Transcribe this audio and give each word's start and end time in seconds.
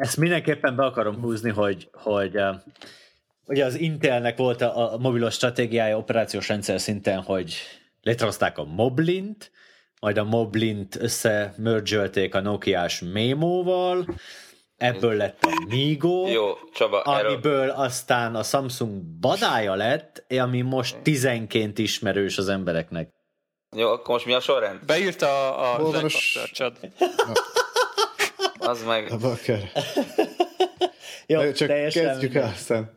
ezt 0.00 0.16
mindenképpen 0.16 0.76
be 0.76 0.84
akarom 0.84 1.20
húzni, 1.20 1.50
hogy, 1.50 1.88
hogy 1.92 2.40
ugye 3.46 3.64
az 3.64 3.78
Intelnek 3.78 4.36
volt 4.36 4.60
a, 4.60 4.92
a 4.92 4.98
mobilos 4.98 5.34
stratégiája 5.34 5.96
operációs 5.96 6.48
rendszer 6.48 6.80
szinten, 6.80 7.22
hogy 7.22 7.54
létrehozták 8.02 8.58
a 8.58 8.64
Moblint, 8.64 9.50
majd 10.00 10.18
a 10.18 10.24
Moblint 10.24 10.96
összemergölték 10.96 12.34
a 12.34 12.40
Nokia-s 12.40 13.00
Memo-val, 13.12 14.06
ebből 14.76 15.14
lett 15.14 15.44
a 15.44 15.64
Migo, 15.68 16.28
Jó, 16.28 16.52
Csaba, 16.72 17.00
amiből 17.00 17.60
erről... 17.60 17.70
aztán 17.70 18.34
a 18.34 18.42
Samsung 18.42 19.02
badája 19.02 19.74
lett, 19.74 20.24
ami 20.28 20.60
most 20.60 20.98
tizenként 21.02 21.78
ismerős 21.78 22.38
az 22.38 22.48
embereknek. 22.48 23.10
Jó, 23.76 23.88
akkor 23.88 24.14
most 24.14 24.26
mi 24.26 24.32
a 24.32 24.40
sorrend? 24.40 24.84
Beírta 24.84 25.56
a, 25.56 25.74
a 25.74 25.82
Boldonos... 25.82 26.38
Az 28.70 28.84
meg... 28.84 29.10
A 29.10 29.16
bakker. 29.16 29.70
Jó, 31.26 31.52
csak 31.52 31.68
kezdjük 31.68 32.34
el 32.34 32.48
aztán. 32.48 32.90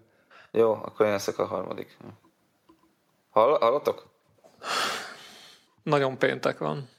Jó, 0.51 0.71
akkor 0.71 1.05
én 1.05 1.11
leszek 1.11 1.39
a 1.39 1.45
harmadik. 1.45 1.97
Hall, 3.29 3.57
hallottok? 3.59 4.09
Nagyon 5.83 6.17
péntek 6.17 6.57
van. 6.57 6.89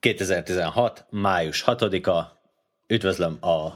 2016. 0.00 1.06
május 1.10 1.64
6-a. 1.66 2.22
Üdvözlöm 2.86 3.38
a 3.40 3.70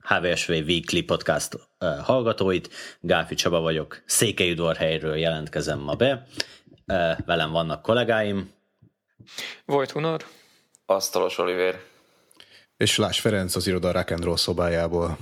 HVSV 0.00 0.50
Weekly 0.50 1.00
Podcast 1.00 1.58
hallgatóit. 2.02 2.70
Gáfi 3.00 3.34
Csaba 3.34 3.60
vagyok. 3.60 4.02
Székelyudvarhelyről 4.06 5.16
jelentkezem 5.16 5.78
ma 5.78 5.94
be. 5.94 6.26
Velem 7.26 7.50
vannak 7.50 7.82
kollégáim. 7.82 8.60
Vojt 9.64 9.90
Hunor. 9.90 10.24
Asztalos 10.86 11.38
Oliver. 11.38 11.80
És 12.76 12.96
Lás 12.96 13.20
Ferenc 13.20 13.56
az 13.56 13.66
iroda 13.66 13.92
Rock 13.92 14.10
and 14.10 14.24
Roll 14.24 14.36
szobájából. 14.36 15.18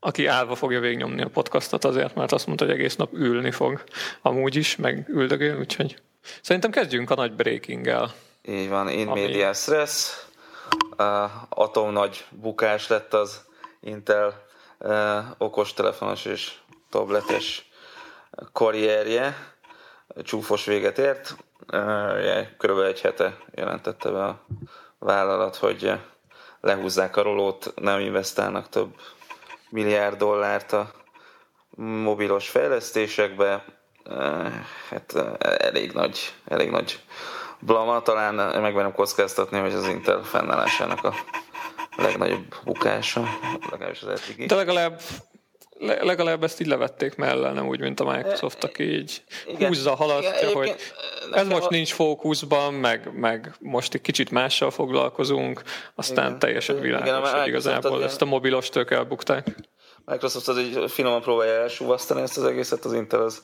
Aki 0.00 0.26
állva 0.26 0.54
fogja 0.54 0.80
végnyomni 0.80 1.22
a 1.22 1.28
podcastot 1.28 1.84
azért, 1.84 2.14
mert 2.14 2.32
azt 2.32 2.46
mondta, 2.46 2.64
hogy 2.64 2.74
egész 2.74 2.96
nap 2.96 3.12
ülni 3.12 3.50
fog. 3.50 3.84
Amúgy 4.22 4.56
is, 4.56 4.76
meg 4.76 5.08
üldögél, 5.08 5.58
úgyhogy 5.58 5.96
szerintem 6.42 6.70
kezdjünk 6.70 7.10
a 7.10 7.14
nagy 7.14 7.32
breaking-el. 7.32 8.14
Így 8.42 8.68
van, 8.68 8.88
in 8.88 9.08
Ami... 9.08 9.20
media 9.20 9.52
stress. 9.52 10.10
Uh, 10.98 11.30
atom 11.48 11.92
nagy 11.92 12.24
bukás 12.30 12.88
lett 12.88 13.14
az 13.14 13.44
Intel 13.80 14.46
uh, 14.78 15.24
okostelefonos 15.38 16.24
és 16.24 16.52
tabletes 16.90 17.70
karrierje. 18.52 19.54
Csúfos 20.22 20.64
véget 20.64 20.98
ért. 20.98 21.36
Körülbelül 22.58 22.90
egy 22.90 23.00
hete 23.00 23.36
jelentette 23.54 24.10
be 24.10 24.24
a 24.24 24.44
vállalat, 24.98 25.56
hogy 25.56 25.92
lehúzzák 26.60 27.16
a 27.16 27.22
rolót, 27.22 27.72
nem 27.76 28.00
investálnak 28.00 28.68
több 28.68 28.94
milliárd 29.70 30.16
dollárt 30.16 30.72
a 30.72 30.90
mobilos 31.76 32.48
fejlesztésekbe. 32.48 33.64
Hát 34.90 35.14
elég 35.40 35.92
nagy, 35.92 36.34
elég 36.46 36.70
nagy 36.70 37.00
blama, 37.58 38.02
talán 38.02 38.60
megmerem 38.60 38.92
kockáztatni, 38.92 39.58
hogy 39.58 39.72
az 39.72 39.88
Intel 39.88 40.22
fennállásának 40.22 41.04
a 41.04 41.14
legnagyobb 41.96 42.54
bukása, 42.64 43.28
legalábbis 43.70 44.02
az 44.02 44.08
eddigi. 44.08 44.46
De 44.46 44.54
legalább 44.54 45.00
legalább 45.80 46.44
ezt 46.44 46.60
így 46.60 46.66
levették 46.66 47.16
mellé, 47.16 47.52
nem 47.52 47.68
úgy, 47.68 47.80
mint 47.80 48.00
a 48.00 48.04
Microsoft, 48.04 48.64
aki 48.64 48.82
így 48.82 49.22
Igen. 49.46 49.68
húzza, 49.68 49.94
halasztja, 49.94 50.48
Igen, 50.48 50.52
hogy 50.52 50.74
ez 51.32 51.46
most 51.46 51.66
a... 51.66 51.70
nincs 51.70 51.92
fókuszban, 51.92 52.74
meg, 52.74 53.10
meg 53.14 53.54
most 53.60 53.94
egy 53.94 54.00
kicsit 54.00 54.30
mással 54.30 54.70
foglalkozunk, 54.70 55.62
aztán 55.94 56.26
Igen. 56.26 56.38
teljesen 56.38 56.80
világos, 56.80 57.08
Igen, 57.08 57.38
hogy 57.38 57.48
igazából 57.48 58.04
ezt 58.04 58.22
a 58.22 58.24
mobilos 58.24 58.68
tök 58.68 58.90
elbukták. 58.90 59.56
Microsoft 60.04 60.48
az 60.48 60.56
egy 60.56 60.90
finoman 60.90 61.20
próbálja 61.20 61.52
elsúvasztani 61.52 62.20
ezt 62.20 62.36
az 62.36 62.44
egészet, 62.44 62.84
az 62.84 62.92
Intel 62.92 63.22
az 63.22 63.42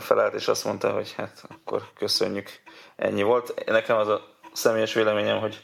felállt, 0.00 0.34
és 0.34 0.48
azt 0.48 0.64
mondta, 0.64 0.90
hogy 0.90 1.12
hát 1.16 1.44
akkor 1.48 1.82
köszönjük, 1.98 2.48
ennyi 2.96 3.22
volt. 3.22 3.64
Nekem 3.66 3.96
az 3.96 4.08
a 4.08 4.20
személyes 4.52 4.92
véleményem, 4.94 5.38
hogy 5.38 5.60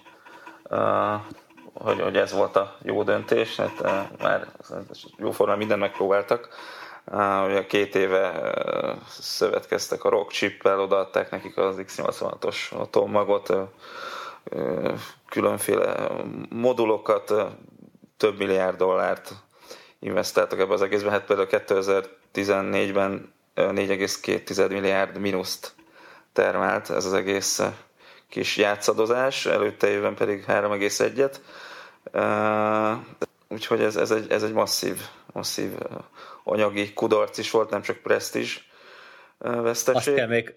uh, 0.64 0.78
hogy, 1.74 2.00
hogy 2.00 2.16
ez 2.16 2.32
volt 2.32 2.56
a 2.56 2.76
jó 2.82 3.02
döntés, 3.02 3.56
hát 3.56 3.80
uh, 3.80 4.18
már 4.22 4.48
jóformán 5.16 5.58
mindent 5.58 5.80
megpróbáltak. 5.80 6.48
Uh, 7.06 7.44
ugye 7.44 7.66
két 7.66 7.94
éve 7.94 8.30
uh, 8.30 8.96
szövetkeztek 9.08 10.04
a 10.04 10.08
rock 10.08 10.30
chip-el, 10.30 10.80
odaadták 10.80 11.30
nekik 11.30 11.56
az 11.56 11.76
X86-os 11.78 12.72
atommagot, 12.72 13.52
különféle 15.28 16.10
modulokat, 16.48 17.34
több 18.16 18.38
milliárd 18.38 18.76
dollárt 18.76 19.32
investáltak 19.98 20.58
ebbe 20.58 20.72
az 20.72 20.82
egészben. 20.82 21.12
Hát 21.12 21.24
például 21.24 21.48
2014-ben 21.50 23.32
4,2 23.56 24.68
milliárd 24.68 25.18
mínuszt 25.18 25.74
termelt 26.32 26.90
ez 26.90 27.04
az 27.04 27.12
egész 27.12 27.62
kis 28.32 28.56
játszadozás, 28.56 29.46
előtte 29.46 29.88
évben 29.88 30.14
pedig 30.14 30.44
3,1-et. 30.48 31.36
Úgyhogy 33.48 33.80
ez, 33.80 33.96
ez, 33.96 34.10
egy, 34.10 34.30
ez 34.30 34.42
egy 34.42 34.52
masszív, 34.52 34.96
masszív 35.32 35.70
anyagi 36.44 36.92
kudarc 36.92 37.38
is 37.38 37.50
volt, 37.50 37.70
nem 37.70 37.82
csak 37.82 37.96
presztízs 37.96 38.60
veszteség. 39.38 39.96
Azt 39.96 40.14
kell 40.14 40.26
még 40.26 40.54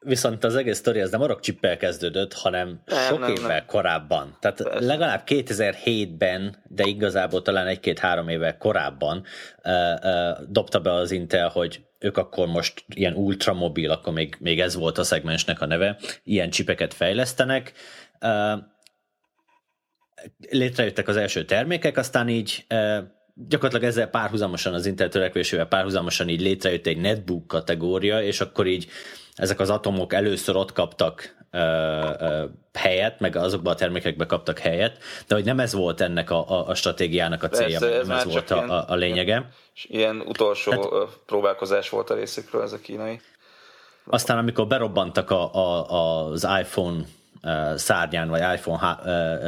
Viszont 0.00 0.44
az 0.44 0.56
egész 0.56 0.78
sztori 0.78 1.00
az 1.00 1.10
nem 1.10 1.22
a 1.22 1.26
rockchippel 1.26 1.76
kezdődött, 1.76 2.32
hanem 2.32 2.82
nem, 2.84 2.98
sok 2.98 3.18
nem, 3.18 3.30
évvel 3.30 3.48
nem. 3.48 3.66
korábban. 3.66 4.36
Tehát 4.40 4.62
Persze. 4.62 4.84
legalább 4.84 5.22
2007-ben, 5.26 6.64
de 6.68 6.84
igazából 6.84 7.42
talán 7.42 7.66
egy-két-három 7.66 8.28
évvel 8.28 8.56
korábban 8.56 9.24
uh, 9.64 9.72
uh, 9.72 10.46
dobta 10.48 10.80
be 10.80 10.92
az 10.92 11.10
Intel, 11.10 11.48
hogy 11.48 11.85
ők 11.98 12.16
akkor 12.16 12.46
most 12.46 12.84
ilyen 12.88 13.14
ultramobil, 13.14 13.90
akkor 13.90 14.12
még, 14.12 14.36
még 14.40 14.60
ez 14.60 14.74
volt 14.74 14.98
a 14.98 15.04
szegmensnek 15.04 15.60
a 15.60 15.66
neve, 15.66 15.98
ilyen 16.24 16.50
csipeket 16.50 16.94
fejlesztenek. 16.94 17.72
Létrejöttek 20.50 21.08
az 21.08 21.16
első 21.16 21.44
termékek, 21.44 21.96
aztán 21.96 22.28
így 22.28 22.66
gyakorlatilag 23.34 23.84
ezzel 23.84 24.10
párhuzamosan 24.10 24.74
az 24.74 24.86
Intel 24.86 25.08
törekvésével 25.08 25.66
párhuzamosan 25.66 26.28
így 26.28 26.40
létrejött 26.40 26.86
egy 26.86 26.98
netbook 26.98 27.46
kategória, 27.46 28.22
és 28.22 28.40
akkor 28.40 28.66
így 28.66 28.88
ezek 29.34 29.60
az 29.60 29.70
atomok 29.70 30.12
először 30.12 30.56
ott 30.56 30.72
kaptak 30.72 31.45
helyet, 32.72 33.20
meg 33.20 33.36
azokban 33.36 33.72
a 33.72 33.76
termékekbe 33.76 34.26
kaptak 34.26 34.58
helyet, 34.58 34.98
de 35.26 35.34
hogy 35.34 35.44
nem 35.44 35.60
ez 35.60 35.74
volt 35.74 36.00
ennek 36.00 36.30
a, 36.30 36.50
a, 36.50 36.68
a 36.68 36.74
stratégiának 36.74 37.42
a 37.42 37.48
célja, 37.48 37.78
Persze, 37.78 37.98
ez 37.98 38.06
nem 38.06 38.16
ez 38.16 38.24
volt 38.24 38.50
a, 38.50 38.68
a, 38.68 38.84
a 38.88 38.94
lényege. 38.94 39.50
Ilyen, 39.74 40.14
ilyen 40.14 40.26
utolsó 40.28 40.70
Tehát, 40.70 41.18
próbálkozás 41.26 41.88
volt 41.88 42.10
a 42.10 42.14
részükről 42.14 42.62
ez 42.62 42.72
a 42.72 42.78
kínai. 42.78 43.20
Aztán 44.04 44.38
amikor 44.38 44.66
berobbantak 44.66 45.30
a, 45.30 45.54
a, 45.54 45.90
az 46.28 46.46
iPhone 46.60 47.04
szárnyán, 47.74 48.28
vagy 48.28 48.40
iPhone 48.54 48.98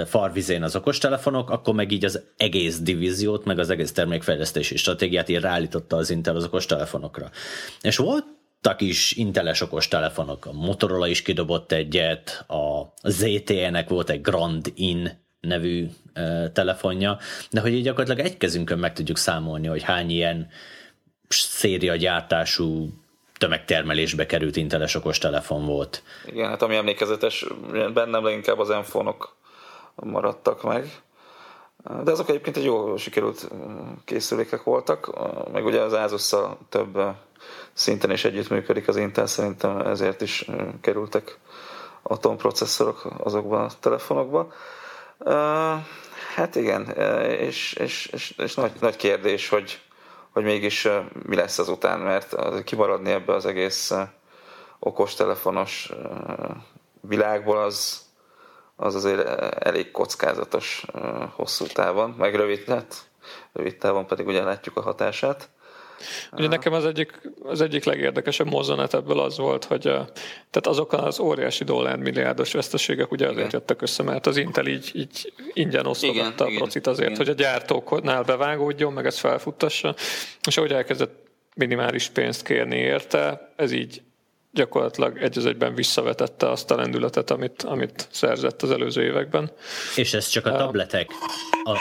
farvizén 0.05 0.63
az 0.63 0.77
okostelefonok, 0.77 1.51
akkor 1.51 1.75
meg 1.75 1.93
így 1.93 2.05
az 2.05 2.23
egész 2.37 2.79
divíziót, 2.79 3.45
meg 3.45 3.59
az 3.59 3.71
egész 3.71 3.93
termékfejlesztési 3.93 4.77
stratégiát 4.77 5.29
így 5.29 5.41
ráállította 5.41 5.97
az 5.97 6.11
Intel 6.11 6.37
az 6.37 6.45
okostelefonokra. 6.45 7.31
És 7.81 7.97
volt 7.97 8.25
voltak 8.63 8.81
is 8.81 9.13
inteles 9.13 9.61
okos 9.61 9.89
telefonok, 9.89 10.47
a 10.47 10.53
Motorola 10.53 11.07
is 11.07 11.23
kidobott 11.23 11.73
egyet, 11.73 12.45
a 12.49 12.93
ZTE-nek 13.03 13.89
volt 13.89 14.11
egy 14.11 14.21
Grand 14.21 14.73
In 14.75 15.27
nevű 15.41 15.87
e, 16.13 16.51
telefonja, 16.51 17.19
de 17.51 17.61
hogy 17.61 17.73
így 17.73 17.83
gyakorlatilag 17.83 18.27
egy 18.27 18.37
kezünkön 18.37 18.79
meg 18.79 18.93
tudjuk 18.93 19.17
számolni, 19.17 19.67
hogy 19.67 19.83
hány 19.83 20.11
ilyen 20.11 20.49
széria 21.29 21.97
gyártású 21.97 22.89
tömegtermelésbe 23.39 24.27
került 24.27 24.57
inteles 24.57 24.95
okos 24.95 25.19
telefon 25.19 25.67
volt. 25.67 26.03
Igen, 26.27 26.49
hát 26.49 26.63
ami 26.63 26.77
emlékezetes, 26.77 27.47
bennem 27.95 28.25
leginkább 28.25 28.59
az 28.59 28.71
enfonok 28.71 29.37
maradtak 29.95 30.63
meg. 30.63 31.03
De 32.05 32.11
azok 32.11 32.29
egyébként 32.29 32.57
egy 32.57 32.65
jó 32.65 32.97
sikerült 32.97 33.49
készülékek 34.05 34.63
voltak, 34.63 35.11
meg 35.53 35.65
ugye 35.65 35.81
az 35.81 35.93
asus 35.93 36.35
több 36.69 36.99
szinten 37.73 38.11
is 38.11 38.25
együttműködik 38.25 38.89
az 38.89 38.97
Intel, 38.97 39.27
szerintem 39.27 39.79
ezért 39.79 40.21
is 40.21 40.47
kerültek 40.81 41.39
atomprocesszorok 42.03 43.09
azokban 43.19 43.65
a 43.65 43.71
telefonokban. 43.81 44.53
Hát 46.35 46.55
igen, 46.55 46.91
és, 47.29 47.73
és, 47.73 48.07
és, 48.07 48.31
és 48.31 48.55
nagy, 48.55 48.73
nagy 48.81 48.97
kérdés, 48.97 49.49
hogy, 49.49 49.81
hogy 50.31 50.43
mégis 50.43 50.89
mi 51.23 51.37
lesz 51.37 51.59
azután, 51.59 52.01
mert 52.01 52.37
kimaradni 52.65 53.11
ebbe 53.11 53.35
az 53.35 53.47
egész 53.47 53.93
okostelefonos 54.79 55.93
világból 57.01 57.59
az, 57.59 58.07
az 58.77 58.95
azért 58.95 59.29
elég 59.65 59.91
kockázatos 59.91 60.85
hosszú 61.35 61.67
távon, 61.67 62.11
meg 62.11 62.35
rövid, 62.35 62.65
hát 62.65 62.95
rövid 63.53 63.77
távon 63.77 64.07
pedig 64.07 64.27
ugye 64.27 64.43
látjuk 64.43 64.77
a 64.77 64.83
hatását. 64.83 65.49
Ugye 66.33 66.49
nekem 66.49 66.73
az 66.73 66.85
egyik, 66.85 67.21
az 67.43 67.61
egyik 67.61 67.85
legérdekesebb 67.85 68.47
mozzanat 68.47 68.95
ebből 68.95 69.21
az 69.21 69.39
volt, 69.39 69.65
hogy 69.65 69.81
tehát 69.81 70.67
azok 70.67 70.93
az 70.93 71.21
óriási 71.21 71.65
dollármilliárdos 71.65 72.53
veszteségek 72.53 73.11
ugye 73.11 73.25
azért 73.25 73.39
igen. 73.39 73.51
jöttek 73.53 73.83
össze, 73.83 74.03
mert 74.03 74.27
az 74.27 74.37
Intel 74.37 74.67
így, 74.67 74.91
így 74.95 75.33
ingyen 75.53 75.87
osztogatta 75.87 76.45
a 76.45 76.51
procit 76.57 76.87
azért, 76.87 77.11
igen. 77.11 77.27
hogy 77.27 77.29
a 77.29 77.33
gyártóknál 77.33 78.23
bevágódjon, 78.23 78.93
meg 78.93 79.07
ezt 79.07 79.19
felfuttassa, 79.19 79.95
és 80.49 80.57
ahogy 80.57 80.73
elkezdett 80.73 81.27
minimális 81.55 82.09
pénzt 82.09 82.43
kérni 82.43 82.77
érte, 82.77 83.53
ez 83.57 83.73
így 83.73 84.03
gyakorlatilag 84.53 85.19
egy 85.23 85.39
az 85.39 85.47
egyben 85.47 85.75
visszavetette 85.75 86.51
azt 86.51 86.71
a 86.71 86.77
lendületet, 86.77 87.31
amit, 87.31 87.63
amit 87.63 88.09
szerzett 88.11 88.63
az 88.63 88.71
előző 88.71 89.03
években. 89.03 89.51
És 89.97 90.15
ez 90.15 90.29
csak 90.29 90.47
a 90.47 90.57
tabletek? 90.57 91.11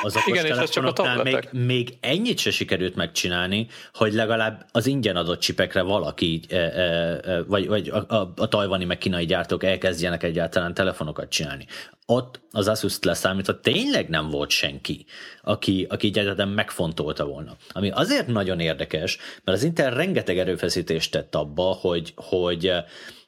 Az 0.03 0.15
okos 0.15 0.25
Igen, 0.25 0.45
és 0.45 0.57
ez 0.57 0.69
csak 0.69 0.85
a 0.85 0.93
tabletek. 0.93 1.51
Még, 1.51 1.65
még 1.65 1.97
ennyit 1.99 2.37
se 2.37 2.51
sikerült 2.51 2.95
megcsinálni, 2.95 3.67
hogy 3.93 4.13
legalább 4.13 4.65
az 4.71 4.87
ingyen 4.87 5.15
adott 5.15 5.39
csipekre 5.39 5.81
valaki, 5.81 6.41
e, 6.49 6.55
e, 6.55 6.59
e, 6.59 7.43
vagy, 7.43 7.67
vagy 7.67 7.89
a, 7.89 8.15
a, 8.15 8.33
a 8.35 8.47
tajvani 8.47 8.85
meg 8.85 8.97
kínai 8.97 9.25
gyártók 9.25 9.63
elkezdjenek 9.63 10.23
egyáltalán 10.23 10.73
telefonokat 10.73 11.29
csinálni 11.29 11.65
ott 12.09 12.39
az 12.57 12.67
Asus-t 12.67 13.05
leszámítva 13.05 13.59
tényleg 13.59 14.09
nem 14.09 14.29
volt 14.29 14.49
senki, 14.49 15.05
aki, 15.41 15.85
aki 15.89 16.07
egyáltalán 16.07 16.53
megfontolta 16.53 17.25
volna. 17.25 17.55
Ami 17.71 17.89
azért 17.89 18.27
nagyon 18.27 18.59
érdekes, 18.59 19.17
mert 19.43 19.57
az 19.57 19.63
Intel 19.63 19.93
rengeteg 19.93 20.37
erőfeszítést 20.37 21.11
tett 21.11 21.35
abba, 21.35 21.63
hogy, 21.63 22.13
hogy 22.15 22.71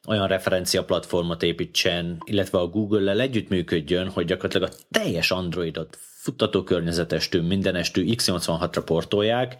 olyan 0.06 0.28
referencia 0.28 0.84
platformot 0.84 1.42
építsen, 1.42 2.22
illetve 2.24 2.58
a 2.58 2.66
Google-lel 2.66 3.20
együttműködjön, 3.20 4.08
hogy 4.08 4.24
gyakorlatilag 4.24 4.70
a 4.70 4.74
teljes 4.90 5.30
Androidot 5.30 5.98
futtatókörnyezetestől, 6.20 7.42
mindenestől 7.42 8.04
x86-ra 8.06 8.82
portolják, 8.84 9.56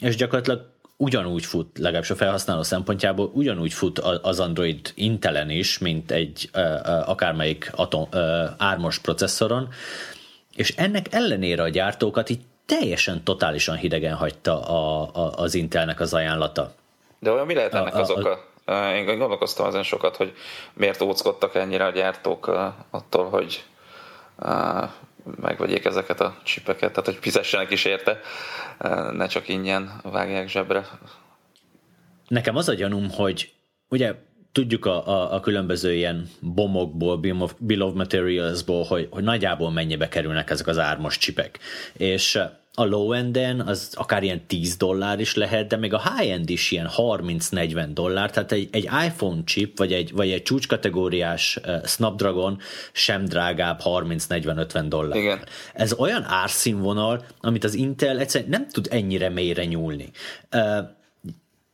és 0.00 0.16
gyakorlatilag 0.16 0.70
ugyanúgy 0.96 1.44
fut, 1.44 1.78
legalábbis 1.78 2.10
a 2.10 2.16
felhasználó 2.16 2.62
szempontjából 2.62 3.30
ugyanúgy 3.34 3.72
fut 3.72 3.98
az 3.98 4.40
Android 4.40 4.92
Intelen 4.94 5.50
is, 5.50 5.78
mint 5.78 6.10
egy 6.10 6.50
akármelyik 7.06 7.70
atom, 7.74 8.08
ármos 8.58 8.98
processzoron, 8.98 9.68
és 10.54 10.74
ennek 10.76 11.06
ellenére 11.10 11.62
a 11.62 11.68
gyártókat 11.68 12.28
így 12.28 12.40
teljesen, 12.66 13.24
totálisan 13.24 13.76
hidegen 13.76 14.14
hagyta 14.14 14.62
a, 14.62 15.10
a, 15.12 15.32
az 15.36 15.54
Intelnek 15.54 16.00
az 16.00 16.14
ajánlata. 16.14 16.72
De 17.18 17.30
olyan 17.30 17.46
mi 17.46 17.54
lehet 17.54 17.74
ennek 17.74 17.94
az 17.94 18.10
oka? 18.10 18.44
Én 18.94 19.04
gondolkoztam 19.18 19.66
ezen 19.66 19.82
sokat, 19.82 20.16
hogy 20.16 20.32
miért 20.72 21.00
óckodtak 21.00 21.54
ennyire 21.54 21.84
a 21.84 21.90
gyártók 21.90 22.46
attól, 22.90 23.28
hogy 23.28 23.64
megvegyék 25.40 25.84
ezeket 25.84 26.20
a 26.20 26.36
csipeket, 26.44 26.90
tehát 26.90 27.04
hogy 27.04 27.18
fizessenek 27.20 27.70
is 27.70 27.84
érte, 27.84 28.20
ne 29.12 29.26
csak 29.26 29.48
ingyen 29.48 30.00
vágják 30.02 30.48
zsebre. 30.48 30.88
Nekem 32.28 32.56
az 32.56 32.68
a 32.68 32.74
gyanúm, 32.74 33.10
hogy 33.10 33.52
ugye 33.88 34.14
tudjuk 34.52 34.86
a, 34.86 35.08
a, 35.08 35.34
a 35.34 35.40
különböző 35.40 35.94
ilyen 35.94 36.28
bomokból, 36.40 37.16
bill 37.58 37.80
of 37.80 37.92
materialsból, 37.94 38.84
hogy, 38.84 39.08
hogy 39.10 39.24
nagyjából 39.24 39.70
mennyibe 39.70 40.08
kerülnek 40.08 40.50
ezek 40.50 40.66
az 40.66 40.78
ármos 40.78 41.18
csipek. 41.18 41.58
És 41.92 42.38
a 42.78 42.84
low-enden 42.84 43.60
az 43.60 43.90
akár 43.94 44.22
ilyen 44.22 44.46
10 44.46 44.76
dollár 44.76 45.20
is 45.20 45.34
lehet, 45.34 45.66
de 45.66 45.76
még 45.76 45.92
a 45.92 46.02
high-end 46.16 46.50
is 46.50 46.70
ilyen 46.70 46.90
30-40 46.96 47.88
dollár, 47.92 48.30
tehát 48.30 48.52
egy, 48.52 48.68
egy 48.72 48.84
iPhone 49.06 49.42
chip, 49.44 49.78
vagy 49.78 49.92
egy, 49.92 50.12
vagy 50.12 50.30
egy 50.30 50.42
csúcskategóriás 50.42 51.58
uh, 51.64 51.84
Snapdragon 51.84 52.58
sem 52.92 53.24
drágább 53.24 53.80
30-40-50 53.84 54.84
dollár. 54.88 55.18
Igen. 55.18 55.38
Ez 55.74 55.92
olyan 55.92 56.24
árszínvonal, 56.24 57.24
amit 57.40 57.64
az 57.64 57.74
Intel 57.74 58.18
egyszerűen 58.18 58.50
nem 58.50 58.68
tud 58.68 58.88
ennyire 58.90 59.28
mélyre 59.28 59.64
nyúlni. 59.64 60.10
Uh, 60.52 60.78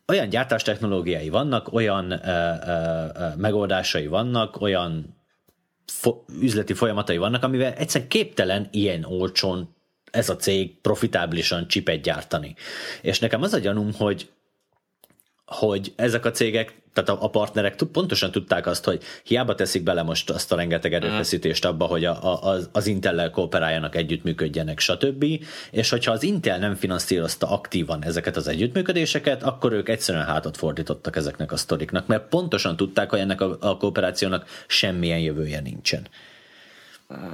olyan 0.08 0.28
gyártástechnológiái 0.28 1.28
vannak, 1.28 1.72
olyan 1.72 2.12
uh, 2.12 2.18
uh, 2.66 3.36
megoldásai 3.36 4.06
vannak, 4.06 4.60
olyan 4.60 5.16
fo- 5.86 6.24
üzleti 6.40 6.74
folyamatai 6.74 7.16
vannak, 7.16 7.42
amivel 7.42 7.72
egyszerűen 7.72 8.10
képtelen 8.10 8.68
ilyen 8.70 9.04
olcsón 9.04 9.74
ez 10.12 10.28
a 10.28 10.36
cég 10.36 10.80
profitáblisan 10.80 11.68
csipet 11.68 12.02
gyártani. 12.02 12.54
És 13.02 13.18
nekem 13.18 13.42
az 13.42 13.52
a 13.52 13.58
gyanúm, 13.58 13.92
hogy 13.92 14.28
hogy 15.44 15.92
ezek 15.96 16.24
a 16.24 16.30
cégek, 16.30 16.74
tehát 16.92 17.10
a, 17.10 17.24
a 17.24 17.30
partnerek 17.30 17.76
pontosan 17.92 18.30
tudták 18.30 18.66
azt, 18.66 18.84
hogy 18.84 19.02
hiába 19.24 19.54
teszik 19.54 19.82
bele 19.82 20.02
most 20.02 20.30
azt 20.30 20.52
a 20.52 20.56
rengeteg 20.56 20.94
erőfeszítést 20.94 21.64
abba, 21.64 21.84
hogy 21.84 22.04
a, 22.04 22.24
a, 22.24 22.42
az, 22.42 22.68
az 22.72 22.86
Intel-lel 22.86 23.30
kooperáljanak, 23.30 23.96
együttműködjenek, 23.96 24.78
stb. 24.78 25.24
És 25.70 25.90
hogyha 25.90 26.12
az 26.12 26.22
Intel 26.22 26.58
nem 26.58 26.74
finanszírozta 26.74 27.50
aktívan 27.50 28.04
ezeket 28.04 28.36
az 28.36 28.48
együttműködéseket, 28.48 29.42
akkor 29.42 29.72
ők 29.72 29.88
egyszerűen 29.88 30.24
hátat 30.24 30.56
fordítottak 30.56 31.16
ezeknek 31.16 31.52
a 31.52 31.56
sztoriknak, 31.56 32.06
mert 32.06 32.28
pontosan 32.28 32.76
tudták, 32.76 33.10
hogy 33.10 33.20
ennek 33.20 33.40
a, 33.40 33.56
a 33.60 33.76
kooperációnak 33.76 34.46
semmilyen 34.66 35.20
jövője 35.20 35.60
nincsen. 35.60 36.06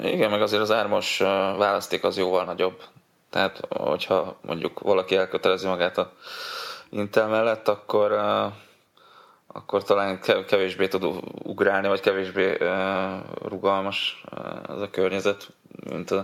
Igen, 0.03 0.31
meg 0.31 0.43
azért 0.43 0.63
az 0.63 0.71
ármos 0.71 1.19
választék 1.57 2.05
az 2.05 2.17
jóval 2.17 2.45
nagyobb. 2.45 2.83
Tehát, 3.31 3.61
hogyha 3.69 4.39
mondjuk 4.41 4.81
valaki 4.81 5.17
elkötelezi 5.17 5.67
magát 5.67 5.99
a 5.99 6.13
Intel 6.91 7.29
mellett, 7.29 7.69
akkor, 7.69 8.13
akkor 9.47 9.83
talán 9.83 10.21
kevésbé 10.47 10.89
tud 10.89 11.05
ugrálni, 11.43 11.89
vagy 11.89 12.01
kevésbé 12.01 12.57
rugalmas 13.43 14.25
az 14.67 14.81
a 14.81 14.91
környezet, 14.91 15.49
mint 15.91 16.15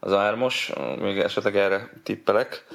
az 0.00 0.12
ármos. 0.12 0.72
Még 0.98 1.18
esetleg 1.18 1.56
erre 1.56 1.90
tippelek 2.02 2.66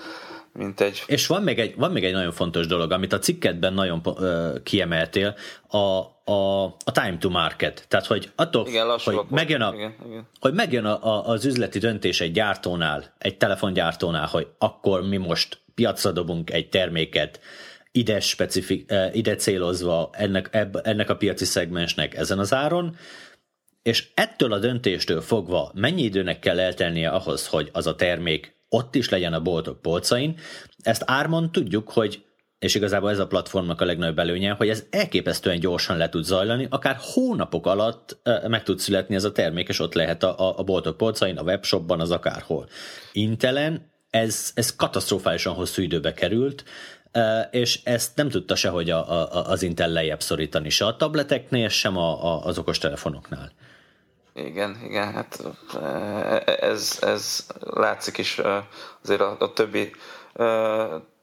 mint 0.54 0.82
egy... 0.82 1.04
És 1.08 1.28
van 1.28 1.44
még 1.44 1.60
egy, 1.60 1.76
van 1.76 1.92
még 1.92 2.04
egy 2.04 2.14
nagyon 2.14 2.32
fontos 2.32 2.68
dolog, 2.68 2.92
amit 2.92 3.14
a 3.14 3.20
cikketben 3.20 3.74
nagyon 3.74 4.02
uh, 4.04 4.64
kiemeltél, 4.64 5.36
a, 5.68 5.78
a, 6.32 6.64
a 6.64 6.92
time 6.92 7.18
to 7.18 7.30
market. 7.30 7.86
Tehát, 7.88 8.06
hogy 8.06 8.32
attól, 8.36 8.68
igen, 8.68 9.00
hogy, 9.04 9.20
megjön 9.30 9.62
a, 9.62 9.74
igen, 9.74 9.96
igen. 10.08 10.28
hogy 10.40 10.54
megjön 10.54 10.86
a, 10.86 11.06
a, 11.06 11.28
az 11.28 11.46
üzleti 11.46 11.80
döntés 11.80 12.22
egy 12.22 12.32
gyártónál, 12.32 13.16
egy 13.18 13.38
telefongyártónál, 13.38 14.28
hogy 14.28 14.48
akkor 14.58 15.08
mi 15.08 15.18
most 15.18 15.62
piacra 15.76 16.12
dobunk 16.12 16.52
egy 16.52 16.70
terméket, 16.70 17.40
ide, 17.92 18.20
specifik, 18.20 18.94
ide 19.12 19.36
célozva 19.36 20.10
ennek, 20.12 20.68
ennek 20.84 21.10
a 21.10 21.16
piaci 21.16 21.46
szegmensnek 21.46 22.16
ezen 22.16 22.40
az 22.40 22.54
áron, 22.54 22.96
és 23.82 24.08
ettől 24.14 24.54
a 24.54 24.60
döntéstől 24.60 25.22
fogva 25.22 25.72
mennyi 25.74 26.02
időnek 26.02 26.40
kell 26.40 26.60
eltelnie 26.60 27.10
ahhoz, 27.10 27.48
hogy 27.48 27.70
az 27.74 27.88
a 27.88 27.96
termék 27.96 28.59
ott 28.70 28.96
is 28.96 29.10
legyen 29.10 29.34
a 29.34 29.42
boltok 29.42 29.82
polcain. 29.82 30.38
Ezt 30.82 31.04
ármon 31.06 31.52
tudjuk, 31.52 31.92
hogy 31.92 32.24
és 32.60 32.76
igazából 32.76 33.10
ez 33.10 33.20
a 33.20 33.28
platformnak 33.28 33.82
a 33.82 33.86
legnagyobb 33.86 34.20
előnye, 34.20 34.52
hogy 34.52 34.70
ez 34.70 34.86
elképesztően 34.90 35.60
gyorsan 35.60 35.98
le 35.98 36.10
tud 36.10 36.24
zajlani, 36.24 36.68
akár 36.70 36.98
hónapok 37.00 37.66
alatt 37.66 38.18
meg 38.48 38.64
tud 38.64 38.80
születni 38.80 39.16
ez 39.16 39.24
a 39.24 39.32
termék, 39.32 39.68
és 39.68 39.80
ott 39.80 39.94
lehet 39.94 40.24
a, 40.24 40.58
a 40.60 40.64
boltok 40.64 40.98
polcain, 40.98 41.38
a 41.38 41.44
webshopban, 41.44 42.00
az 42.00 42.12
akárhol. 42.12 42.68
Intelen 43.12 43.92
ez, 44.10 44.52
ez 44.56 44.76
katasztrofálisan 44.76 45.54
hosszú 45.54 45.82
időbe 45.82 46.14
került, 46.14 46.64
és 47.52 47.80
ezt 47.84 48.16
nem 48.16 48.30
tudta 48.30 48.56
sehogy 48.56 48.90
a, 48.90 49.12
a, 49.12 49.50
az 49.50 49.62
Intel 49.62 49.90
lejjebb 49.90 50.22
szorítani, 50.22 50.70
se 50.70 50.86
a 50.86 50.96
tableteknél, 50.96 51.70
sem 51.70 51.98
a, 51.98 52.26
a, 52.26 52.46
az 52.46 52.58
okostelefonoknál. 52.58 53.52
Igen, 54.46 54.80
igen, 54.84 55.14
hát 55.14 55.44
ez, 56.46 56.98
ez 57.02 57.48
látszik 57.60 58.18
is 58.18 58.42
azért 59.04 59.22
a, 59.22 59.36
a 59.40 59.54
többi 59.54 59.92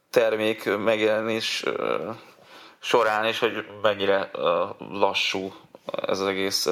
termék 0.09 0.77
megjelenés 0.77 1.63
során 2.79 3.25
is, 3.25 3.39
hogy 3.39 3.65
mennyire 3.81 4.31
lassú 4.91 5.53
ez 6.07 6.19
az 6.19 6.27
egész 6.27 6.69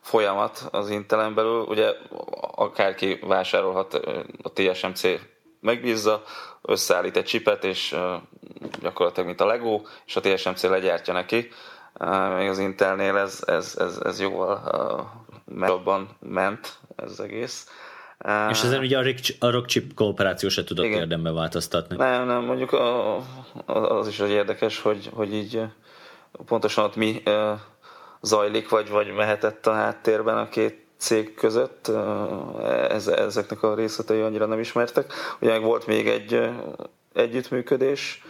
folyamat 0.00 0.68
az 0.70 0.90
Intelen 0.90 1.34
belül. 1.34 1.60
Ugye 1.60 1.92
akárki 2.54 3.18
vásárolhat 3.22 3.94
a 4.42 4.52
TSMC 4.52 5.02
megbízza, 5.60 6.22
összeállít 6.62 7.16
egy 7.16 7.24
csipet, 7.24 7.64
és 7.64 7.96
gyakorlatilag 8.80 9.26
mint 9.26 9.40
a 9.40 9.46
Lego, 9.46 9.82
és 10.06 10.16
a 10.16 10.20
TSMC 10.20 10.62
legyártja 10.62 11.12
neki. 11.12 11.48
Még 12.36 12.48
az 12.48 12.58
Intelnél 12.58 13.16
ez, 13.16 13.42
ez, 13.46 13.76
ez, 13.78 14.00
ez 14.04 14.20
jóval 14.20 15.25
jobban 15.54 16.16
ment 16.20 16.78
ez 16.96 17.10
az 17.10 17.20
egész. 17.20 17.68
És 18.50 18.62
ezen 18.62 18.80
ugye 18.80 18.98
a, 18.98 19.02
Rick, 19.02 19.36
a 19.38 19.50
Rockchip 19.50 19.94
kooperáció 19.94 20.48
se 20.48 20.64
tudott 20.64 20.84
Igen. 20.84 20.98
érdemben 20.98 21.34
változtatni. 21.34 21.96
Nem, 21.96 22.26
nem, 22.26 22.44
mondjuk 22.44 22.72
a, 22.72 23.16
az 23.66 24.08
is 24.08 24.20
egy 24.20 24.30
érdekes, 24.30 24.80
hogy, 24.80 25.10
hogy 25.12 25.34
így 25.34 25.62
pontosan 26.46 26.84
ott 26.84 26.96
mi 26.96 27.22
zajlik, 28.20 28.68
vagy, 28.68 28.90
vagy 28.90 29.14
mehetett 29.14 29.66
a 29.66 29.72
háttérben 29.72 30.38
a 30.38 30.48
két 30.48 30.86
cég 30.96 31.34
között. 31.34 31.90
Ez, 32.88 33.06
ezeknek 33.06 33.62
a 33.62 33.74
részletei 33.74 34.20
annyira 34.20 34.46
nem 34.46 34.60
ismertek. 34.60 35.12
Ugye 35.40 35.50
meg 35.50 35.62
volt 35.62 35.86
még 35.86 36.08
egy 36.08 36.50
együttműködés, 37.12 38.22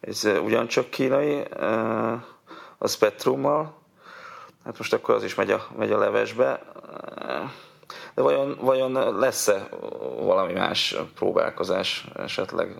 ez 0.00 0.28
ugyancsak 0.44 0.90
kínai, 0.90 1.42
a 2.78 2.88
Spectrummal, 2.88 3.77
hát 4.68 4.78
most 4.78 4.92
akkor 4.92 5.14
az 5.14 5.24
is 5.24 5.34
megy 5.34 5.50
a, 5.50 5.66
megy 5.76 5.92
a 5.92 5.98
levesbe. 5.98 6.60
De 8.14 8.22
vajon, 8.22 8.58
vajon 8.60 9.18
lesz-e 9.18 9.68
valami 10.20 10.52
más 10.52 10.96
próbálkozás 11.14 12.06
esetleg? 12.16 12.76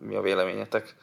Mi 0.00 0.14
a 0.14 0.20
véleményetek 0.20 0.96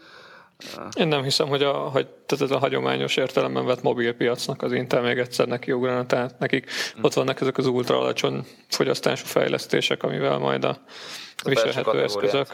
Én 0.93 1.07
nem 1.07 1.23
hiszem, 1.23 1.47
hogy 1.47 1.63
a, 1.63 1.73
hogy, 1.73 2.07
tehát 2.07 2.43
ez 2.43 2.51
a 2.51 2.57
hagyományos 2.57 3.17
értelemben 3.17 3.65
vett 3.65 3.81
mobilpiacnak 3.81 4.61
az 4.61 4.71
Intel 4.71 5.01
még 5.01 5.17
egyszer 5.17 5.47
neki 5.47 5.71
ugrana, 5.71 6.05
tehát 6.05 6.39
nekik 6.39 6.71
hm. 6.95 7.03
ott 7.03 7.13
vannak 7.13 7.41
ezek 7.41 7.57
az 7.57 7.67
ultra 7.67 7.99
alacsony 7.99 8.45
fogyasztású 8.67 9.25
fejlesztések, 9.25 10.03
amivel 10.03 10.37
majd 10.37 10.63
a 10.63 10.77
viselhető 11.43 12.03
eszközök 12.03 12.47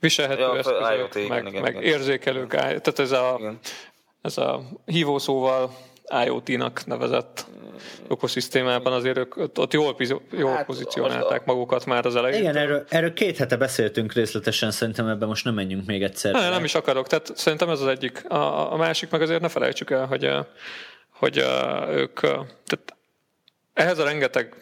viselhető 0.00 0.40
ja, 0.40 0.56
eszközök, 0.56 0.96
IoT, 0.96 1.28
meg, 1.28 1.46
igen, 1.46 1.62
meg 1.62 1.72
igen, 1.72 1.82
érzékelők, 1.82 2.52
igen. 2.52 2.62
tehát 2.62 2.98
ez 2.98 3.12
a, 3.12 3.36
igen. 3.38 3.58
ez 4.22 4.38
a 4.38 4.62
hívószóval 4.84 5.70
IoT-nak 6.24 6.86
nevezett 6.86 7.46
ökoszisztémában 8.08 8.92
azért 8.92 9.16
ők 9.18 9.36
ott 9.36 9.72
jól, 9.72 9.96
jól 10.30 10.52
hát, 10.52 10.66
pozícionálták 10.66 11.44
magukat 11.44 11.86
már 11.86 12.06
az 12.06 12.16
elején. 12.16 12.40
Igen, 12.40 12.56
erről, 12.56 12.84
erről 12.88 13.12
két 13.12 13.36
hete 13.36 13.56
beszéltünk 13.56 14.12
részletesen, 14.12 14.70
szerintem 14.70 15.08
ebben 15.08 15.28
most 15.28 15.44
nem 15.44 15.54
menjünk 15.54 15.86
még 15.86 16.02
egyszer. 16.02 16.32
Nem, 16.32 16.50
nem 16.50 16.64
is 16.64 16.74
akarok, 16.74 17.06
tehát 17.06 17.30
szerintem 17.34 17.68
ez 17.70 17.80
az 17.80 17.86
egyik. 17.86 18.30
A, 18.30 18.72
a 18.72 18.76
másik 18.76 19.10
meg 19.10 19.22
azért 19.22 19.40
ne 19.40 19.48
felejtsük 19.48 19.90
el, 19.90 20.06
hogy, 20.06 20.30
hogy 21.10 21.36
ők, 21.90 22.20
tehát 22.20 22.96
ehhez 23.74 23.98
a 23.98 24.04
rengeteg 24.04 24.54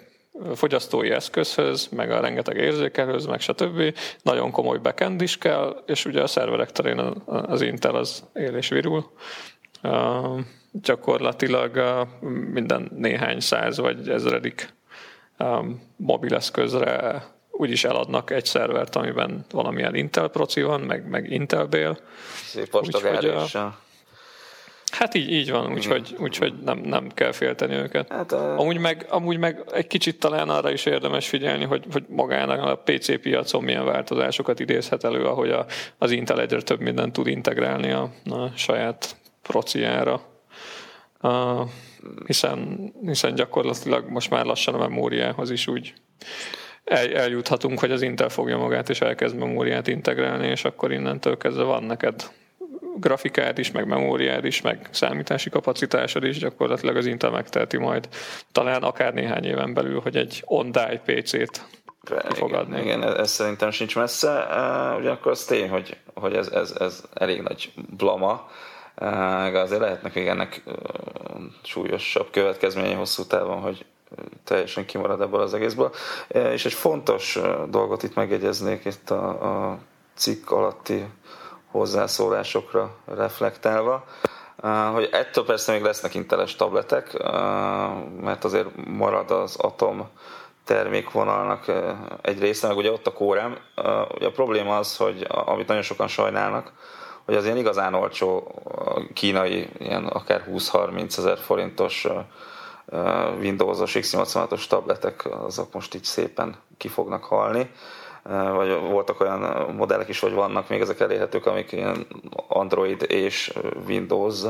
fogyasztói 0.54 1.10
eszközhöz, 1.10 1.88
meg 1.88 2.10
a 2.10 2.20
rengeteg 2.20 2.56
érzékelőhöz, 2.56 3.26
meg 3.26 3.40
stb. 3.40 3.98
Nagyon 4.22 4.50
komoly 4.50 4.78
backend 4.78 5.20
is 5.20 5.38
kell, 5.38 5.82
és 5.86 6.04
ugye 6.04 6.22
a 6.22 6.26
szerverek 6.26 6.72
terén 6.72 6.98
az 7.26 7.60
Intel 7.60 7.94
az 7.94 8.24
él 8.34 8.56
és 8.56 8.68
virul 8.68 9.10
gyakorlatilag 10.82 12.06
minden 12.52 12.90
néhány 12.94 13.40
száz 13.40 13.78
vagy 13.78 14.08
ezredik 14.08 14.74
mobileszközre 15.96 17.24
úgyis 17.50 17.84
eladnak 17.84 18.30
egy 18.30 18.44
szervert, 18.44 18.96
amiben 18.96 19.44
valamilyen 19.50 19.94
Intel 19.94 20.28
proci 20.28 20.62
van, 20.62 20.80
meg, 20.80 21.08
meg 21.08 21.30
Intel 21.30 21.64
bél. 21.64 21.98
Szép. 22.44 22.70
Hát 24.90 25.14
így, 25.14 25.32
így 25.32 25.50
van, 25.50 25.72
úgyhogy, 25.72 26.14
úgyhogy 26.18 26.54
nem, 26.64 26.78
nem 26.78 27.08
kell 27.14 27.32
félteni 27.32 27.74
őket. 27.74 28.12
Hát, 28.12 28.32
uh... 28.32 28.60
amúgy, 28.60 28.78
meg, 28.78 29.06
amúgy 29.08 29.38
meg 29.38 29.64
egy 29.72 29.86
kicsit 29.86 30.18
talán 30.18 30.48
arra 30.48 30.70
is 30.70 30.86
érdemes 30.86 31.28
figyelni, 31.28 31.64
hogy, 31.64 31.84
hogy 31.92 32.04
magának 32.08 32.62
a 32.62 32.82
PC 32.84 33.20
piacon 33.20 33.62
milyen 33.62 33.84
változásokat 33.84 34.60
idézhet 34.60 35.04
elő, 35.04 35.24
ahogy 35.24 35.50
a, 35.50 35.66
az 35.98 36.10
Intel 36.10 36.40
egyre 36.40 36.62
több 36.62 36.80
mindent 36.80 37.12
tud 37.12 37.26
integrálni 37.26 37.90
a, 37.90 38.10
a 38.24 38.50
saját 38.54 39.16
prociára 39.42 40.20
hiszen, 42.26 42.92
hiszen 43.02 43.34
gyakorlatilag 43.34 44.08
most 44.08 44.30
már 44.30 44.44
lassan 44.44 44.74
a 44.74 44.88
memóriához 44.88 45.50
is 45.50 45.66
úgy 45.66 45.94
el, 46.86 47.14
eljuthatunk, 47.14 47.78
hogy 47.78 47.90
az 47.90 48.02
Intel 48.02 48.28
fogja 48.28 48.58
magát 48.58 48.88
és 48.88 49.00
elkezd 49.00 49.36
memóriát 49.36 49.86
integrálni, 49.86 50.46
és 50.46 50.64
akkor 50.64 50.92
innentől 50.92 51.36
kezdve 51.36 51.62
van 51.62 51.82
neked 51.82 52.30
grafikád 53.00 53.58
is, 53.58 53.70
meg 53.70 53.86
memóriád 53.86 54.44
is, 54.44 54.60
meg 54.60 54.88
számítási 54.90 55.50
kapacitásod 55.50 56.24
is, 56.24 56.38
gyakorlatilag 56.38 56.96
az 56.96 57.06
Intel 57.06 57.30
megteheti 57.30 57.76
majd 57.76 58.08
talán 58.52 58.82
akár 58.82 59.14
néhány 59.14 59.44
éven 59.44 59.74
belül, 59.74 60.00
hogy 60.00 60.16
egy 60.16 60.42
on-die 60.44 61.02
PC-t 61.04 61.64
fogadni. 62.28 62.80
Igen, 62.80 62.98
igen, 62.98 63.16
ez 63.16 63.30
szerintem 63.30 63.70
sincs 63.70 63.96
messze. 63.96 64.46
Ugyanakkor 64.98 65.32
az 65.32 65.44
tény, 65.44 65.68
hogy, 65.68 65.96
hogy 66.14 66.34
ez, 66.34 66.48
ez, 66.48 66.74
ez 66.78 67.02
elég 67.14 67.40
nagy 67.40 67.72
blama, 67.96 68.48
azért 69.54 69.80
lehetnek 69.80 70.14
még 70.14 70.26
ennek 70.26 70.62
súlyosabb 71.62 72.30
következménye 72.30 72.96
hosszú 72.96 73.24
távon, 73.24 73.60
hogy 73.60 73.84
teljesen 74.44 74.86
kimarad 74.86 75.20
ebből 75.20 75.40
az 75.40 75.54
egészből. 75.54 75.90
És 76.28 76.64
egy 76.64 76.72
fontos 76.72 77.38
dolgot 77.68 78.02
itt 78.02 78.14
megjegyeznék 78.14 78.84
itt 78.84 79.10
a, 79.10 79.28
a 79.68 79.78
cikk 80.14 80.50
alatti 80.50 81.04
hozzászólásokra 81.70 82.94
reflektálva, 83.06 84.04
hogy 84.92 85.08
ettől 85.12 85.44
persze 85.44 85.72
még 85.72 85.82
lesznek 85.82 86.14
inteles 86.14 86.56
tabletek, 86.56 87.22
mert 88.20 88.44
azért 88.44 88.68
marad 88.86 89.30
az 89.30 89.56
Atom 89.56 90.08
termékvonalnak 90.64 91.72
egy 92.22 92.40
része, 92.40 92.66
meg 92.66 92.76
ugye 92.76 92.90
ott 92.90 93.06
a 93.06 93.12
kórem. 93.12 93.58
Ugye 94.14 94.26
a 94.26 94.30
probléma 94.30 94.76
az, 94.76 94.96
hogy 94.96 95.26
amit 95.28 95.66
nagyon 95.66 95.82
sokan 95.82 96.08
sajnálnak, 96.08 96.72
hogy 97.26 97.34
az 97.34 97.44
ilyen 97.44 97.56
igazán 97.56 97.94
olcsó 97.94 98.54
kínai, 99.14 99.68
ilyen 99.78 100.06
akár 100.06 100.44
20-30 100.50 101.18
ezer 101.18 101.38
forintos 101.38 102.06
Windows-os 103.38 103.96
X86-os 103.98 104.66
tabletek, 104.66 105.28
azok 105.44 105.72
most 105.72 105.94
így 105.94 106.04
szépen 106.04 106.56
ki 106.76 106.88
fognak 106.88 107.24
halni. 107.24 107.70
Vagy 108.54 108.80
voltak 108.90 109.20
olyan 109.20 109.70
modellek 109.74 110.08
is, 110.08 110.20
hogy 110.20 110.32
vannak 110.32 110.68
még 110.68 110.80
ezek 110.80 111.00
elérhetők, 111.00 111.46
amik 111.46 111.72
ilyen 111.72 112.06
Android 112.48 113.04
és 113.08 113.52
Windows 113.86 114.40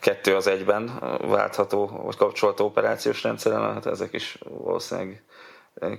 kettő 0.00 0.36
az 0.36 0.46
egyben 0.46 0.90
váltható, 1.28 2.00
vagy 2.04 2.16
kapcsolható 2.16 2.64
operációs 2.64 3.22
rendszeren, 3.22 3.72
hát 3.72 3.86
ezek 3.86 4.12
is 4.12 4.38
valószínűleg 4.48 5.22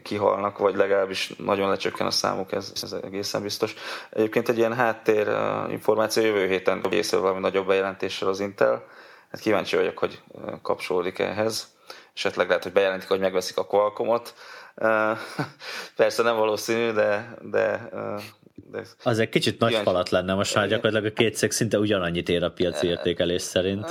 kihalnak, 0.04 0.58
vagy 0.58 0.76
legalábbis 0.76 1.34
nagyon 1.38 1.70
lecsökken 1.70 2.08
a 2.08 2.12
számuk, 2.12 2.52
ez, 2.52 2.72
ez 2.82 2.96
egészen 3.04 3.42
biztos. 3.42 3.74
Egyébként 4.10 4.50
egy 4.50 4.58
ilyen 4.58 4.74
háttér 4.74 5.28
információ 5.70 6.24
jövő 6.24 6.48
héten 6.48 6.82
készül 6.82 7.20
valami 7.20 7.40
nagyobb 7.40 7.68
bejelentéssel 7.68 8.28
az 8.28 8.40
Intel. 8.40 8.84
Hát 9.32 9.42
kíváncsi 9.42 9.76
vagyok, 9.76 9.98
hogy 9.98 10.22
kapcsolódik 10.62 11.20
ehhez. 11.20 11.74
Esetleg 12.16 12.48
lehet, 12.48 12.64
hogy 12.64 12.72
bejelentik, 12.72 13.08
hogy 13.08 13.20
megveszik 13.20 13.58
a 13.58 13.66
Qualcommot. 13.66 14.34
Persze 15.96 16.24
nem 16.24 16.36
valószínű, 16.36 16.92
de, 16.92 17.38
de 17.42 17.90
de 18.72 18.82
az 19.04 19.20
egy 19.20 19.30
kicsit 19.30 19.60
nagy 19.60 19.76
falat 19.76 20.10
lenne, 20.10 20.34
most 20.34 20.56
már 20.56 20.68
gyakorlatilag 20.68 21.12
a 21.12 21.14
két 21.14 21.36
cég 21.36 21.52
szinte 21.52 21.78
ugyanannyit 21.78 22.30
ér 22.30 22.44
a 22.44 22.52
piaci 22.52 22.88
értékelés 22.88 23.42
szerint. 23.42 23.86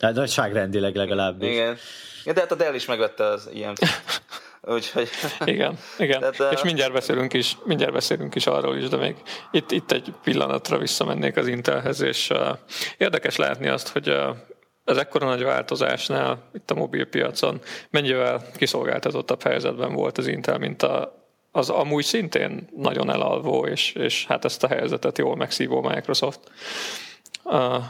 Uh, 0.00 0.12
nagyságrendileg 0.12 0.94
legalábbis. 0.94 1.48
Igen. 1.48 1.76
Ja, 2.24 2.32
de 2.32 2.40
hát 2.40 2.52
a 2.52 2.54
Dell 2.54 2.74
is 2.74 2.84
megvette 2.84 3.24
az 3.24 3.48
ilyen. 3.52 3.74
Úgyhogy... 4.62 5.08
Igen, 5.44 5.78
igen. 5.98 6.20
Tehát, 6.20 6.52
és 6.52 6.62
mindjárt 6.62 6.92
beszélünk 6.92 7.32
is, 7.32 7.56
mindjárt 7.64 7.92
beszélünk 7.92 8.34
is 8.34 8.46
arról 8.46 8.76
is, 8.76 8.88
de 8.88 8.96
még 8.96 9.16
itt, 9.50 9.70
itt 9.70 9.92
egy 9.92 10.12
pillanatra 10.22 10.78
visszamennék 10.78 11.36
az 11.36 11.46
Intelhez, 11.46 12.00
és 12.00 12.30
uh, 12.30 12.48
érdekes 12.98 13.36
látni 13.36 13.68
azt, 13.68 13.88
hogy 13.88 14.08
uh, 14.08 14.36
ez 14.84 14.96
ekkora 14.96 15.26
nagy 15.26 15.42
változásnál 15.42 16.48
itt 16.54 16.70
a 16.70 16.74
mobilpiacon 16.74 17.60
mennyivel 17.90 18.42
kiszolgáltatottabb 18.56 19.42
helyzetben 19.42 19.94
volt 19.94 20.18
az 20.18 20.26
Intel, 20.26 20.58
mint 20.58 20.82
a, 20.82 21.26
az 21.50 21.70
amúgy 21.70 22.04
szintén 22.04 22.68
nagyon 22.76 23.10
elalvó, 23.10 23.66
és, 23.66 23.92
és 23.92 24.26
hát 24.26 24.44
ezt 24.44 24.64
a 24.64 24.68
helyzetet 24.68 25.18
jól 25.18 25.36
megszívó 25.36 25.80
Microsoft 25.80 26.40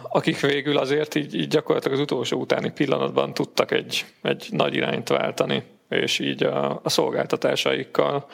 akik 0.09 0.41
végül 0.41 0.79
azért 0.79 1.15
így, 1.15 1.35
így 1.35 1.49
gyakorlatilag 1.49 1.97
az 1.97 2.03
utolsó 2.03 2.41
utáni 2.41 2.71
pillanatban 2.71 3.35
tudtak 3.35 3.71
egy, 3.71 4.05
egy 4.23 4.47
nagy 4.51 4.75
irányt 4.75 5.09
váltani, 5.09 5.63
és 5.97 6.19
így 6.19 6.43
a, 6.43 6.81
a 6.83 6.89
szolgáltatásaikkal 6.89 8.27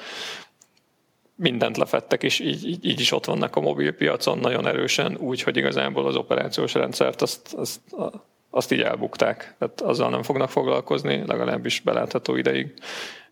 mindent 1.35 1.77
lefettek, 1.77 2.23
és 2.23 2.38
így, 2.38 2.85
így, 2.85 3.00
is 3.00 3.12
ott 3.12 3.25
vannak 3.25 3.57
a 3.57 3.61
mobilpiacon 3.61 4.38
nagyon 4.38 4.67
erősen, 4.67 5.17
úgy, 5.17 5.43
hogy 5.43 5.57
igazából 5.57 6.07
az 6.07 6.17
operációs 6.17 6.75
rendszert 6.75 7.23
azt, 7.23 7.55
azt, 7.55 7.81
azt 8.50 8.73
így 8.73 8.81
elbukták. 8.81 9.55
Tehát 9.59 9.81
azzal 9.81 10.11
nem 10.11 10.23
fognak 10.23 10.50
foglalkozni, 10.50 11.23
legalábbis 11.27 11.81
belátható 11.81 12.37
ideig. 12.37 12.75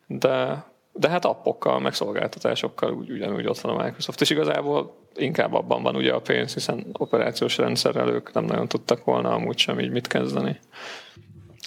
De 0.07 0.65
de 0.99 1.09
hát 1.09 1.25
appokkal, 1.25 1.81
meg 1.81 1.95
szolgáltatásokkal 1.95 2.93
úgy, 2.93 3.11
ugyanúgy 3.11 3.47
ott 3.47 3.59
van 3.61 3.77
a 3.77 3.85
Microsoft, 3.85 4.21
és 4.21 4.31
igazából 4.31 4.97
inkább 5.15 5.55
abban 5.55 5.83
van 5.83 5.97
ugye 5.97 6.13
a 6.13 6.21
pénz, 6.21 6.55
hiszen 6.55 6.87
operációs 6.93 7.57
rendszerrel 7.57 8.09
ők 8.09 8.33
nem 8.33 8.45
nagyon 8.45 8.69
tudtak 8.69 9.05
volna 9.05 9.33
amúgy 9.33 9.59
sem 9.59 9.81
így 9.81 9.91
mit 9.91 10.07
kezdeni. 10.07 10.59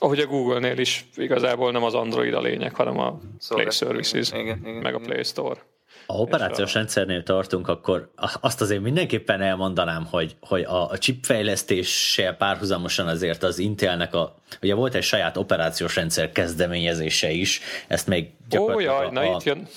Ahogy 0.01 0.20
a 0.20 0.25
Google-nél 0.25 0.77
is 0.77 1.06
igazából 1.15 1.72
nem 1.72 1.84
az 1.84 1.94
Android 1.94 2.34
a 2.34 2.41
lényeg, 2.41 2.75
hanem 2.75 3.00
a 3.00 3.20
Play 3.48 3.70
Services, 3.70 4.32
igen, 4.32 4.60
igen, 4.63 4.82
meg 4.82 4.96
a 4.96 5.00
Play 5.00 5.24
Store. 5.24 5.60
Ha 6.08 6.15
operációs 6.15 6.74
rendszernél 6.74 7.24
tartunk, 7.24 7.68
akkor 7.68 8.12
azt 8.41 8.62
azért 8.62 8.82
mindenképpen 8.82 9.41
elmondanám, 9.41 10.06
hogy, 10.06 10.36
hogy 10.41 10.63
a, 10.63 10.89
a 10.89 10.98
chipfejlesztéssel 10.98 12.36
párhuzamosan 12.36 13.08
azért 13.08 13.44
az 13.44 13.60
Intelnek 13.60 14.13
a, 14.13 14.36
ugye 14.62 14.74
volt 14.74 14.96
egy 14.96 15.03
saját 15.03 15.38
operációs 15.38 15.96
rendszer 15.96 16.32
kezdeményezése 16.32 17.32
is, 17.32 17.62
ezt 17.88 18.08
még 18.08 18.29
gyakorlatilag... 18.50 18.96
Ó, 18.96 19.00
jaj, 19.00 19.08
a, 19.08 19.12
na 19.12 19.36
itt 19.36 19.44
jön, 19.44 19.68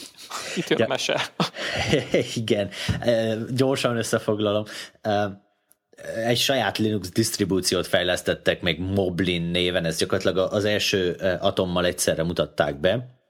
itt 0.56 0.68
jön 0.68 0.78
ja, 0.78 0.86
mese. 0.86 1.20
igen, 2.34 2.68
e, 3.00 3.34
gyorsan 3.50 3.96
összefoglalom 3.96 4.64
e, 5.02 5.42
egy 6.24 6.38
saját 6.38 6.78
Linux 6.78 7.10
disztribúciót 7.10 7.86
fejlesztettek 7.86 8.62
még 8.62 8.78
Moblin 8.78 9.42
néven, 9.42 9.84
ez 9.84 9.98
gyakorlatilag 9.98 10.52
az 10.52 10.64
első 10.64 11.16
atommal 11.40 11.84
egyszerre 11.84 12.22
mutatták 12.22 12.80
be, 12.80 13.20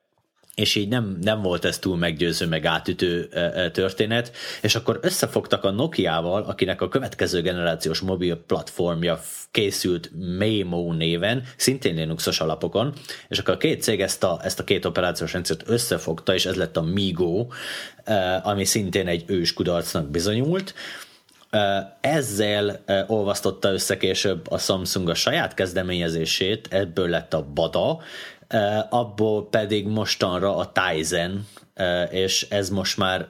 és 0.54 0.74
így 0.74 0.88
nem, 0.88 1.18
nem 1.20 1.42
volt 1.42 1.64
ez 1.64 1.78
túl 1.78 1.96
meggyőző, 1.96 2.46
meg 2.46 2.64
átütő 2.64 3.28
történet, 3.72 4.32
és 4.62 4.74
akkor 4.74 4.98
összefogtak 5.02 5.64
a 5.64 5.70
Nokia-val, 5.70 6.42
akinek 6.42 6.80
a 6.80 6.88
következő 6.88 7.40
generációs 7.40 8.00
mobil 8.00 8.36
platformja 8.36 9.20
készült 9.50 10.10
Maymo 10.38 10.92
néven, 10.92 11.42
szintén 11.56 11.94
Linuxos 11.94 12.40
alapokon, 12.40 12.94
és 13.28 13.38
akkor 13.38 13.54
a 13.54 13.56
két 13.56 13.82
cég 13.82 14.00
ezt 14.00 14.24
a, 14.24 14.40
ezt 14.42 14.60
a 14.60 14.64
két 14.64 14.84
operációs 14.84 15.32
rendszert 15.32 15.68
összefogta, 15.68 16.34
és 16.34 16.46
ez 16.46 16.56
lett 16.56 16.76
a 16.76 16.82
Migo, 16.82 17.46
ami 18.42 18.64
szintén 18.64 19.06
egy 19.06 19.24
ős 19.26 19.52
kudarcnak 19.52 20.10
bizonyult, 20.10 20.74
Ezzel 22.00 22.84
olvasztotta 23.06 23.72
össze 23.72 23.96
később 23.96 24.50
a 24.50 24.58
Samsung 24.58 25.08
a 25.08 25.14
saját 25.14 25.54
kezdeményezését, 25.54 26.68
ebből 26.70 27.08
lett 27.08 27.34
a 27.34 27.42
Bada, 27.54 28.00
abból 28.90 29.48
pedig 29.48 29.86
mostanra 29.86 30.56
a 30.56 30.72
Tizen, 30.72 31.48
és 32.10 32.46
ez 32.50 32.70
most 32.70 32.96
már 32.96 33.28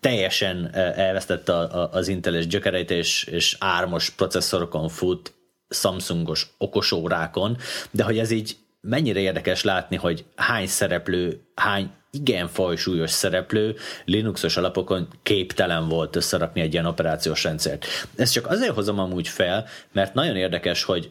teljesen 0.00 0.74
elvesztette 0.74 1.52
az 1.90 2.08
Intel-es 2.08 2.46
gyökereit, 2.46 2.90
és, 2.90 3.24
és 3.24 3.56
ármos 3.60 4.10
processzorokon 4.10 4.88
fut, 4.88 5.34
Samsungos 5.68 6.54
okosórákon, 6.58 7.56
de 7.90 8.04
hogy 8.04 8.18
ez 8.18 8.30
így 8.30 8.56
mennyire 8.80 9.20
érdekes 9.20 9.62
látni, 9.62 9.96
hogy 9.96 10.24
hány 10.36 10.66
szereplő, 10.66 11.40
hány 11.54 11.90
igen 12.10 12.48
fajsúlyos 12.48 13.10
szereplő 13.10 13.76
Linuxos 14.04 14.56
alapokon 14.56 15.08
képtelen 15.22 15.88
volt 15.88 16.16
összerakni 16.16 16.60
egy 16.60 16.72
ilyen 16.72 16.86
operációs 16.86 17.44
rendszert. 17.44 17.86
Ezt 18.16 18.32
csak 18.32 18.46
azért 18.46 18.74
hozom 18.74 18.98
amúgy 18.98 19.28
fel, 19.28 19.66
mert 19.92 20.14
nagyon 20.14 20.36
érdekes, 20.36 20.84
hogy 20.84 21.10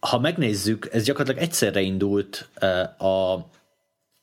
ha 0.00 0.18
megnézzük, 0.18 0.88
ez 0.92 1.04
gyakorlatilag 1.04 1.48
egyszerre 1.48 1.80
indult 1.80 2.48
a, 2.98 3.06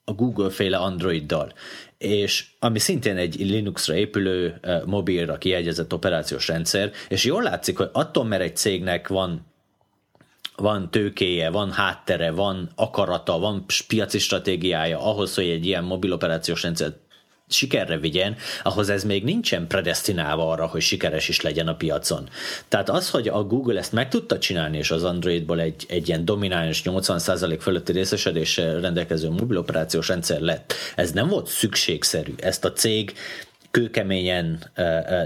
a 0.03 0.13
Google-féle 0.15 0.77
Androiddal, 0.77 1.53
és 1.97 2.45
ami 2.59 2.79
szintén 2.79 3.17
egy 3.17 3.35
Linuxra 3.39 3.95
épülő, 3.95 4.59
mobilra 4.85 5.37
kiegyezett 5.37 5.93
operációs 5.93 6.47
rendszer, 6.47 6.91
és 7.07 7.23
jól 7.23 7.43
látszik, 7.43 7.77
hogy 7.77 7.89
attól, 7.91 8.25
mert 8.25 8.41
egy 8.41 8.55
cégnek 8.55 9.07
van 9.07 9.45
van 10.61 10.91
tőkéje, 10.91 11.49
van 11.49 11.71
háttere, 11.71 12.31
van 12.31 12.69
akarata, 12.75 13.39
van 13.39 13.65
piaci 13.87 14.19
stratégiája 14.19 14.99
ahhoz, 15.01 15.35
hogy 15.35 15.49
egy 15.49 15.65
ilyen 15.65 15.83
mobil 15.83 16.13
operációs 16.13 16.63
rendszer 16.63 16.93
sikerre 17.49 17.97
vigyen, 17.97 18.35
ahhoz 18.63 18.89
ez 18.89 19.03
még 19.03 19.23
nincsen 19.23 19.67
predestinálva 19.67 20.51
arra, 20.51 20.65
hogy 20.65 20.81
sikeres 20.81 21.29
is 21.29 21.41
legyen 21.41 21.67
a 21.67 21.75
piacon. 21.75 22.29
Tehát 22.67 22.89
az, 22.89 23.09
hogy 23.09 23.27
a 23.27 23.43
Google 23.43 23.79
ezt 23.79 23.91
meg 23.91 24.09
tudta 24.09 24.39
csinálni, 24.39 24.77
és 24.77 24.91
az 24.91 25.03
Androidból 25.03 25.59
egy, 25.59 25.85
egy 25.87 26.07
ilyen 26.07 26.25
domináns 26.25 26.81
80% 26.85 27.57
fölötti 27.59 27.91
részesedéssel 27.91 28.79
rendelkező 28.79 29.29
mobil 29.29 29.57
operációs 29.57 30.07
rendszer 30.07 30.39
lett, 30.39 30.73
ez 30.95 31.11
nem 31.11 31.27
volt 31.27 31.47
szükségszerű. 31.47 32.33
Ezt 32.37 32.65
a 32.65 32.73
cég 32.73 33.13
kőkeményen, 33.71 34.71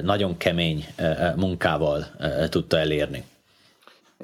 nagyon 0.02 0.38
kemény 0.38 0.86
munkával 1.36 2.08
tudta 2.50 2.78
elérni. 2.78 3.24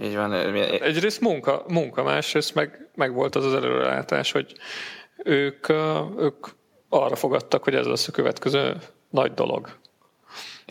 Így 0.01 0.15
van. 0.15 0.33
Egyrészt 0.33 1.21
munka, 1.21 1.63
munka 1.67 2.03
másrészt 2.03 2.55
meg, 2.55 2.89
meg 2.95 3.13
volt 3.13 3.35
az 3.35 3.45
az 3.45 3.53
előrelátás, 3.53 4.31
hogy 4.31 4.53
ők, 5.23 5.69
ők 6.17 6.47
arra 6.89 7.15
fogadtak, 7.15 7.63
hogy 7.63 7.75
ez 7.75 7.85
lesz 7.85 8.07
a 8.07 8.11
következő 8.11 8.77
nagy 9.09 9.33
dolog. 9.33 9.79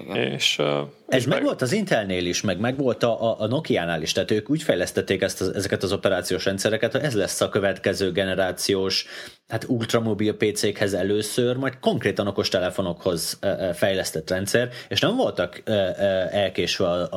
Igen. 0.01 0.17
És, 0.17 0.59
uh, 0.59 0.67
ez 1.09 1.25
meg, 1.25 1.43
volt 1.43 1.63
az 1.63 1.73
Intelnél 1.73 2.27
is, 2.27 2.41
meg 2.41 2.59
meg 2.59 2.77
volt 2.77 3.03
a, 3.03 3.41
a 3.41 3.47
Nokia-nál 3.47 4.03
is, 4.03 4.13
tehát 4.13 4.31
ők 4.31 4.51
úgy 4.51 4.63
fejlesztették 4.63 5.23
ezt 5.23 5.41
az, 5.41 5.55
ezeket 5.55 5.83
az 5.83 5.93
operációs 5.93 6.45
rendszereket, 6.45 6.93
hogy 6.93 7.01
ez 7.03 7.15
lesz 7.15 7.41
a 7.41 7.49
következő 7.49 8.13
generációs, 8.13 9.07
hát 9.49 9.65
ultramobil 9.69 10.37
PC-khez 10.37 10.95
először, 10.95 11.57
majd 11.57 11.79
konkrétan 11.81 12.27
okos 12.27 12.49
telefonokhoz 12.49 13.39
fejlesztett 13.75 14.31
rendszer, 14.31 14.69
és 14.89 15.01
nem 15.01 15.17
voltak 15.17 15.63
elkésve 16.31 17.09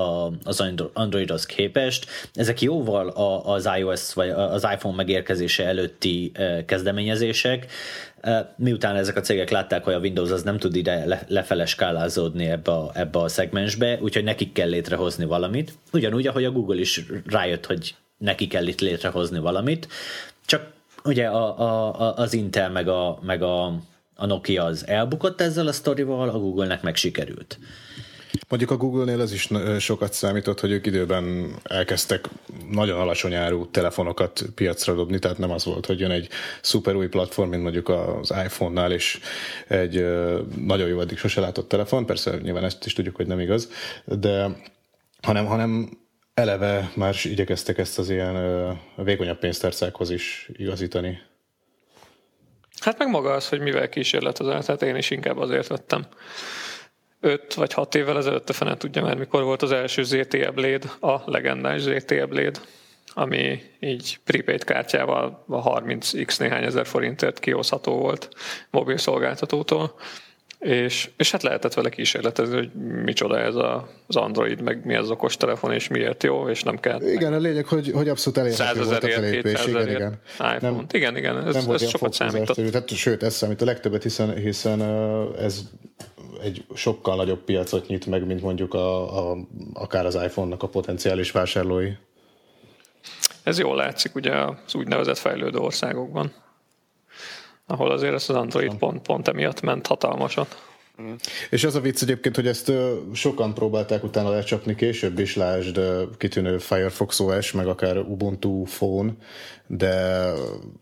az 0.43 0.63
Androidhoz 0.93 1.45
képest. 1.45 2.05
Ezek 2.33 2.61
jóval 2.61 3.07
az 3.45 3.69
iOS 3.77 4.13
vagy 4.13 4.29
az 4.29 4.67
iPhone 4.73 4.95
megérkezése 4.95 5.65
előtti 5.65 6.31
kezdeményezések, 6.65 7.65
miután 8.55 8.95
ezek 8.95 9.15
a 9.15 9.21
cégek 9.21 9.49
látták, 9.49 9.83
hogy 9.83 9.93
a 9.93 9.99
Windows 9.99 10.31
az 10.31 10.43
nem 10.43 10.57
tud 10.57 10.75
ide 10.75 11.05
le, 11.05 11.23
lefele 11.27 11.65
skálázódni 11.65 12.45
ebbe 12.45 12.71
a, 12.71 12.91
ebbe 12.93 13.19
a 13.19 13.27
szegmensbe, 13.27 13.97
úgyhogy 14.01 14.23
nekik 14.23 14.51
kell 14.51 14.69
létrehozni 14.69 15.25
valamit. 15.25 15.73
Ugyanúgy, 15.93 16.27
ahogy 16.27 16.45
a 16.45 16.51
Google 16.51 16.79
is 16.79 17.05
rájött, 17.25 17.65
hogy 17.65 17.95
neki 18.17 18.47
kell 18.47 18.67
itt 18.67 18.79
létrehozni 18.79 19.39
valamit, 19.39 19.87
csak 20.45 20.71
ugye 21.03 21.27
a, 21.27 21.59
a, 21.59 22.15
az 22.17 22.33
Intel 22.33 22.69
meg 22.69 22.87
a, 22.87 23.19
meg 23.21 23.41
a, 23.41 23.65
a 24.15 24.25
Nokia 24.25 24.63
az 24.63 24.87
elbukott 24.87 25.41
ezzel 25.41 25.67
a 25.67 25.71
sztorival, 25.71 26.29
a 26.29 26.39
Google-nek 26.39 26.81
meg 26.81 26.95
sikerült. 26.95 27.59
Mondjuk 28.47 28.71
a 28.71 28.77
Google-nél 28.77 29.19
az 29.19 29.31
is 29.31 29.49
sokat 29.79 30.13
számított, 30.13 30.59
hogy 30.59 30.71
ők 30.71 30.85
időben 30.85 31.55
elkezdtek 31.63 32.29
nagyon 32.71 32.99
alacsony 32.99 33.33
áru 33.33 33.69
telefonokat 33.71 34.43
piacra 34.55 34.93
dobni, 34.93 35.19
tehát 35.19 35.37
nem 35.37 35.51
az 35.51 35.65
volt, 35.65 35.85
hogy 35.85 35.99
jön 35.99 36.11
egy 36.11 36.29
szuper 36.61 36.95
új 36.95 37.07
platform, 37.07 37.49
mint 37.49 37.63
mondjuk 37.63 37.89
az 37.89 38.33
iPhone-nál, 38.45 38.91
és 38.91 39.19
egy 39.67 40.05
nagyon 40.65 40.87
jó 40.87 40.99
addig 40.99 41.17
sose 41.17 41.41
látott 41.41 41.69
telefon, 41.69 42.05
persze 42.05 42.37
nyilván 42.37 42.63
ezt 42.63 42.85
is 42.85 42.93
tudjuk, 42.93 43.15
hogy 43.15 43.27
nem 43.27 43.39
igaz, 43.39 43.71
de 44.05 44.47
hanem, 45.21 45.45
hanem 45.45 45.89
eleve 46.33 46.91
már 46.95 47.15
igyekeztek 47.23 47.77
ezt 47.77 47.99
az 47.99 48.09
ilyen 48.09 48.35
vékonyabb 48.95 49.39
pénztárcákhoz 49.39 50.09
is 50.09 50.49
igazítani. 50.53 51.21
Hát 52.79 52.97
meg 52.97 53.09
maga 53.09 53.33
az, 53.33 53.49
hogy 53.49 53.59
mivel 53.59 53.89
kísérletezett, 53.89 54.65
tehát 54.65 54.81
én 54.81 54.95
is 54.95 55.09
inkább 55.09 55.37
azért 55.37 55.67
vettem. 55.67 56.05
5 57.21 57.53
vagy 57.53 57.73
6 57.73 57.95
évvel 57.95 58.17
ezelőtt 58.17 58.49
a 58.49 58.53
fene 58.53 58.77
tudja 58.77 59.01
már, 59.01 59.17
mikor 59.17 59.43
volt 59.43 59.61
az 59.61 59.71
első 59.71 60.03
ZTE 60.03 60.51
Blade, 60.51 60.87
a 60.99 61.21
legendás 61.25 61.81
ZTE 61.81 62.25
Blade, 62.25 62.59
ami 63.13 63.61
így 63.79 64.19
prepaid 64.23 64.63
kártyával 64.63 65.43
a 65.47 65.81
30x 65.81 66.39
néhány 66.39 66.63
ezer 66.63 66.85
forintért 66.85 67.39
kihozható 67.39 67.97
volt 67.97 68.29
mobil 68.69 68.97
szolgáltatótól. 68.97 69.93
És, 70.59 71.09
és 71.17 71.31
hát 71.31 71.43
lehetett 71.43 71.73
vele 71.73 71.89
kísérletezni, 71.89 72.55
hogy 72.55 72.71
micsoda 73.03 73.39
ez 73.39 73.55
a, 73.55 73.89
az 74.07 74.15
Android, 74.15 74.61
meg 74.61 74.85
mi 74.85 74.95
az 74.95 75.09
okos 75.11 75.37
telefon, 75.37 75.73
és 75.73 75.87
miért 75.87 76.23
jó, 76.23 76.49
és 76.49 76.63
nem 76.63 76.79
kell. 76.79 77.01
Igen, 77.01 77.33
a 77.33 77.37
lényeg, 77.37 77.65
hogy, 77.65 77.91
hogy 77.91 78.09
abszolút 78.09 78.39
elérhető 78.39 78.83
volt 78.83 79.03
a 79.03 79.09
felépés. 79.09 79.65
Igen, 79.65 79.89
igen. 79.89 80.19
Nem, 80.59 80.85
igen, 80.91 81.17
igen, 81.17 81.47
ez, 81.47 81.65
nem 81.65 81.73
ez 81.73 81.89
sokat 81.89 82.13
számított. 82.13 82.55
Tehát, 82.55 82.89
sőt, 82.89 83.23
ez 83.23 83.35
számít 83.35 83.61
a 83.61 83.65
legtöbbet, 83.65 84.03
hiszen, 84.03 84.35
hiszen 84.35 84.81
ez 85.39 85.61
egy 86.43 86.65
sokkal 86.73 87.15
nagyobb 87.15 87.39
piacot 87.39 87.87
nyit 87.87 88.05
meg, 88.05 88.25
mint 88.25 88.41
mondjuk 88.41 88.73
a, 88.73 89.17
a, 89.31 89.37
akár 89.73 90.05
az 90.05 90.15
iPhone-nak 90.15 90.63
a 90.63 90.67
potenciális 90.67 91.31
vásárlói. 91.31 91.91
Ez 93.43 93.59
jól 93.59 93.75
látszik 93.75 94.15
ugye 94.15 94.33
az 94.65 94.75
úgynevezett 94.75 95.17
fejlődő 95.17 95.57
országokban, 95.57 96.33
ahol 97.65 97.91
azért 97.91 98.13
ez 98.13 98.29
az 98.29 98.35
Android 98.35 98.75
pont, 98.75 99.01
pont 99.01 99.27
emiatt 99.27 99.61
ment 99.61 99.87
hatalmasat. 99.87 100.67
Mm. 101.01 101.13
És 101.49 101.63
az 101.63 101.75
a 101.75 101.79
vicc 101.79 102.01
egyébként, 102.01 102.35
hogy 102.35 102.47
ezt 102.47 102.71
sokan 103.13 103.53
próbálták 103.53 104.03
utána 104.03 104.29
lecsapni 104.29 104.75
később 104.75 105.19
is, 105.19 105.35
lásd 105.35 105.79
kitűnő 106.17 106.57
Firefox 106.57 107.19
OS, 107.19 107.51
meg 107.51 107.67
akár 107.67 107.97
Ubuntu 107.97 108.63
Phone, 108.63 109.11
de 109.67 110.25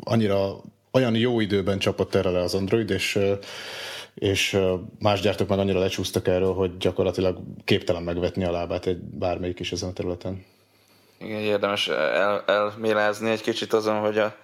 annyira 0.03 0.61
olyan 0.91 1.15
jó 1.15 1.39
időben 1.39 1.79
csapott 1.79 2.15
erre 2.15 2.29
le 2.29 2.39
az 2.39 2.53
Android, 2.53 2.89
és 2.89 3.19
és 4.19 4.59
más 4.99 5.21
gyártók 5.21 5.47
meg 5.47 5.59
annyira 5.59 5.79
lecsúsztak 5.79 6.27
erről, 6.27 6.53
hogy 6.53 6.77
gyakorlatilag 6.77 7.37
képtelen 7.65 8.03
megvetni 8.03 8.43
a 8.43 8.51
lábát 8.51 8.85
egy 8.85 8.97
bármelyik 8.97 9.59
is 9.59 9.71
ezen 9.71 9.89
a 9.89 9.93
területen. 9.93 10.45
Igen, 11.17 11.39
érdemes 11.39 11.87
el, 11.87 12.43
elmélázni 12.45 13.29
egy 13.29 13.41
kicsit 13.41 13.73
azon, 13.73 13.99
hogy 13.99 14.17
a, 14.17 14.35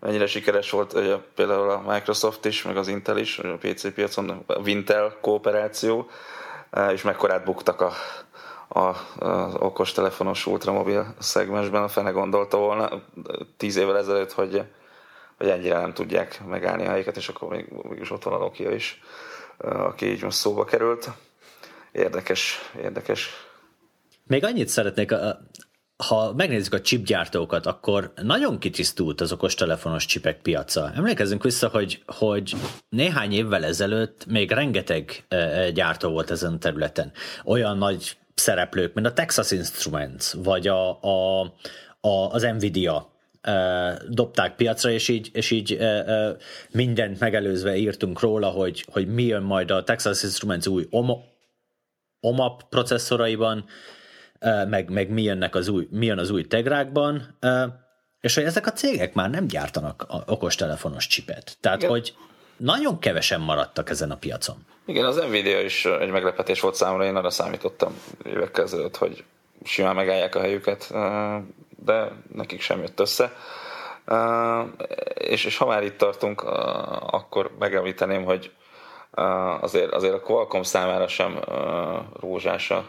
mennyire 0.00 0.26
sikeres 0.26 0.70
volt 0.70 0.92
hogy 0.92 1.06
a, 1.06 1.24
például 1.34 1.70
a 1.70 1.82
Microsoft 1.86 2.44
is, 2.44 2.62
meg 2.62 2.76
az 2.76 2.88
Intel 2.88 3.18
is, 3.18 3.38
a 3.38 3.56
PC 3.60 3.94
piacon, 3.94 4.44
a 4.46 4.58
Wintel 4.58 5.16
kooperáció, 5.20 6.10
és 6.92 7.02
mekkorát 7.02 7.44
buktak 7.44 7.80
a, 7.80 7.92
a, 8.68 8.94
az 9.26 9.54
okostelefonos 9.58 10.46
ultramobil 10.46 11.14
szegmensben. 11.18 11.82
A 11.82 11.88
fene 11.88 12.10
gondolta 12.10 12.56
volna 12.56 12.88
tíz 13.56 13.76
évvel 13.76 13.98
ezelőtt, 13.98 14.32
hogy 14.32 14.62
hogy 15.38 15.48
ennyire 15.48 15.80
nem 15.80 15.92
tudják 15.92 16.44
megállni 16.46 16.86
a 16.86 16.90
helyeket, 16.90 17.16
és 17.16 17.28
akkor 17.28 17.48
még, 17.48 17.66
mégis 17.82 18.10
ott 18.10 18.22
van 18.22 18.34
a 18.34 18.38
Nokia 18.38 18.70
is, 18.70 19.00
aki 19.58 20.06
így 20.06 20.22
most 20.22 20.36
szóba 20.36 20.64
került. 20.64 21.10
Érdekes, 21.92 22.58
érdekes. 22.82 23.30
Még 24.26 24.44
annyit 24.44 24.68
szeretnék, 24.68 25.14
ha 26.06 26.32
megnézzük 26.36 26.72
a 26.72 26.80
chipgyártókat, 26.80 27.66
akkor 27.66 28.12
nagyon 28.22 28.58
kitisztult 28.58 29.20
az 29.20 29.32
okostelefonos 29.32 30.06
csipek 30.06 30.40
piaca. 30.42 30.92
Emlékezzünk 30.94 31.42
vissza, 31.42 31.68
hogy, 31.68 32.02
hogy 32.06 32.54
néhány 32.88 33.32
évvel 33.32 33.64
ezelőtt 33.64 34.26
még 34.26 34.50
rengeteg 34.50 35.24
gyártó 35.74 36.10
volt 36.10 36.30
ezen 36.30 36.52
a 36.52 36.58
területen. 36.58 37.12
Olyan 37.44 37.78
nagy 37.78 38.16
szereplők, 38.34 38.94
mint 38.94 39.06
a 39.06 39.12
Texas 39.12 39.50
Instruments, 39.50 40.32
vagy 40.32 40.68
a, 40.68 41.02
a, 41.02 41.40
a, 42.00 42.30
az 42.30 42.42
Nvidia, 42.42 43.12
dobták 44.08 44.54
piacra, 44.56 44.90
és 44.90 45.08
így, 45.08 45.30
és 45.32 45.50
így 45.50 45.78
mindent 46.70 47.20
megelőzve 47.20 47.76
írtunk 47.76 48.20
róla, 48.20 48.48
hogy, 48.48 48.84
hogy 48.92 49.14
mi 49.14 49.22
jön 49.22 49.42
majd 49.42 49.70
a 49.70 49.84
Texas 49.84 50.22
Instruments 50.22 50.66
új 50.66 50.86
OMAP 52.20 52.62
processzoraiban, 52.68 53.64
meg, 54.68 54.90
meg 54.90 55.10
mi, 55.10 55.22
jönnek 55.22 55.54
az 55.54 55.68
új, 55.68 55.88
mi 55.90 56.06
jön 56.06 56.18
az 56.18 56.30
új 56.30 56.46
tegrákban, 56.46 57.38
és 58.20 58.34
hogy 58.34 58.44
ezek 58.44 58.66
a 58.66 58.72
cégek 58.72 59.14
már 59.14 59.30
nem 59.30 59.46
gyártanak 59.46 60.06
okostelefonos 60.26 61.06
csipet. 61.06 61.56
Tehát, 61.60 61.78
Igen. 61.78 61.90
hogy 61.90 62.14
nagyon 62.56 62.98
kevesen 62.98 63.40
maradtak 63.40 63.90
ezen 63.90 64.10
a 64.10 64.16
piacon. 64.16 64.56
Igen, 64.86 65.04
az 65.04 65.16
Nvidia 65.16 65.60
is 65.60 65.84
egy 65.84 66.10
meglepetés 66.10 66.60
volt 66.60 66.74
számomra, 66.74 67.04
én 67.04 67.16
arra 67.16 67.30
számítottam 67.30 68.00
évekkel 68.24 68.64
ezelőtt, 68.64 68.96
hogy 68.96 69.24
simán 69.64 69.94
megállják 69.94 70.34
a 70.34 70.40
helyüket, 70.40 70.94
de 71.84 72.12
nekik 72.32 72.60
sem 72.60 72.80
jött 72.80 73.00
össze. 73.00 73.32
És, 75.14 75.44
és 75.44 75.56
ha 75.56 75.66
már 75.66 75.82
itt 75.82 75.98
tartunk, 75.98 76.42
akkor 77.10 77.50
megemlíteném, 77.58 78.24
hogy 78.24 78.52
azért, 79.60 79.92
azért 79.92 80.14
a 80.14 80.20
Qualcomm 80.20 80.62
számára 80.62 81.08
sem 81.08 81.38
rózsás 82.20 82.70
a 82.70 82.84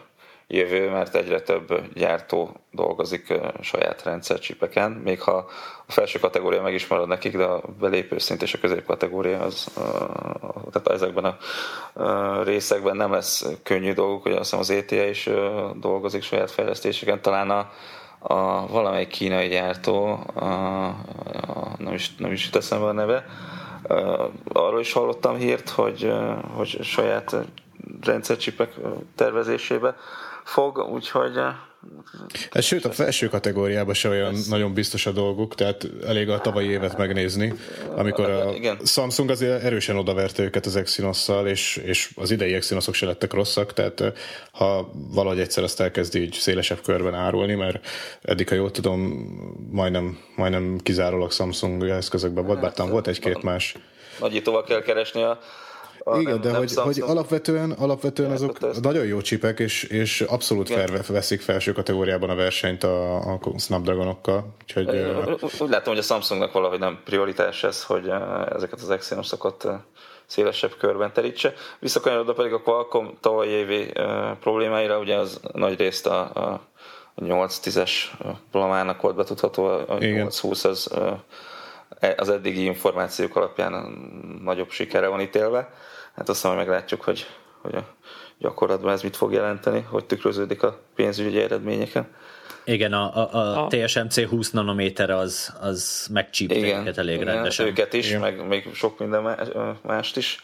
jövő, 0.52 0.90
mert 0.90 1.14
egyre 1.14 1.40
több 1.40 1.94
gyártó 1.94 2.56
dolgozik 2.70 3.34
saját 3.60 4.02
rendszercsipeken, 4.02 4.90
még 4.90 5.20
ha 5.20 5.32
a 5.86 5.92
felső 5.92 6.18
kategória 6.18 6.62
meg 6.62 6.74
is 6.74 6.86
marad 6.86 7.08
nekik, 7.08 7.36
de 7.36 7.44
a 7.44 7.62
belépő 7.80 8.18
szint 8.18 8.42
és 8.42 8.54
a 8.54 8.58
középkategória 8.58 9.40
az, 9.40 9.68
tehát 10.72 10.88
ezekben 10.88 11.24
a 11.24 12.42
részekben 12.42 12.96
nem 12.96 13.12
lesz 13.12 13.46
könnyű 13.62 13.92
dolguk, 13.92 14.22
hogy 14.22 14.32
azt 14.32 14.40
hiszem 14.40 14.58
az 14.58 14.70
ETA 14.70 15.04
is 15.04 15.28
dolgozik 15.74 16.22
saját 16.22 16.50
fejlesztéseken, 16.50 17.22
talán 17.22 17.50
a, 17.50 17.70
a 18.18 18.66
valamelyik 18.66 19.08
kínai 19.08 19.48
gyártó, 19.48 20.20
a, 20.34 20.44
a, 20.44 20.94
nem, 21.78 21.94
is, 21.94 22.16
nem 22.16 22.32
is 22.32 22.44
jut 22.44 22.56
eszembe 22.56 22.86
a 22.86 22.92
neve, 22.92 23.24
arról 24.52 24.80
is 24.80 24.92
hallottam 24.92 25.36
hírt, 25.36 25.68
hogy, 25.68 26.12
hogy 26.54 26.78
saját 26.82 27.36
rendszercsipek 28.02 28.74
tervezésébe 29.14 29.96
fog, 30.50 30.78
úgyhogy 30.92 31.38
ez 32.50 32.64
sőt, 32.64 32.84
a 32.84 32.90
felső 32.90 33.28
kategóriában 33.28 33.94
se 33.94 34.08
olyan 34.08 34.34
ez... 34.34 34.46
nagyon 34.46 34.74
biztos 34.74 35.06
a 35.06 35.10
dolguk, 35.10 35.54
tehát 35.54 35.86
elég 36.06 36.28
a 36.28 36.40
tavalyi 36.40 36.68
évet 36.68 36.98
megnézni, 36.98 37.54
amikor 37.96 38.30
a 38.30 38.50
Igen. 38.54 38.78
Samsung 38.84 39.30
azért 39.30 39.62
erősen 39.62 39.96
odaverte 39.96 40.42
őket 40.42 40.66
az 40.66 40.76
Exynos-szal, 40.76 41.46
és, 41.46 41.76
és 41.76 42.10
az 42.16 42.30
idei 42.30 42.54
Exynosok 42.54 42.94
se 42.94 43.06
lettek 43.06 43.32
rosszak, 43.32 43.72
tehát 43.72 44.02
ha 44.52 44.90
valahogy 44.92 45.40
egyszer 45.40 45.64
azt 45.64 45.80
elkezdi 45.80 46.20
így 46.20 46.32
szélesebb 46.32 46.80
körben 46.82 47.14
árulni, 47.14 47.54
mert 47.54 47.86
eddig, 48.22 48.48
ha 48.48 48.54
jól 48.54 48.70
tudom, 48.70 49.00
majdnem, 49.70 50.18
majdnem 50.36 50.78
kizárólag 50.82 51.32
Samsung 51.32 51.88
eszközökben 51.88 52.46
volt, 52.46 52.60
bár 52.60 52.88
volt 52.88 53.06
egy-két 53.06 53.42
más. 53.42 53.74
Nagyítóval 54.18 54.64
kell 54.64 54.82
keresni 54.82 55.22
a 55.22 55.38
a, 56.04 56.18
Igen, 56.18 56.32
nem, 56.32 56.40
de 56.40 56.50
nem 56.50 56.58
hogy, 56.58 56.74
hogy 56.74 57.00
alapvetően, 57.00 57.70
alapvetően 57.70 58.30
azok 58.30 58.62
ezt. 58.62 58.80
nagyon 58.80 59.04
jó 59.04 59.20
csipek, 59.20 59.58
és, 59.58 59.82
és 59.82 60.20
abszolút 60.20 60.70
fel, 60.70 60.88
veszik 61.08 61.40
felső 61.40 61.72
kategóriában 61.72 62.30
a 62.30 62.34
versenyt 62.34 62.84
a, 62.84 63.16
a 63.16 63.38
Snapdragonokkal. 63.58 64.54
Úgyhogy, 64.62 64.88
úgy 65.60 65.70
látom, 65.70 65.94
hogy 65.94 66.02
a 66.02 66.06
Samsungnak 66.06 66.52
valahogy 66.52 66.78
nem 66.78 67.00
prioritás 67.04 67.64
ez, 67.64 67.84
hogy 67.84 68.10
ezeket 68.54 68.80
az 68.80 68.90
Exynosokat 68.90 69.68
szélesebb 70.26 70.76
körben 70.78 71.12
terítse. 71.12 71.52
Visszakanyarodva 71.78 72.32
pedig 72.32 72.52
a 72.52 72.62
Qualcomm 72.62 73.06
tavaly 73.20 73.48
évi 73.48 73.92
problémáira, 74.40 74.98
ugye 74.98 75.16
az 75.16 75.40
nagy 75.52 75.78
részt 75.78 76.06
a, 76.06 76.20
a 76.20 76.60
8-10-es 77.20 77.90
plamának 78.50 79.00
volt 79.00 79.16
betudható, 79.16 79.64
a 79.64 79.96
8-20 79.98 80.64
az 80.64 80.90
az 82.16 82.28
eddigi 82.28 82.64
információk 82.64 83.36
alapján 83.36 83.72
nagyobb 84.42 84.70
sikere 84.70 85.06
van 85.06 85.20
ítélve. 85.20 85.72
Hát 86.16 86.28
aztán 86.28 86.54
majd 86.54 86.66
meglátjuk, 86.66 87.02
hogy, 87.02 87.26
hogy 87.62 87.74
a 87.74 87.84
gyakorlatban 88.38 88.92
ez 88.92 89.02
mit 89.02 89.16
fog 89.16 89.32
jelenteni, 89.32 89.86
hogy 89.90 90.04
tükröződik 90.04 90.62
a 90.62 90.80
pénzügyi 90.94 91.40
eredményeken. 91.40 92.08
Igen, 92.64 92.92
a, 92.92 93.32
a, 93.34 93.64
a 93.64 93.66
TSMC 93.66 94.24
20 94.24 94.50
nanométer 94.50 95.10
az, 95.10 95.54
az 95.60 96.08
megcsípte 96.12 96.56
őket 96.56 96.98
elég 96.98 97.20
igen, 97.20 97.34
rendesen. 97.34 97.66
őket 97.66 97.92
is, 97.92 98.08
igen. 98.08 98.20
meg 98.20 98.46
még 98.46 98.74
sok 98.74 98.98
minden 98.98 99.36
mást 99.82 100.16
is, 100.16 100.40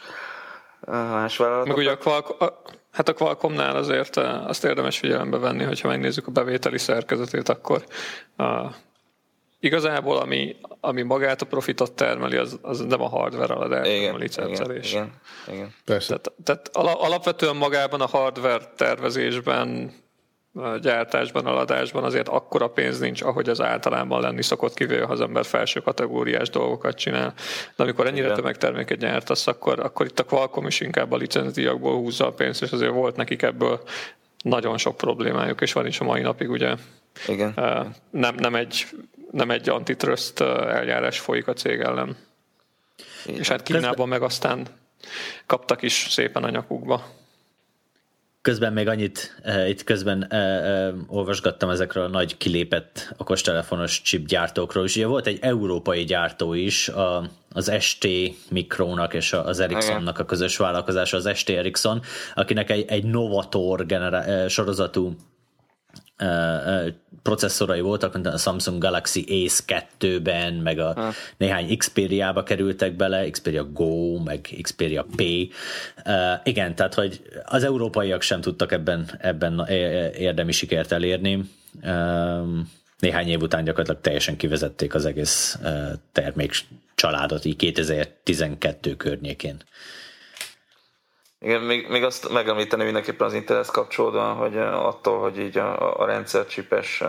más 0.91 1.37
vállalatokat. 1.37 1.75
Meg 1.75 1.85
ugye 1.85 1.91
a, 1.91 1.97
Qualcomm, 1.97 2.37
a, 2.39 2.61
hát 2.91 3.09
a 3.09 3.13
Qualcommnál 3.13 3.75
azért 3.75 4.17
azt 4.17 4.63
érdemes 4.63 4.97
figyelembe 4.97 5.37
venni, 5.37 5.63
hogyha 5.63 5.87
megnézzük 5.87 6.27
a 6.27 6.31
bevételi 6.31 6.77
szerkezetét, 6.77 7.49
akkor 7.49 7.83
a 8.37 8.67
Igazából, 9.59 10.17
ami, 10.17 10.55
ami 10.79 11.01
magát 11.01 11.41
a 11.41 11.45
profitot 11.45 11.91
termeli, 11.91 12.37
az, 12.37 12.59
az 12.61 12.79
nem 12.79 13.01
a 13.01 13.07
hardware 13.07 13.53
eladás, 13.53 13.87
hanem 13.87 14.13
a 14.13 14.17
licencelés. 14.17 14.91
Igen, 14.91 15.11
igen. 15.51 15.73
Persze. 15.85 16.17
Tehát, 16.17 16.39
tehát 16.43 16.95
alapvetően 16.97 17.55
magában 17.55 18.01
a 18.01 18.07
hardware 18.07 18.73
tervezésben, 18.75 19.91
gyártásban, 20.81 21.47
eladásban 21.47 22.03
azért 22.03 22.27
akkora 22.27 22.67
pénz 22.69 22.99
nincs, 22.99 23.21
ahogy 23.21 23.49
az 23.49 23.61
általában 23.61 24.21
lenni 24.21 24.41
szokott, 24.41 24.73
kivéve 24.73 25.05
ha 25.05 25.11
az 25.11 25.21
ember 25.21 25.45
felső 25.45 25.79
kategóriás 25.79 26.49
dolgokat 26.49 26.97
csinál. 26.97 27.33
De 27.75 27.83
amikor 27.83 28.07
ennyire 28.07 28.31
tömegterméket 28.31 28.97
gyártasz, 28.97 29.47
akkor, 29.47 29.79
akkor 29.79 30.05
itt 30.05 30.19
a 30.19 30.23
Qualcomm 30.23 30.67
is 30.67 30.79
inkább 30.79 31.11
a 31.11 31.17
licencdíjakból 31.17 31.95
húzza 31.95 32.25
a 32.25 32.31
pénzt, 32.31 32.61
és 32.61 32.71
azért 32.71 32.91
volt 32.91 33.15
nekik 33.15 33.41
ebből 33.41 33.81
nagyon 34.43 34.77
sok 34.77 34.97
problémájuk, 34.97 35.61
és 35.61 35.73
van 35.73 35.85
is 35.85 35.99
a 35.99 36.03
mai 36.03 36.21
napig, 36.21 36.49
ugye. 36.49 36.75
Igen. 37.27 37.53
Nem, 38.09 38.35
nem 38.35 38.55
egy 38.55 38.85
nem 39.31 39.51
egy 39.51 39.69
antitrust 39.69 40.39
eljárás 40.39 41.19
folyik 41.19 41.47
a 41.47 41.53
cég 41.53 41.79
ellen. 41.79 42.17
Igen. 43.25 43.39
És 43.39 43.47
hát 43.47 43.63
Kínában 43.63 44.07
meg 44.07 44.21
aztán 44.21 44.67
kaptak 45.45 45.81
is 45.81 46.07
szépen 46.09 46.43
a 46.43 46.49
nyakukba. 46.49 47.15
Közben 48.41 48.73
még 48.73 48.87
annyit, 48.87 49.41
itt 49.67 49.83
közben 49.83 50.31
olvasgattam 51.07 51.69
ezekről 51.69 52.03
a 52.03 52.07
nagy 52.07 52.37
kilépett 52.37 53.13
okostelefonos 53.17 54.01
chip 54.01 54.27
gyártókról, 54.27 54.85
és 54.85 54.95
ugye 54.95 55.05
volt 55.05 55.27
egy 55.27 55.37
európai 55.41 56.03
gyártó 56.03 56.53
is, 56.53 56.89
a, 56.89 57.29
az 57.51 57.71
ST 57.79 58.07
Micronak 58.49 59.13
és 59.13 59.33
az 59.33 59.59
Ericssonnak 59.59 60.19
a 60.19 60.25
közös 60.25 60.57
vállalkozása, 60.57 61.17
az 61.17 61.29
ST 61.35 61.49
Ericsson, 61.49 62.01
akinek 62.35 62.69
egy, 62.69 62.85
egy 62.87 63.03
Novator 63.03 63.85
generá- 63.85 64.49
sorozatú 64.49 65.15
processzorai 67.23 67.81
voltak, 67.81 68.13
mint 68.13 68.27
a 68.27 68.37
Samsung 68.37 68.81
Galaxy 68.81 69.25
Ace 69.29 69.63
2-ben, 69.99 70.53
meg 70.53 70.79
a 70.79 70.93
ha. 70.93 71.13
néhány 71.37 71.77
Xperia-ba 71.77 72.43
kerültek 72.43 72.95
bele, 72.95 73.29
Xperia 73.29 73.71
Go, 73.71 74.19
meg 74.23 74.57
Xperia 74.61 75.05
P. 75.15 75.21
Uh, 75.21 76.39
igen, 76.43 76.75
tehát, 76.75 76.93
hogy 76.93 77.21
az 77.45 77.63
európaiak 77.63 78.21
sem 78.21 78.41
tudtak 78.41 78.71
ebben, 78.71 79.09
ebben 79.19 79.65
érdemi 80.17 80.51
sikert 80.51 80.91
elérni. 80.91 81.49
Uh, 81.83 82.47
néhány 82.99 83.27
év 83.27 83.41
után 83.41 83.63
gyakorlatilag 83.63 84.01
teljesen 84.01 84.37
kivezették 84.37 84.93
az 84.93 85.05
egész 85.05 85.57
uh, 85.61 85.91
termék 86.11 86.55
családot, 86.95 87.45
így 87.45 87.55
2012 87.55 88.95
környékén. 88.95 89.57
Igen, 91.39 91.61
még, 91.61 91.87
még 91.89 92.03
azt 92.03 92.29
megemlíteni 92.29 92.83
mindenképpen 92.83 93.27
az 93.27 93.33
internet 93.33 93.71
kapcsolódóan, 93.71 94.35
hogy 94.35 94.57
attól, 94.57 95.19
hogy 95.19 95.39
így 95.39 95.57
a, 95.57 95.99
a 95.99 96.05
rendszercsipes 96.05 97.03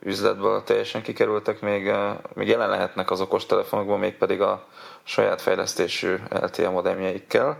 üzletből 0.00 0.62
teljesen 0.62 1.02
kikerültek, 1.02 1.60
még, 1.60 1.92
még 2.34 2.48
jelen 2.48 2.68
lehetnek 2.68 3.10
az 3.10 3.20
okostelefonokban, 3.20 3.98
még 3.98 4.16
pedig 4.16 4.40
a 4.40 4.66
saját 5.02 5.42
fejlesztésű 5.42 6.16
LTE 6.28 6.68
modemjeikkel, 6.68 7.58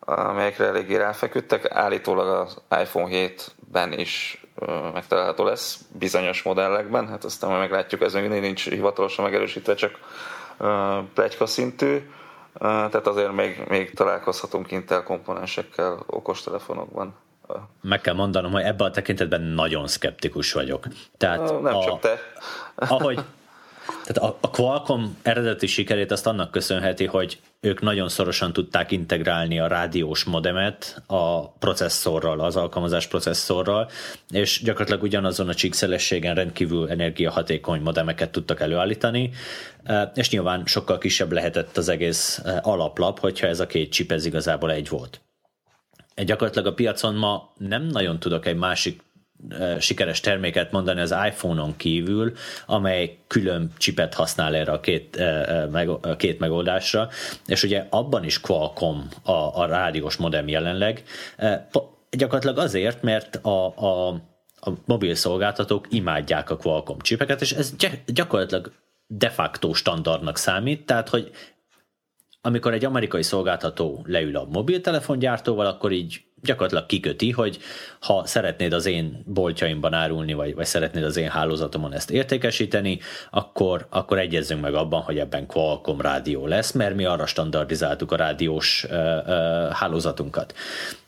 amelyekre 0.00 0.64
eléggé 0.64 0.96
ráfeküdtek. 0.96 1.70
Állítólag 1.70 2.28
az 2.28 2.56
iPhone 2.80 3.08
7-ben 3.10 3.92
is 3.92 4.44
megtalálható 4.92 5.44
lesz 5.44 5.80
bizonyos 5.98 6.42
modellekben, 6.42 7.08
hát 7.08 7.24
aztán 7.24 7.50
majd 7.50 7.62
meglátjuk, 7.62 8.00
ez 8.02 8.12
még 8.12 8.28
nincs 8.28 8.68
hivatalosan 8.68 9.24
megerősítve, 9.24 9.74
csak 9.74 9.98
plegyka 11.14 11.46
szintű 11.46 12.10
tehát 12.58 13.06
azért 13.06 13.32
még, 13.32 13.62
még 13.68 13.94
találkozhatunk 13.94 14.70
Intel 14.70 15.02
komponensekkel 15.02 16.02
okostelefonokban. 16.06 17.14
Meg 17.80 18.00
kell 18.00 18.14
mondanom, 18.14 18.52
hogy 18.52 18.62
ebben 18.62 18.86
a 18.86 18.90
tekintetben 18.90 19.40
nagyon 19.40 19.86
szkeptikus 19.86 20.52
vagyok. 20.52 20.86
Tehát 21.16 21.60
Nem 21.62 21.76
a, 21.76 21.84
csak 21.84 22.00
te. 22.00 22.18
Ahogy, 22.74 23.20
tehát 23.86 24.32
a, 24.32 24.38
a 24.40 24.50
Qualcomm 24.50 25.04
eredeti 25.22 25.66
sikerét 25.66 26.10
azt 26.10 26.26
annak 26.26 26.50
köszönheti, 26.50 27.06
hogy 27.06 27.40
ők 27.60 27.80
nagyon 27.80 28.08
szorosan 28.08 28.52
tudták 28.52 28.90
integrálni 28.90 29.60
a 29.60 29.66
rádiós 29.66 30.24
modemet 30.24 31.02
a 31.06 31.48
processzorral, 31.48 32.40
az 32.40 32.56
alkalmazás 32.56 33.06
processzorral, 33.06 33.90
és 34.30 34.60
gyakorlatilag 34.62 35.02
ugyanazon 35.02 35.48
a 35.48 35.54
csíkszelességen 35.54 36.34
rendkívül 36.34 36.90
energiahatékony 36.90 37.80
modemeket 37.80 38.30
tudtak 38.30 38.60
előállítani, 38.60 39.30
és 40.14 40.30
nyilván 40.30 40.66
sokkal 40.66 40.98
kisebb 40.98 41.32
lehetett 41.32 41.76
az 41.76 41.88
egész 41.88 42.42
alaplap, 42.62 43.18
hogyha 43.18 43.46
ez 43.46 43.60
a 43.60 43.66
két 43.66 43.92
chip 43.92 44.12
ez 44.12 44.24
igazából 44.24 44.72
egy 44.72 44.88
volt. 44.88 45.20
Gyakorlatilag 46.14 46.66
a 46.66 46.74
piacon 46.74 47.14
ma 47.14 47.52
nem 47.58 47.82
nagyon 47.82 48.18
tudok 48.18 48.46
egy 48.46 48.56
másik 48.56 49.02
sikeres 49.78 50.20
terméket 50.20 50.72
mondani 50.72 51.00
az 51.00 51.14
iPhone-on 51.26 51.76
kívül, 51.76 52.32
amely 52.66 53.18
külön 53.26 53.72
csipet 53.78 54.14
használ 54.14 54.54
erre 54.54 54.72
a 54.72 54.80
két, 54.80 55.22
a 56.00 56.16
két 56.16 56.38
megoldásra, 56.38 57.08
és 57.46 57.62
ugye 57.62 57.86
abban 57.90 58.24
is 58.24 58.40
Qualcomm 58.40 59.00
a, 59.22 59.32
a 59.32 59.66
rádiós 59.66 60.16
modem 60.16 60.48
jelenleg, 60.48 61.02
gyakorlatilag 62.10 62.58
azért, 62.58 63.02
mert 63.02 63.36
a, 63.36 63.76
a, 63.76 64.08
a 64.60 64.70
mobil 64.84 65.14
szolgáltatók 65.14 65.86
imádják 65.90 66.50
a 66.50 66.56
Qualcomm 66.56 66.98
csipeket, 66.98 67.40
és 67.40 67.52
ez 67.52 67.74
gyakorlatilag 68.06 68.72
de 69.06 69.28
facto 69.28 69.72
standardnak 69.72 70.36
számít, 70.36 70.86
tehát 70.86 71.08
hogy 71.08 71.30
amikor 72.44 72.72
egy 72.72 72.84
amerikai 72.84 73.22
szolgáltató 73.22 74.04
leül 74.06 74.36
a 74.36 74.46
mobiltelefongyártóval, 74.50 75.66
akkor 75.66 75.92
így 75.92 76.22
gyakorlatilag 76.42 76.86
kiköti, 76.86 77.30
hogy 77.30 77.58
ha 78.00 78.26
szeretnéd 78.26 78.72
az 78.72 78.86
én 78.86 79.22
boltjaimban 79.26 79.92
árulni, 79.92 80.32
vagy, 80.32 80.54
vagy 80.54 80.66
szeretnéd 80.66 81.04
az 81.04 81.16
én 81.16 81.28
hálózatomon 81.28 81.92
ezt 81.92 82.10
értékesíteni, 82.10 82.98
akkor, 83.30 83.86
akkor 83.90 84.18
egyezzünk 84.18 84.60
meg 84.60 84.74
abban, 84.74 85.00
hogy 85.00 85.18
ebben 85.18 85.46
Qualcomm 85.46 86.00
rádió 86.00 86.46
lesz, 86.46 86.72
mert 86.72 86.94
mi 86.94 87.04
arra 87.04 87.26
standardizáltuk 87.26 88.12
a 88.12 88.16
rádiós 88.16 88.84
uh, 88.84 88.92
uh, 88.92 89.70
hálózatunkat. 89.70 90.54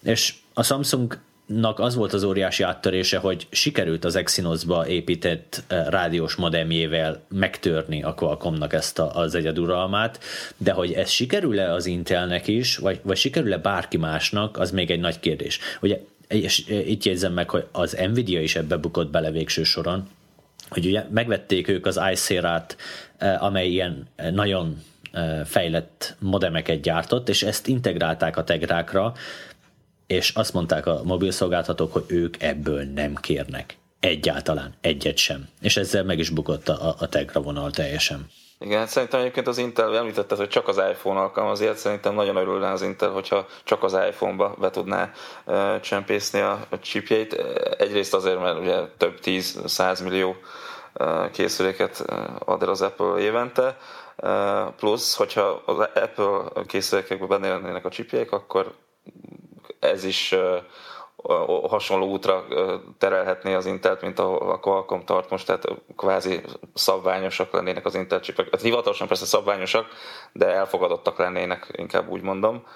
És 0.02 0.34
a 0.52 0.62
Samsung 0.62 1.18
nak 1.46 1.78
az 1.78 1.94
volt 1.94 2.12
az 2.12 2.22
óriási 2.22 2.62
áttörése, 2.62 3.18
hogy 3.18 3.46
sikerült 3.50 4.04
az 4.04 4.16
Exynosba 4.16 4.88
épített 4.88 5.62
eh, 5.66 5.86
rádiós 5.88 6.34
modemjével 6.34 7.20
megtörni 7.28 8.02
a 8.02 8.14
Qualcommnak 8.14 8.72
ezt 8.72 8.98
a, 8.98 9.16
az 9.16 9.34
egyeduralmát, 9.34 10.20
de 10.56 10.72
hogy 10.72 10.92
ez 10.92 11.10
sikerül-e 11.10 11.72
az 11.72 11.86
Intelnek 11.86 12.46
is, 12.46 12.76
vagy, 12.76 13.00
vagy 13.02 13.16
sikerül-e 13.16 13.58
bárki 13.58 13.96
másnak, 13.96 14.58
az 14.58 14.70
még 14.70 14.90
egy 14.90 15.00
nagy 15.00 15.20
kérdés. 15.20 15.58
Ugye, 15.80 16.00
és 16.28 16.64
eh, 16.68 16.88
itt 16.88 17.04
jegyzem 17.04 17.32
meg, 17.32 17.50
hogy 17.50 17.66
az 17.72 17.96
Nvidia 18.10 18.42
is 18.42 18.56
ebbe 18.56 18.76
bukott 18.76 19.10
bele 19.10 19.30
végső 19.30 19.62
soron, 19.62 20.08
hogy 20.68 20.86
ugye 20.86 21.04
megvették 21.10 21.68
ők 21.68 21.86
az 21.86 22.00
iSera-t, 22.12 22.76
eh, 23.16 23.42
amely 23.42 23.68
ilyen 23.68 24.06
nagyon 24.32 24.82
fejlett 25.44 26.16
modemeket 26.18 26.80
gyártott, 26.80 27.28
és 27.28 27.42
ezt 27.42 27.66
integrálták 27.66 28.36
a 28.36 28.44
tegrákra, 28.44 29.14
és 30.06 30.30
azt 30.30 30.52
mondták 30.52 30.86
a 30.86 31.00
mobil 31.04 31.30
szolgáltatók, 31.30 31.92
hogy 31.92 32.04
ők 32.06 32.42
ebből 32.42 32.82
nem 32.82 33.14
kérnek. 33.14 33.76
Egyáltalán, 34.00 34.74
egyet 34.80 35.16
sem. 35.16 35.48
És 35.60 35.76
ezzel 35.76 36.04
meg 36.04 36.18
is 36.18 36.30
bukott 36.30 36.68
a, 36.68 36.94
a 36.98 37.08
Tegra 37.08 37.40
vonal 37.40 37.70
teljesen. 37.70 38.26
Igen, 38.58 38.86
szerintem 38.86 39.20
egyébként 39.20 39.46
az 39.46 39.58
Intel 39.58 39.96
említetted, 39.96 40.38
hogy 40.38 40.48
csak 40.48 40.68
az 40.68 40.76
iPhone 40.76 41.20
alkalmaz 41.20 41.60
ilyet, 41.60 41.76
szerintem 41.76 42.14
nagyon 42.14 42.36
örülne 42.36 42.70
az 42.70 42.82
Intel, 42.82 43.10
hogyha 43.10 43.46
csak 43.64 43.82
az 43.82 43.92
iPhone-ba 43.92 44.56
be 44.60 44.70
tudná 44.70 45.10
csempészni 45.80 46.40
a, 46.40 46.66
chipjeit. 46.80 47.32
Egyrészt 47.78 48.14
azért, 48.14 48.40
mert 48.40 48.58
ugye 48.58 48.80
több 48.96 49.18
10-100 49.22 50.02
millió 50.02 50.36
uh, 50.94 51.30
készüléket 51.30 52.04
ad 52.38 52.62
el 52.62 52.68
az 52.68 52.82
Apple 52.82 53.18
évente, 53.18 53.76
plusz, 54.76 55.16
hogyha 55.16 55.62
az 55.66 55.78
Apple 55.94 56.64
készülékekben 56.66 57.40
benne 57.40 57.80
a 57.82 57.88
chipjeik, 57.88 58.32
akkor 58.32 58.74
ez 59.84 60.04
is 60.04 60.34
hasonló 61.68 62.06
útra 62.06 62.44
terelhetné 62.98 63.54
az 63.54 63.66
Intelt, 63.66 64.00
mint 64.00 64.18
ahol 64.18 64.50
a 64.50 64.58
Qualcomm 64.58 65.00
tart 65.04 65.30
most, 65.30 65.46
tehát 65.46 65.64
kvázi 65.96 66.40
szabványosak 66.74 67.52
lennének 67.52 67.86
az 67.86 67.94
Intel 67.94 68.20
csipek. 68.20 68.48
Hát 68.50 68.60
hivatalosan 68.60 69.06
persze 69.06 69.24
szabványosak, 69.24 69.86
de 70.32 70.46
elfogadottak 70.46 71.18
lennének, 71.18 71.68
inkább 71.72 72.08
úgy 72.08 72.22
mondom. 72.22 72.66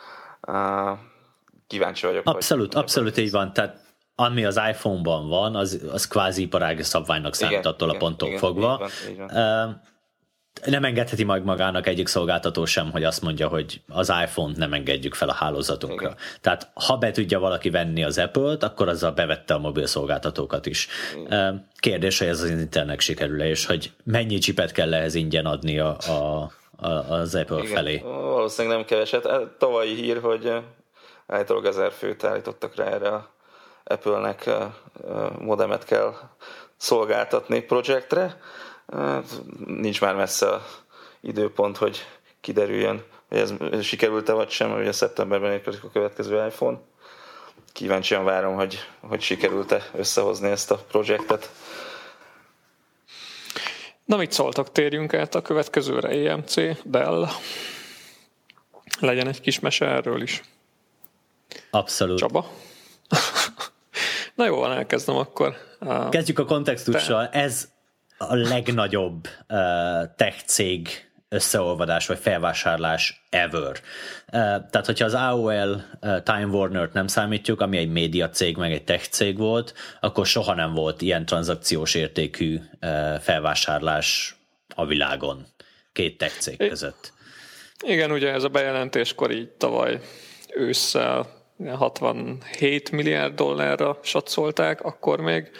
Kíváncsi 1.66 2.06
vagyok. 2.06 2.26
Abszolút, 2.26 2.72
hogy 2.72 2.82
abszolút 2.82 3.16
így 3.16 3.30
van. 3.30 3.52
Tehát 3.52 3.76
ami 4.14 4.44
az 4.44 4.60
iPhone-ban 4.70 5.28
van, 5.28 5.54
az, 5.54 5.80
az 5.92 6.08
kvázi 6.08 6.42
iparági 6.42 6.82
szabványnak 6.82 7.34
számít 7.34 7.66
attól 7.66 7.88
igen, 7.88 8.00
a 8.00 8.04
ponttól 8.04 8.28
igen, 8.28 8.40
fogva. 8.40 8.72
Így 8.72 8.78
van, 8.78 8.90
így 9.10 9.18
van 9.18 9.82
nem 10.64 10.84
engedheti 10.84 11.24
majd 11.24 11.44
magának 11.44 11.86
egyik 11.86 12.06
szolgáltató 12.06 12.64
sem, 12.64 12.90
hogy 12.90 13.04
azt 13.04 13.22
mondja, 13.22 13.48
hogy 13.48 13.80
az 13.88 14.12
iPhone-t 14.22 14.56
nem 14.56 14.72
engedjük 14.72 15.14
fel 15.14 15.28
a 15.28 15.32
hálózatunkra. 15.32 16.06
Igen. 16.06 16.16
Tehát 16.40 16.70
ha 16.74 16.96
be 16.96 17.10
tudja 17.10 17.38
valaki 17.38 17.70
venni 17.70 18.04
az 18.04 18.18
Apple-t, 18.18 18.62
akkor 18.62 18.88
azzal 18.88 19.10
bevette 19.10 19.54
a 19.54 19.58
mobil 19.58 19.86
szolgáltatókat 19.86 20.66
is. 20.66 20.88
Igen. 21.16 21.68
Kérdés, 21.78 22.18
hogy 22.18 22.28
ez 22.28 22.42
az 22.42 22.50
internet 22.50 23.00
sikerül 23.00 23.42
és 23.42 23.66
hogy 23.66 23.92
mennyi 24.04 24.38
csipet 24.38 24.72
kell 24.72 24.94
ehhez 24.94 25.14
ingyen 25.14 25.46
adni 25.46 25.78
a, 25.78 25.96
a, 26.06 26.50
a, 26.76 26.88
az 26.88 27.34
Apple 27.34 27.58
Igen. 27.58 27.74
felé. 27.74 27.98
Valószínűleg 28.04 28.76
nem 28.76 28.86
keveset. 28.86 29.26
Hát, 29.26 29.42
tavalyi 29.42 29.94
hír, 29.94 30.20
hogy 30.20 30.52
állítólag 31.26 31.64
ezer 31.64 31.92
főt 31.92 32.24
állítottak 32.24 32.76
rá 32.76 32.84
erre 32.84 33.08
a 33.08 33.36
Apple-nek 33.84 34.50
modemet 35.38 35.84
kell 35.84 36.14
szolgáltatni 36.76 37.60
projektre 37.60 38.40
hát 38.92 39.42
nincs 39.66 40.00
már 40.00 40.14
messze 40.14 40.48
a 40.48 40.66
időpont, 41.20 41.76
hogy 41.76 42.06
kiderüljön, 42.40 43.04
hogy 43.28 43.38
ez, 43.38 43.54
ez 43.70 43.84
sikerült-e 43.84 44.32
vagy 44.32 44.50
sem, 44.50 44.68
mert 44.68 44.80
ugye 44.80 44.92
szeptemberben 44.92 45.52
érkezik 45.52 45.84
a 45.84 45.90
következő 45.90 46.46
iPhone. 46.46 46.78
Kíváncsian 47.72 48.24
várom, 48.24 48.54
hogy, 48.54 48.78
hogy 49.00 49.20
sikerült-e 49.20 49.90
összehozni 49.94 50.50
ezt 50.50 50.70
a 50.70 50.76
projektet. 50.76 51.50
Na 54.04 54.16
mit 54.16 54.32
szóltak, 54.32 54.72
térjünk 54.72 55.14
át 55.14 55.34
a 55.34 55.42
következőre, 55.42 56.08
EMC, 56.08 56.54
Dell. 56.84 57.26
Legyen 59.00 59.28
egy 59.28 59.40
kis 59.40 59.60
mese 59.60 59.86
erről 59.86 60.22
is. 60.22 60.42
Abszolút. 61.70 62.18
Csaba? 62.18 62.50
Na 64.34 64.46
jó, 64.46 64.56
van, 64.56 64.72
elkezdem 64.72 65.16
akkor. 65.16 65.56
Kezdjük 66.10 66.38
a 66.38 66.44
kontextussal. 66.44 67.28
Te... 67.28 67.38
Ez 67.38 67.68
a 68.18 68.34
legnagyobb 68.34 69.26
uh, 69.26 70.14
tech 70.16 70.44
cég 70.44 71.08
összeolvadás 71.28 72.06
vagy 72.06 72.18
felvásárlás 72.18 73.26
ever. 73.30 73.80
Tehát, 74.30 74.86
hogyha 74.86 75.04
az 75.04 75.14
AOL 75.14 75.84
Time 76.00 76.46
Warner-t 76.46 76.92
nem 76.92 77.06
számítjuk, 77.06 77.60
ami 77.60 77.76
egy 77.76 77.90
média 77.90 78.30
cég, 78.30 78.56
meg 78.56 78.72
egy 78.72 78.84
tech 78.84 79.08
cég 79.08 79.38
volt, 79.38 79.74
akkor 80.00 80.26
soha 80.26 80.54
nem 80.54 80.74
volt 80.74 81.02
ilyen 81.02 81.26
tranzakciós 81.26 81.94
értékű 81.94 82.60
felvásárlás 83.20 84.36
a 84.74 84.86
világon 84.86 85.46
két 85.92 86.18
tech 86.18 86.38
cég 86.38 86.56
között. 86.68 87.12
Igen, 87.84 88.10
ugye 88.10 88.32
ez 88.32 88.44
a 88.44 88.48
bejelentéskor 88.48 89.30
így 89.30 89.48
tavaly 89.48 90.00
ősszel 90.54 91.26
67 91.66 92.90
milliárd 92.90 93.34
dollárra 93.34 93.98
satszolták, 94.02 94.84
akkor 94.84 95.20
még 95.20 95.50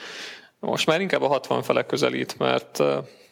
most 0.61 0.87
már 0.87 1.01
inkább 1.01 1.23
a 1.23 1.27
60 1.27 1.63
fele 1.63 1.87
közelít, 1.87 2.39
mert 2.39 2.83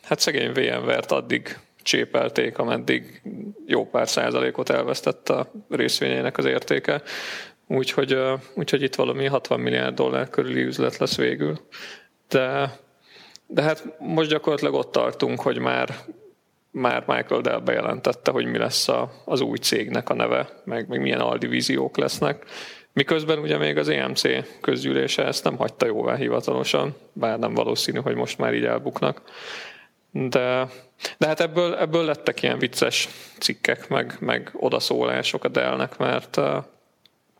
hát 0.02 0.20
szegény 0.20 0.52
VMware-t 0.52 1.12
addig 1.12 1.58
csépelték, 1.82 2.58
ameddig 2.58 3.22
jó 3.66 3.86
pár 3.86 4.08
százalékot 4.08 4.70
elvesztett 4.70 5.28
a 5.28 5.50
részvényeinek 5.68 6.38
az 6.38 6.44
értéke. 6.44 7.02
Úgyhogy, 7.66 8.18
úgyhogy 8.54 8.82
itt 8.82 8.94
valami 8.94 9.26
60 9.26 9.60
milliárd 9.60 9.94
dollár 9.94 10.30
körüli 10.30 10.62
üzlet 10.62 10.96
lesz 10.96 11.16
végül. 11.16 11.58
De, 12.28 12.78
de 13.46 13.62
hát 13.62 13.98
most 13.98 14.30
gyakorlatilag 14.30 14.74
ott 14.74 14.92
tartunk, 14.92 15.40
hogy 15.40 15.58
már 15.58 15.94
már 16.70 17.04
Michael 17.06 17.40
Dell 17.40 17.60
bejelentette, 17.60 18.30
hogy 18.30 18.44
mi 18.44 18.58
lesz 18.58 18.88
a, 18.88 19.12
az 19.24 19.40
új 19.40 19.56
cégnek 19.56 20.08
a 20.08 20.14
neve, 20.14 20.48
meg, 20.64 20.88
meg 20.88 21.00
milyen 21.00 21.20
aldivíziók 21.20 21.96
lesznek. 21.96 22.44
Miközben 22.96 23.38
ugye 23.38 23.58
még 23.58 23.76
az 23.76 23.88
EMC 23.88 24.22
közgyűlése 24.60 25.24
ezt 25.24 25.44
nem 25.44 25.56
hagyta 25.56 25.86
jóvá 25.86 26.14
hivatalosan, 26.14 26.96
bár 27.12 27.38
nem 27.38 27.54
valószínű, 27.54 27.98
hogy 27.98 28.14
most 28.14 28.38
már 28.38 28.54
így 28.54 28.64
elbuknak. 28.64 29.22
De, 30.10 30.68
de 31.18 31.26
hát 31.26 31.40
ebből, 31.40 31.74
ebből 31.74 32.04
lettek 32.04 32.42
ilyen 32.42 32.58
vicces 32.58 33.08
cikkek, 33.38 33.88
meg, 33.88 34.16
meg 34.20 34.50
odaszólások 34.52 35.44
a 35.44 35.48
Dell-nek, 35.48 35.96
mert 35.96 36.36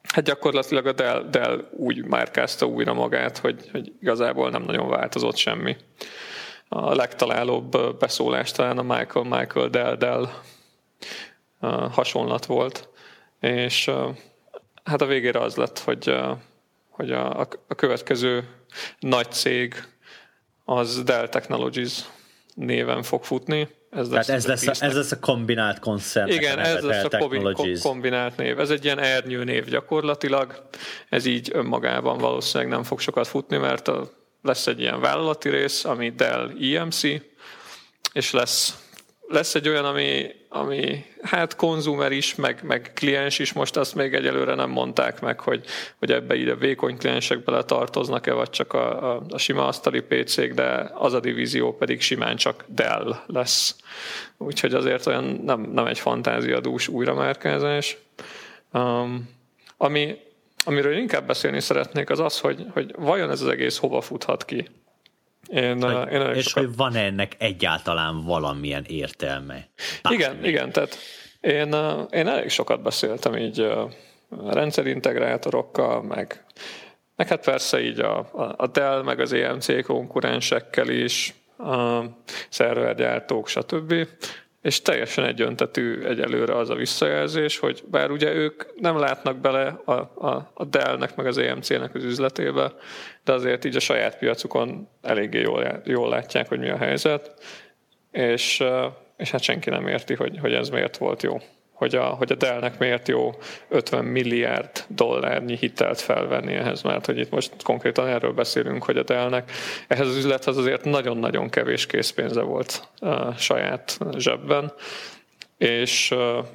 hát 0.03 0.25
gyakorlatilag 0.25 0.87
a 0.87 0.93
Dell, 0.93 1.27
Dell 1.31 1.69
úgy 1.71 2.05
márkázta 2.05 2.67
újra 2.67 2.95
magát, 2.95 3.39
hogy, 3.39 3.69
hogy 3.73 3.93
igazából 4.01 4.51
nem 4.51 4.63
nagyon 4.63 4.89
változott 4.89 5.37
semmi. 5.37 5.77
A 6.69 6.95
legtalálóbb 6.95 7.99
beszólás 7.99 8.53
talán 8.53 8.79
a 8.79 8.97
Michael 8.97 9.39
Michael 9.39 9.69
Dell 9.69 9.97
Dell 9.97 10.29
hasonlat 11.91 12.47
volt, 12.47 12.89
és 13.41 13.91
Hát 14.87 15.03
a 15.03 15.07
végére 15.07 15.41
az 15.41 15.57
lett, 15.57 15.79
hogy, 15.79 16.15
hogy 16.91 17.13
a, 17.13 17.41
a 17.69 17.75
következő 17.77 18.49
nagy 18.99 19.33
cég 19.33 19.75
az 20.65 21.03
Dell 21.03 21.29
Technologies 21.29 22.01
néven 22.55 23.03
fog 23.03 23.25
futni. 23.25 23.69
Ez 23.91 24.11
lesz, 24.11 24.27
Tehát 24.27 24.41
ez 24.41 24.47
lesz, 24.47 24.81
a, 24.81 24.85
ez 24.85 24.95
lesz 24.95 25.13
a 25.13 25.19
kombinált 25.19 25.79
koncern. 25.79 26.31
Igen, 26.31 26.59
ez 26.59 26.83
lesz 26.83 27.05
a 27.05 27.19
kombinált 27.83 28.37
név. 28.37 28.61
Ez 28.61 28.71
egy 28.71 28.85
ilyen 28.85 28.99
ernyő 28.99 29.45
név 29.45 29.65
gyakorlatilag. 29.65 30.69
Ez 31.09 31.25
így 31.25 31.51
önmagában 31.53 32.19
valószínűleg 32.19 32.73
nem 32.73 32.83
fog 32.83 33.01
sokat 33.01 33.27
futni, 33.27 33.57
mert 33.57 33.89
a, 33.89 34.11
lesz 34.43 34.67
egy 34.67 34.81
ilyen 34.81 35.01
vállalati 35.01 35.49
rész, 35.49 35.85
ami 35.85 36.11
Dell 36.11 36.51
EMC, 36.61 37.03
és 38.13 38.31
lesz 38.31 38.87
lesz 39.29 39.55
egy 39.55 39.69
olyan, 39.69 39.85
ami, 39.85 40.27
ami 40.57 41.05
hát 41.23 41.57
konzumer 41.57 42.13
is, 42.13 42.35
meg, 42.35 42.61
meg 42.63 42.91
kliens 42.95 43.39
is, 43.39 43.53
most 43.53 43.77
azt 43.77 43.95
még 43.95 44.15
egyelőre 44.15 44.55
nem 44.55 44.71
mondták 44.71 45.21
meg, 45.21 45.41
hogy, 45.41 45.65
hogy 45.99 46.13
ebbe 46.13 46.35
ide 46.35 46.55
vékony 46.55 46.97
kliensek 46.97 47.45
bele 47.45 47.63
tartoznak-e, 47.63 48.33
vagy 48.33 48.51
csak 48.51 48.73
a, 48.73 49.15
a, 49.15 49.23
a 49.29 49.39
sima 49.39 49.67
asztali 49.67 50.01
pc 50.01 50.55
de 50.55 50.91
az 50.95 51.13
a 51.13 51.21
divízió 51.21 51.77
pedig 51.77 52.01
simán 52.01 52.37
csak 52.37 52.65
Dell 52.67 53.17
lesz. 53.27 53.77
Úgyhogy 54.37 54.75
azért 54.75 55.07
olyan 55.07 55.25
nem, 55.25 55.61
nem 55.61 55.87
egy 55.87 55.99
fantáziadús 55.99 56.89
újramárkázás. 56.89 57.97
Um, 58.73 59.29
ami, 59.77 60.17
amiről 60.65 60.97
inkább 60.97 61.27
beszélni 61.27 61.61
szeretnék, 61.61 62.11
az 62.11 62.21
az, 62.21 62.41
hogy, 62.41 62.67
hogy 62.73 62.95
vajon 62.99 63.31
ez 63.31 63.41
az 63.41 63.49
egész 63.49 63.77
hova 63.77 64.01
futhat 64.01 64.45
ki. 64.45 64.69
Én, 65.49 65.83
hogy, 65.83 66.13
én 66.13 66.21
és 66.21 66.45
sokat... 66.47 66.65
hogy 66.65 66.77
van 66.77 66.95
ennek 66.95 67.35
egyáltalán 67.39 68.25
valamilyen 68.25 68.85
értelme? 68.89 69.69
Bármi. 70.03 70.19
Igen, 70.19 70.45
igen, 70.45 70.73
tehát 70.73 70.99
Én, 71.47 71.75
én 72.11 72.29
elég 72.29 72.49
sokat 72.49 72.83
beszéltem 72.83 73.37
így 73.37 73.61
a 73.61 73.91
rendszerintegrátorokkal, 74.29 76.03
meg, 76.03 76.45
meg 77.17 77.29
hát 77.29 77.45
persze 77.45 77.83
így 77.83 78.01
a, 78.01 78.29
a 78.57 78.67
Dell, 78.67 79.03
meg 79.03 79.21
az 79.21 79.33
EMC 79.33 79.85
konkurensekkel 79.85 80.89
is, 80.89 81.35
a 81.59 82.05
szervergyártók, 82.49 83.49
stb. 83.49 83.95
És 84.67 84.83
teljesen 84.83 85.25
egyöntetű 85.25 86.03
egyelőre 86.03 86.57
az 86.57 86.71
a 86.71 86.75
visszajelzés, 86.75 87.59
hogy 87.59 87.83
bár 87.91 88.11
ugye 88.11 88.35
ők 88.35 88.81
nem 88.81 88.99
látnak 88.99 89.37
bele 89.37 89.67
a, 89.85 89.93
a, 89.93 90.51
a 90.55 90.65
Dell-nek, 90.65 91.17
meg 91.17 91.27
az 91.27 91.39
EMC-nek 91.39 91.95
az 91.95 92.05
üzletébe, 92.05 92.73
de 93.25 93.33
azért 93.33 93.65
így 93.65 93.77
a 93.77 93.81
saját 93.81 94.19
piacukon 94.19 94.89
eléggé 95.03 95.41
jól, 95.41 95.83
jól 95.85 96.09
látják, 96.09 96.49
hogy 96.49 96.59
mi 96.59 96.71
a 96.71 96.77
helyzet, 96.77 97.33
és, 98.11 98.65
és 99.17 99.31
hát 99.31 99.43
senki 99.43 99.71
nem 99.71 99.87
érti, 99.87 100.15
hogy, 100.15 100.39
hogy 100.39 100.53
ez 100.53 100.69
miért 100.69 100.97
volt 100.97 101.23
jó 101.23 101.39
hogy 101.77 101.95
a, 101.95 102.05
hogy 102.05 102.33
a 102.33 102.35
Dell-nek 102.35 102.79
miért 102.79 103.09
jó 103.09 103.35
50 103.69 104.05
milliárd 104.05 104.85
dollárnyi 104.89 105.57
hitelt 105.57 106.01
felvenni 106.01 106.55
ehhez, 106.55 106.83
mert 106.83 107.07
hogy 107.07 107.19
itt 107.19 107.31
most 107.31 107.63
konkrétan 107.63 108.07
erről 108.07 108.33
beszélünk, 108.33 108.85
hogy 108.85 108.97
a 108.97 109.03
Dell-nek 109.03 109.51
ehhez 109.89 110.09
az 110.09 110.17
üzlethez 110.17 110.57
azért 110.57 110.85
nagyon-nagyon 110.85 111.49
kevés 111.49 111.87
készpénze 111.87 112.41
volt 112.41 112.89
a 113.01 113.33
saját 113.33 113.99
zsebben, 114.17 114.73
és 115.59 116.15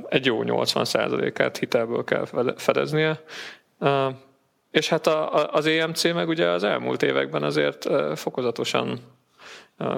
egy 0.09 0.25
jó 0.25 0.41
80%-át 0.43 1.57
hitelből 1.57 2.03
kell 2.03 2.25
fedeznie. 2.57 3.19
És 4.71 4.89
hát 4.89 5.07
az 5.51 5.65
EMC 5.65 6.03
meg 6.13 6.27
ugye 6.27 6.47
az 6.47 6.63
elmúlt 6.63 7.03
években 7.03 7.43
azért 7.43 7.89
fokozatosan 8.15 8.99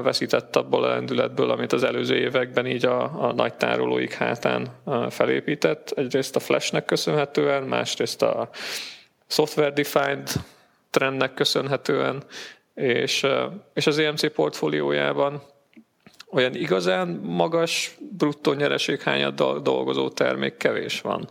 veszített 0.04 0.56
abból 0.56 0.84
a 0.84 0.88
lendületből, 0.88 1.50
amit 1.50 1.74
az 1.74 1.84
előző 1.84 2.16
években 2.16 2.68
így 2.68 2.86
a, 2.86 3.28
a 3.28 3.34
nagy 3.34 3.54
tárolóik 3.54 4.14
hátán 4.14 4.68
felépített. 5.10 5.92
Egyrészt 5.96 6.36
a 6.36 6.40
Flashnek 6.40 6.86
köszönhetően, 6.86 7.64
másrészt 7.64 8.22
a 8.22 8.50
software-defined 9.28 10.30
trendnek 10.90 11.34
köszönhetően, 11.34 12.24
és, 12.74 13.26
és 13.74 13.88
az 13.88 13.98
EMC 13.98 14.34
portfóliójában 14.34 15.42
olyan 16.32 16.56
igazán 16.56 17.08
magas 17.24 17.98
bruttó 18.18 18.54
nyereséghányat 18.54 19.62
dolgozó 19.64 20.10
termék 20.10 20.58
kevés 20.58 21.02
van 21.02 21.30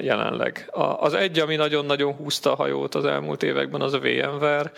jelenleg. 0.00 0.68
Az 0.98 1.14
egy, 1.14 1.38
ami 1.38 1.56
nagyon-nagyon 1.56 2.12
húzta 2.12 2.52
a 2.52 2.56
hajót 2.56 2.94
az 2.94 3.04
elmúlt 3.04 3.42
években, 3.42 3.80
az 3.80 3.92
a 3.92 3.98
VMware, 3.98 4.72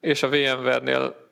és 0.00 0.22
a 0.22 0.28
VMware-nél 0.28 1.27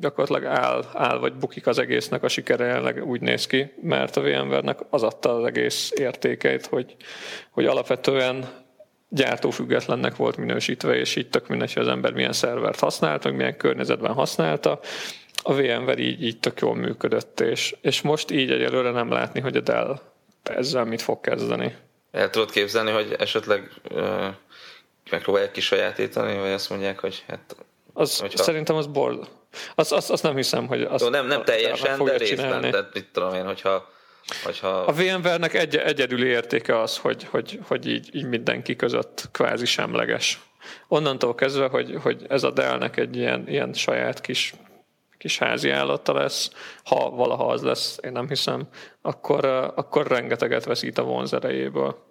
gyakorlatilag 0.00 0.44
áll, 0.44 0.84
áll 0.92 1.18
vagy 1.18 1.34
bukik 1.34 1.66
az 1.66 1.78
egésznek 1.78 2.22
a 2.22 2.28
sikere 2.28 2.64
jelenleg 2.64 3.06
úgy 3.06 3.20
néz 3.20 3.46
ki, 3.46 3.74
mert 3.82 4.16
a 4.16 4.20
VMware-nek 4.20 4.78
az 4.90 5.02
adta 5.02 5.36
az 5.36 5.44
egész 5.44 5.90
értékeit, 5.94 6.66
hogy, 6.66 6.96
hogy 7.50 7.66
alapvetően 7.66 8.48
gyártófüggetlennek 9.08 10.16
volt 10.16 10.36
minősítve, 10.36 10.94
és 10.94 11.16
így 11.16 11.28
tök 11.28 11.48
mindegy, 11.48 11.72
hogy 11.72 11.82
az 11.82 11.88
ember 11.88 12.12
milyen 12.12 12.32
szervert 12.32 12.80
használt, 12.80 13.24
meg 13.24 13.36
milyen 13.36 13.56
környezetben 13.56 14.12
használta. 14.12 14.80
A 15.42 15.54
VMware 15.54 15.98
így, 15.98 16.22
így 16.24 16.40
tök 16.40 16.60
jól 16.60 16.74
működött, 16.74 17.40
és, 17.40 17.76
és 17.80 18.02
most 18.02 18.30
így 18.30 18.50
egyelőre 18.50 18.90
nem 18.90 19.10
látni, 19.10 19.40
hogy 19.40 19.56
a 19.56 19.60
Dell 19.60 20.00
ezzel 20.42 20.84
mit 20.84 21.02
fog 21.02 21.20
kezdeni. 21.20 21.76
El 22.10 22.30
tudod 22.30 22.50
képzelni, 22.50 22.90
hogy 22.90 23.14
esetleg 23.18 23.70
uh, 23.90 24.26
megpróbálják 25.10 25.50
kisajátítani, 25.50 26.38
vagy 26.38 26.50
azt 26.50 26.70
mondják, 26.70 26.98
hogy 26.98 27.24
hát 27.28 27.56
az, 27.92 28.18
hogyha... 28.18 28.42
Szerintem 28.42 28.76
az 28.76 28.86
bord. 28.86 29.28
Azt, 29.74 29.92
azt, 29.92 30.10
azt 30.10 30.22
nem 30.22 30.36
hiszem, 30.36 30.66
hogy 30.66 30.82
azt 30.82 31.04
Jó, 31.04 31.10
nem, 31.10 31.26
nem 31.26 31.44
teljesen, 31.44 32.04
de 32.04 32.16
részben, 32.16 32.44
csinálni. 32.44 32.70
tehát 32.70 32.94
mit 32.94 33.08
tudom 33.12 33.34
én, 33.34 33.44
hogyha 33.44 33.96
Hogyha... 34.44 34.68
A 34.68 34.92
VMware-nek 34.92 35.54
egy, 35.54 35.76
egyedüli 35.76 36.26
értéke 36.26 36.80
az, 36.80 36.98
hogy, 36.98 37.24
hogy, 37.24 37.58
hogy 37.66 37.86
így, 37.86 38.14
így 38.14 38.28
mindenki 38.28 38.76
között 38.76 39.28
kvázi 39.32 39.66
semleges. 39.66 40.40
Onnantól 40.88 41.34
kezdve, 41.34 41.66
hogy, 41.66 41.98
hogy 42.02 42.24
ez 42.28 42.42
a 42.42 42.50
Dell-nek 42.50 42.96
egy 42.96 43.16
ilyen, 43.16 43.48
ilyen 43.48 43.72
saját 43.72 44.20
kis, 44.20 44.54
kis 45.18 45.38
házi 45.38 45.70
állata 45.70 46.12
lesz, 46.12 46.50
ha 46.84 47.10
valaha 47.10 47.46
az 47.46 47.62
lesz, 47.62 47.98
én 48.02 48.12
nem 48.12 48.28
hiszem, 48.28 48.68
akkor, 49.02 49.44
akkor 49.74 50.06
rengeteget 50.06 50.64
veszít 50.64 50.98
a 50.98 51.02
vonzerejéből. 51.02 52.06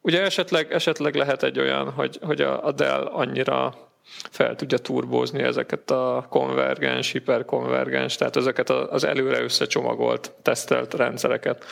Ugye 0.00 0.22
esetleg, 0.22 0.72
esetleg 0.72 1.14
lehet 1.14 1.42
egy 1.42 1.58
olyan, 1.58 1.90
hogy, 1.90 2.18
hogy 2.22 2.40
a, 2.40 2.64
a 2.64 2.72
Dell 2.72 3.04
annyira 3.06 3.87
fel 4.30 4.56
tudja 4.56 4.78
turbózni 4.78 5.42
ezeket 5.42 5.90
a 5.90 6.26
konvergens, 6.28 7.12
hiperkonvergens, 7.12 8.16
tehát 8.16 8.36
ezeket 8.36 8.70
az 8.70 9.04
előre 9.04 9.42
összecsomagolt, 9.42 10.32
tesztelt 10.42 10.94
rendszereket, 10.94 11.64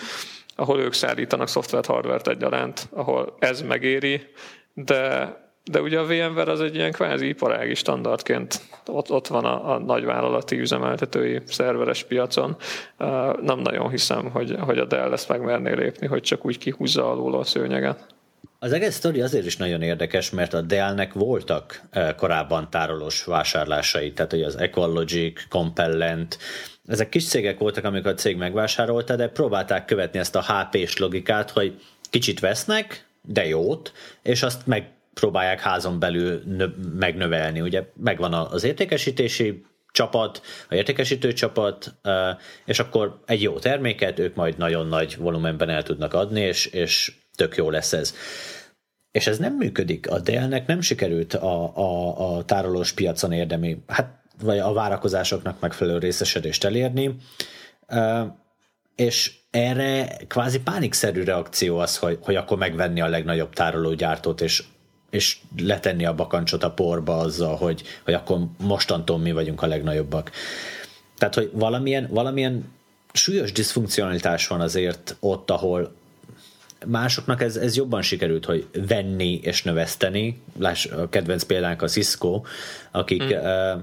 ahol 0.56 0.80
ők 0.80 0.92
szállítanak 0.92 1.48
szoftvert, 1.48 1.86
hardvert 1.86 2.28
egyaránt, 2.28 2.88
ahol 2.92 3.36
ez 3.38 3.62
megéri, 3.62 4.26
de, 4.74 5.34
de 5.64 5.80
ugye 5.80 5.98
a 5.98 6.06
VMware 6.06 6.50
az 6.50 6.60
egy 6.60 6.74
ilyen 6.74 6.92
kvázi 6.92 7.28
iparági 7.28 7.74
standardként 7.74 8.60
ott, 8.86 9.10
ott 9.10 9.26
van 9.26 9.44
a, 9.44 9.74
a 9.74 9.78
nagyvállalati 9.78 10.58
üzemeltetői 10.58 11.40
szerveres 11.46 12.04
piacon. 12.04 12.56
Nem 13.40 13.58
nagyon 13.58 13.90
hiszem, 13.90 14.30
hogy, 14.30 14.56
hogy 14.60 14.78
a 14.78 14.84
Dell 14.84 15.12
ezt 15.12 15.28
megmerné 15.28 15.72
lépni, 15.72 16.06
hogy 16.06 16.22
csak 16.22 16.46
úgy 16.46 16.58
kihúzza 16.58 17.10
alul 17.10 17.34
a 17.34 17.44
szőnyeget. 17.44 18.15
Az 18.66 18.72
egész 18.72 18.94
sztori 18.94 19.20
azért 19.20 19.46
is 19.46 19.56
nagyon 19.56 19.82
érdekes, 19.82 20.30
mert 20.30 20.54
a 20.54 20.60
Dell-nek 20.60 21.12
voltak 21.12 21.82
korábban 22.16 22.70
tárolós 22.70 23.24
vásárlásai, 23.24 24.12
tehát 24.12 24.30
hogy 24.30 24.42
az 24.42 24.58
Ecologic, 24.58 25.48
Compellent, 25.48 26.38
ezek 26.86 27.08
kis 27.08 27.26
cégek 27.26 27.58
voltak, 27.58 27.84
amikor 27.84 28.10
a 28.10 28.14
cég 28.14 28.36
megvásárolta, 28.36 29.16
de 29.16 29.28
próbálták 29.28 29.84
követni 29.84 30.18
ezt 30.18 30.36
a 30.36 30.42
HP-s 30.42 30.96
logikát, 30.96 31.50
hogy 31.50 31.80
kicsit 32.10 32.40
vesznek, 32.40 33.06
de 33.22 33.46
jót, 33.46 33.92
és 34.22 34.42
azt 34.42 34.66
megpróbálják 34.66 35.60
házon 35.60 35.98
belül 35.98 36.42
nö- 36.44 36.76
megnövelni. 36.98 37.60
Ugye 37.60 37.82
megvan 37.96 38.32
az 38.32 38.64
értékesítési 38.64 39.64
csapat, 39.92 40.42
a 40.68 40.74
értékesítő 40.74 41.32
csapat, 41.32 41.94
és 42.64 42.78
akkor 42.78 43.20
egy 43.26 43.42
jó 43.42 43.58
terméket 43.58 44.18
ők 44.18 44.34
majd 44.34 44.58
nagyon 44.58 44.86
nagy 44.86 45.16
volumenben 45.16 45.70
el 45.70 45.82
tudnak 45.82 46.14
adni, 46.14 46.40
és, 46.40 46.66
és 46.66 47.12
tök 47.36 47.56
jó 47.56 47.70
lesz 47.70 47.92
ez. 47.92 48.14
És 49.10 49.26
ez 49.26 49.38
nem 49.38 49.54
működik. 49.54 50.10
A 50.10 50.18
Dell-nek 50.18 50.66
nem 50.66 50.80
sikerült 50.80 51.34
a, 51.34 51.76
a, 51.76 52.36
a 52.36 52.44
tárolós 52.44 52.92
piacon 52.92 53.32
érdemi, 53.32 53.82
hát 53.86 54.24
vagy 54.42 54.58
a 54.58 54.72
várakozásoknak 54.72 55.60
megfelelő 55.60 55.98
részesedést 55.98 56.64
elérni, 56.64 57.16
és 58.96 59.34
erre 59.50 60.16
kvázi 60.28 60.60
pánikszerű 60.60 61.22
reakció 61.22 61.78
az, 61.78 61.96
hogy, 61.96 62.18
hogy 62.22 62.36
akkor 62.36 62.58
megvenni 62.58 63.00
a 63.00 63.08
legnagyobb 63.08 63.52
tárológyártót, 63.52 64.40
és, 64.40 64.64
és 65.10 65.38
letenni 65.56 66.06
a 66.06 66.14
bakancsot 66.14 66.62
a 66.62 66.70
porba 66.70 67.16
azzal, 67.16 67.56
hogy, 67.56 67.82
hogy 68.04 68.14
akkor 68.14 68.38
mostantól 68.58 69.18
mi 69.18 69.32
vagyunk 69.32 69.62
a 69.62 69.66
legnagyobbak. 69.66 70.30
Tehát, 71.18 71.34
hogy 71.34 71.50
valamilyen, 71.52 72.08
valamilyen 72.10 72.72
súlyos 73.12 73.52
diszfunkcionalitás 73.52 74.46
van 74.46 74.60
azért 74.60 75.16
ott, 75.20 75.50
ahol, 75.50 75.94
másoknak 76.86 77.42
ez, 77.42 77.56
ez 77.56 77.76
jobban 77.76 78.02
sikerült, 78.02 78.44
hogy 78.44 78.66
venni 78.86 79.40
és 79.42 79.62
növeszteni. 79.62 80.42
Láss, 80.58 80.86
a 80.86 81.08
kedvenc 81.08 81.42
példánk 81.42 81.82
a 81.82 81.88
Cisco, 81.88 82.42
akik 82.90 83.22
hmm. 83.22 83.38
uh, 83.38 83.80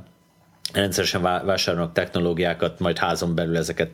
rendszeresen 0.74 1.22
vásárolnak 1.22 1.94
technológiákat, 1.94 2.80
majd 2.80 2.98
házon 2.98 3.36
belül 3.36 3.58
ezeket 3.58 3.90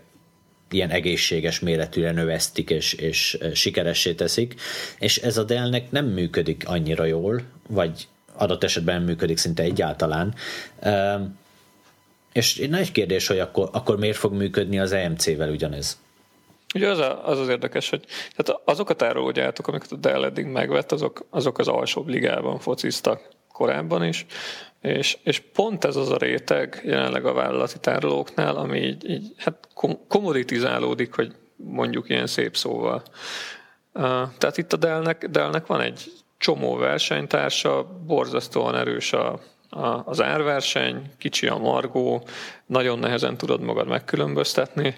ilyen 0.72 0.90
egészséges 0.90 1.60
méretűre 1.60 2.12
növesztik 2.12 2.70
és, 2.70 2.94
és 2.94 3.38
sikeressé 3.54 4.14
teszik, 4.14 4.56
és 5.00 5.18
ez 5.18 5.38
a 5.38 5.44
Dell-nek 5.44 5.92
nem 5.92 6.06
működik 6.06 6.64
annyira 6.68 7.06
jól, 7.06 7.42
vagy 7.68 8.08
adott 8.34 8.64
esetben 8.64 8.96
nem 8.96 9.04
működik 9.04 9.38
szinte 9.38 9.64
egyáltalán. 9.64 10.34
Uh, 10.82 11.22
és 12.34 12.68
nagy 12.70 12.92
kérdés, 12.92 13.28
hogy 13.28 13.40
akkor, 13.40 13.70
akkor 13.72 13.98
miért 13.98 14.18
fog 14.18 14.34
működni 14.34 14.80
az 14.80 14.92
EMC-vel 14.92 15.50
ugyanez? 15.50 15.98
Ugye 16.76 16.90
az, 16.90 17.00
a, 17.00 17.28
az 17.28 17.40
az 17.40 17.48
érdekes, 17.48 17.90
hogy 17.90 18.06
tehát 18.36 18.62
azok 18.66 18.90
a 18.90 18.94
tárológyártók, 18.94 19.68
amiket 19.68 19.92
a 19.92 19.96
Dell 19.96 20.24
eddig 20.24 20.46
megvett, 20.46 20.92
azok, 20.92 21.26
azok 21.30 21.58
az 21.58 21.68
alsóbb 21.68 22.08
ligában 22.08 22.60
fociztak 22.60 23.30
korábban 23.52 24.04
is, 24.04 24.26
és, 24.82 25.18
és 25.24 25.40
pont 25.40 25.86
ez 25.86 25.96
az 25.96 26.10
a 26.10 26.18
réteg 26.18 26.82
jelenleg 26.86 27.26
a 27.26 27.34
vállalati 27.34 27.80
tárolóknál, 27.80 28.56
ami 28.56 28.80
így, 28.80 29.10
így 29.10 29.34
hát 29.38 29.68
komoditizálódik, 30.08 31.16
hogy 31.16 31.36
mondjuk 31.56 32.10
ilyen 32.10 32.28
szép 32.28 32.58
szóval. 32.58 33.04
Tehát 34.38 34.58
itt 34.58 34.74
a 34.74 34.78
Dellnek, 34.78 35.26
Dellnek 35.26 35.66
van 35.66 35.82
egy 35.82 36.12
csomó 36.38 36.76
versenytársa, 36.76 37.88
borzasztóan 38.06 38.76
erős 38.76 39.14
a, 39.14 39.40
a, 39.70 40.04
az 40.06 40.22
árverseny, 40.22 41.02
kicsi 41.18 41.48
a 41.48 41.58
margó, 41.58 42.24
nagyon 42.66 43.00
nehezen 43.00 43.38
tudod 43.38 43.62
magad 43.62 43.88
megkülönböztetni, 43.88 44.96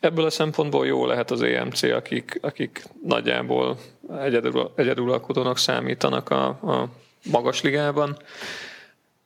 Ebből 0.00 0.24
a 0.24 0.30
szempontból 0.30 0.86
jó 0.86 1.06
lehet 1.06 1.30
az 1.30 1.42
EMC, 1.42 1.82
akik, 1.82 2.38
akik 2.40 2.84
nagyjából 3.04 3.78
egyedül, 4.20 4.72
egyedülalkodónak 4.76 5.58
számítanak 5.58 6.30
a, 6.30 6.46
a 6.46 6.88
magas 7.30 7.62
ligában. 7.62 8.16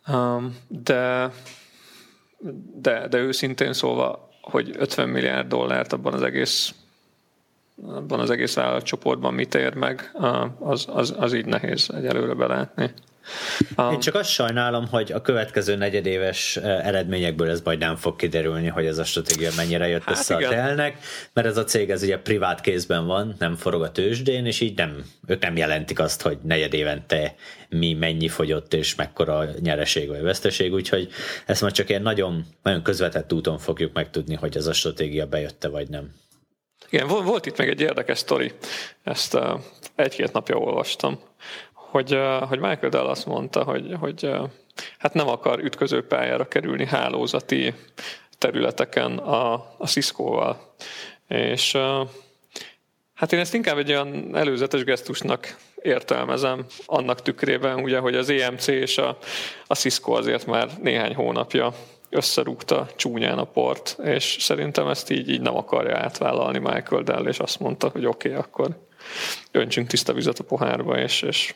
Um, 0.09 0.57
de, 0.69 1.33
de, 2.81 3.09
de 3.09 3.19
őszintén 3.19 3.73
szólva, 3.73 4.29
hogy 4.41 4.75
50 4.79 5.09
milliárd 5.09 5.49
dollárt 5.49 5.93
abban 5.93 6.13
az 6.13 6.23
egész 6.23 6.75
abban 7.83 8.21
az 8.21 8.31
egész 8.31 8.55
vállalatcsoportban 8.55 9.35
mit 9.35 9.55
ér 9.55 9.75
meg, 9.75 10.11
az, 10.59 10.87
az, 10.89 11.15
az 11.19 11.33
így 11.33 11.47
nehéz 11.47 11.91
egyelőre 11.91 12.35
belátni. 12.35 12.91
Um, 13.77 13.93
Én 13.93 14.01
csak 14.01 14.15
azt 14.15 14.31
sajnálom, 14.31 14.89
hogy 14.89 15.13
a 15.13 15.21
következő 15.21 15.77
negyedéves 15.77 16.57
eredményekből 16.57 17.51
ez 17.51 17.61
majd 17.61 17.79
nem 17.79 17.97
fog 17.97 18.17
kiderülni, 18.17 18.69
hogy 18.69 18.87
ez 18.87 18.99
a 18.99 19.05
stratégia 19.05 19.51
mennyire 19.57 19.89
jött 19.89 20.03
hát 20.03 20.17
össze 20.19 20.37
igen. 20.37 20.49
a 20.49 20.55
telnek, 20.55 20.99
mert 21.33 21.47
ez 21.47 21.57
a 21.57 21.65
cég 21.65 21.91
ez 21.91 22.03
ugye 22.03 22.19
privát 22.19 22.61
kézben 22.61 23.07
van, 23.07 23.35
nem 23.39 23.57
forog 23.57 23.83
a 23.83 23.93
tőzsdén, 23.93 24.47
és 24.47 24.61
így 24.61 24.77
nem, 24.77 25.05
ők 25.27 25.43
nem 25.43 25.57
jelentik 25.57 25.99
azt, 25.99 26.23
hogy 26.23 26.39
negyedévente 26.43 27.35
mi 27.69 27.93
mennyi 27.93 28.29
fogyott, 28.29 28.75
és 28.75 28.95
mekkora 28.95 29.45
nyereség 29.61 30.09
vagy 30.09 30.23
veszteség, 30.23 30.73
úgyhogy 30.73 31.09
ezt 31.47 31.61
majd 31.61 31.75
csak 31.75 31.89
ilyen 31.89 32.03
nagyon, 32.03 32.47
nagyon 32.63 32.83
közvetett 32.83 33.33
úton 33.33 33.59
fogjuk 33.59 33.93
megtudni, 33.93 34.35
hogy 34.35 34.57
ez 34.57 34.67
a 34.67 34.73
stratégia 34.73 35.27
bejötte 35.27 35.69
vagy 35.69 35.89
nem. 35.89 36.15
Igen, 36.91 37.07
volt 37.07 37.47
itt 37.47 37.57
meg 37.57 37.69
egy 37.69 37.81
érdekes 37.81 38.19
sztori, 38.19 38.53
ezt 39.03 39.39
egy-két 39.95 40.33
napja 40.33 40.57
olvastam 40.57 41.21
hogy, 41.95 42.19
hogy 42.49 42.59
Michael 42.59 42.89
Dell 42.89 43.07
azt 43.07 43.27
mondta, 43.27 43.63
hogy, 43.63 43.95
hogy 44.01 44.31
hát 44.99 45.15
nem 45.15 45.29
akar 45.29 45.59
ütköző 45.59 46.07
pályára 46.07 46.49
kerülni 46.49 46.87
hálózati 46.87 47.75
területeken 48.39 49.19
a, 49.19 49.53
a 49.79 49.87
Cisco-val. 49.87 50.75
És 51.29 51.77
hát 53.15 53.33
én 53.33 53.39
ezt 53.39 53.55
inkább 53.55 53.79
egy 53.79 53.91
olyan 53.91 54.37
előzetes 54.37 54.85
gesztusnak 54.85 55.57
értelmezem, 55.83 56.67
annak 56.87 57.23
tükrében, 57.23 57.83
ugye, 57.83 57.99
hogy 57.99 58.15
az 58.15 58.31
EMC 58.31 58.67
és 58.67 58.99
a, 58.99 59.19
a 59.67 59.75
Cisco 59.75 60.13
azért 60.13 60.47
már 60.47 60.69
néhány 60.83 61.15
hónapja 61.15 61.75
összerúgta 62.11 62.87
csúnyán 62.97 63.39
a 63.39 63.45
port, 63.45 63.97
és 64.05 64.37
szerintem 64.41 64.89
ezt 64.89 65.11
így, 65.11 65.31
így 65.31 65.41
nem 65.41 65.57
akarja 65.57 65.97
átvállalni 65.97 66.59
Michael 66.59 67.03
Dell, 67.03 67.27
és 67.27 67.39
azt 67.39 67.61
mondta, 67.61 67.89
hogy 67.89 68.07
oké, 68.07 68.29
okay, 68.29 68.41
akkor 68.41 68.77
öntsünk 69.51 69.87
tiszta 69.87 70.13
vizet 70.13 70.39
a 70.39 70.45
pohárba, 70.45 70.99
és, 70.99 71.23
és 71.23 71.55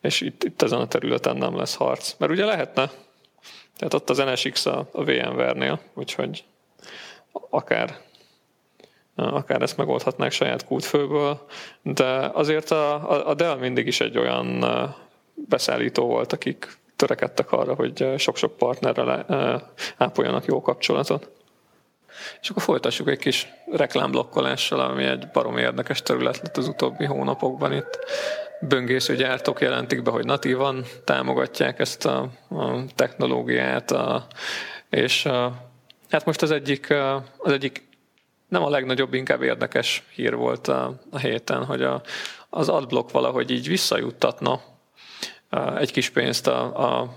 és 0.00 0.20
itt, 0.20 0.44
itt 0.44 0.62
ezen 0.62 0.80
a 0.80 0.88
területen 0.88 1.36
nem 1.36 1.56
lesz 1.56 1.74
harc. 1.74 2.14
Mert 2.18 2.32
ugye 2.32 2.44
lehetne, 2.44 2.90
tehát 3.76 3.94
ott 3.94 4.10
az 4.10 4.18
NSX 4.18 4.66
a, 4.66 4.88
a 4.92 5.04
VMware-nél, 5.04 5.80
úgyhogy 5.94 6.44
akár 7.50 8.04
akár 9.16 9.62
ezt 9.62 9.76
megoldhatnák 9.76 10.32
saját 10.32 10.64
kútfőből, 10.64 11.46
de 11.82 12.30
azért 12.32 12.70
a, 12.70 13.28
a 13.28 13.34
Dell 13.34 13.56
mindig 13.56 13.86
is 13.86 14.00
egy 14.00 14.18
olyan 14.18 14.64
beszállító 15.34 16.06
volt, 16.06 16.32
akik 16.32 16.78
törekedtek 16.96 17.52
arra, 17.52 17.74
hogy 17.74 18.14
sok-sok 18.18 18.56
partnerrel 18.56 19.70
ápoljanak 19.96 20.44
jó 20.44 20.60
kapcsolatot. 20.60 21.30
És 22.40 22.48
akkor 22.48 22.62
folytassuk 22.62 23.08
egy 23.08 23.18
kis 23.18 23.48
reklámblokkolással, 23.72 24.80
ami 24.80 25.04
egy 25.04 25.28
barom 25.32 25.58
érdekes 25.58 26.02
terület 26.02 26.40
lett 26.42 26.56
az 26.56 26.68
utóbbi 26.68 27.04
hónapokban 27.04 27.72
itt. 27.72 27.98
Böngésző 28.60 29.16
gyártók 29.16 29.60
jelentik 29.60 30.02
be, 30.02 30.10
hogy 30.10 30.24
natívan 30.24 30.84
támogatják 31.04 31.78
ezt 31.78 32.06
a, 32.06 32.28
a 32.48 32.84
technológiát, 32.94 33.90
a, 33.90 34.26
és 34.90 35.24
a, 35.24 35.52
hát 36.10 36.24
most 36.24 36.42
az 36.42 36.50
egyik, 36.50 36.94
az 37.36 37.52
egyik 37.52 37.88
nem 38.48 38.62
a 38.62 38.70
legnagyobb, 38.70 39.14
inkább 39.14 39.42
érdekes 39.42 40.02
hír 40.14 40.34
volt 40.34 40.68
a, 40.68 41.00
a 41.10 41.18
héten, 41.18 41.64
hogy 41.64 41.82
a, 41.82 42.02
az 42.50 42.68
adblock 42.68 43.10
valahogy 43.10 43.50
így 43.50 43.68
visszajuttatna 43.68 44.60
egy 45.78 45.92
kis 45.92 46.10
pénzt 46.10 46.46
a, 46.46 47.00
a 47.00 47.14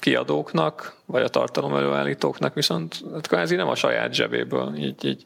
kiadóknak, 0.00 0.96
vagy 1.06 1.22
a 1.22 1.28
tartalom 1.28 1.74
előállítóknak, 1.74 2.54
viszont 2.54 3.02
hát 3.12 3.26
kvázi 3.26 3.54
nem 3.54 3.68
a 3.68 3.74
saját 3.74 4.14
zsebéből. 4.14 4.74
Így, 4.76 5.04
így. 5.04 5.24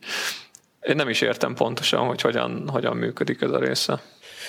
Én 0.81 0.97
nem 0.97 1.09
is 1.09 1.21
értem 1.21 1.55
pontosan, 1.55 2.07
hogy 2.07 2.21
hogyan, 2.21 2.69
hogyan 2.69 2.97
működik 2.97 3.41
ez 3.41 3.51
a 3.51 3.59
része. 3.59 4.03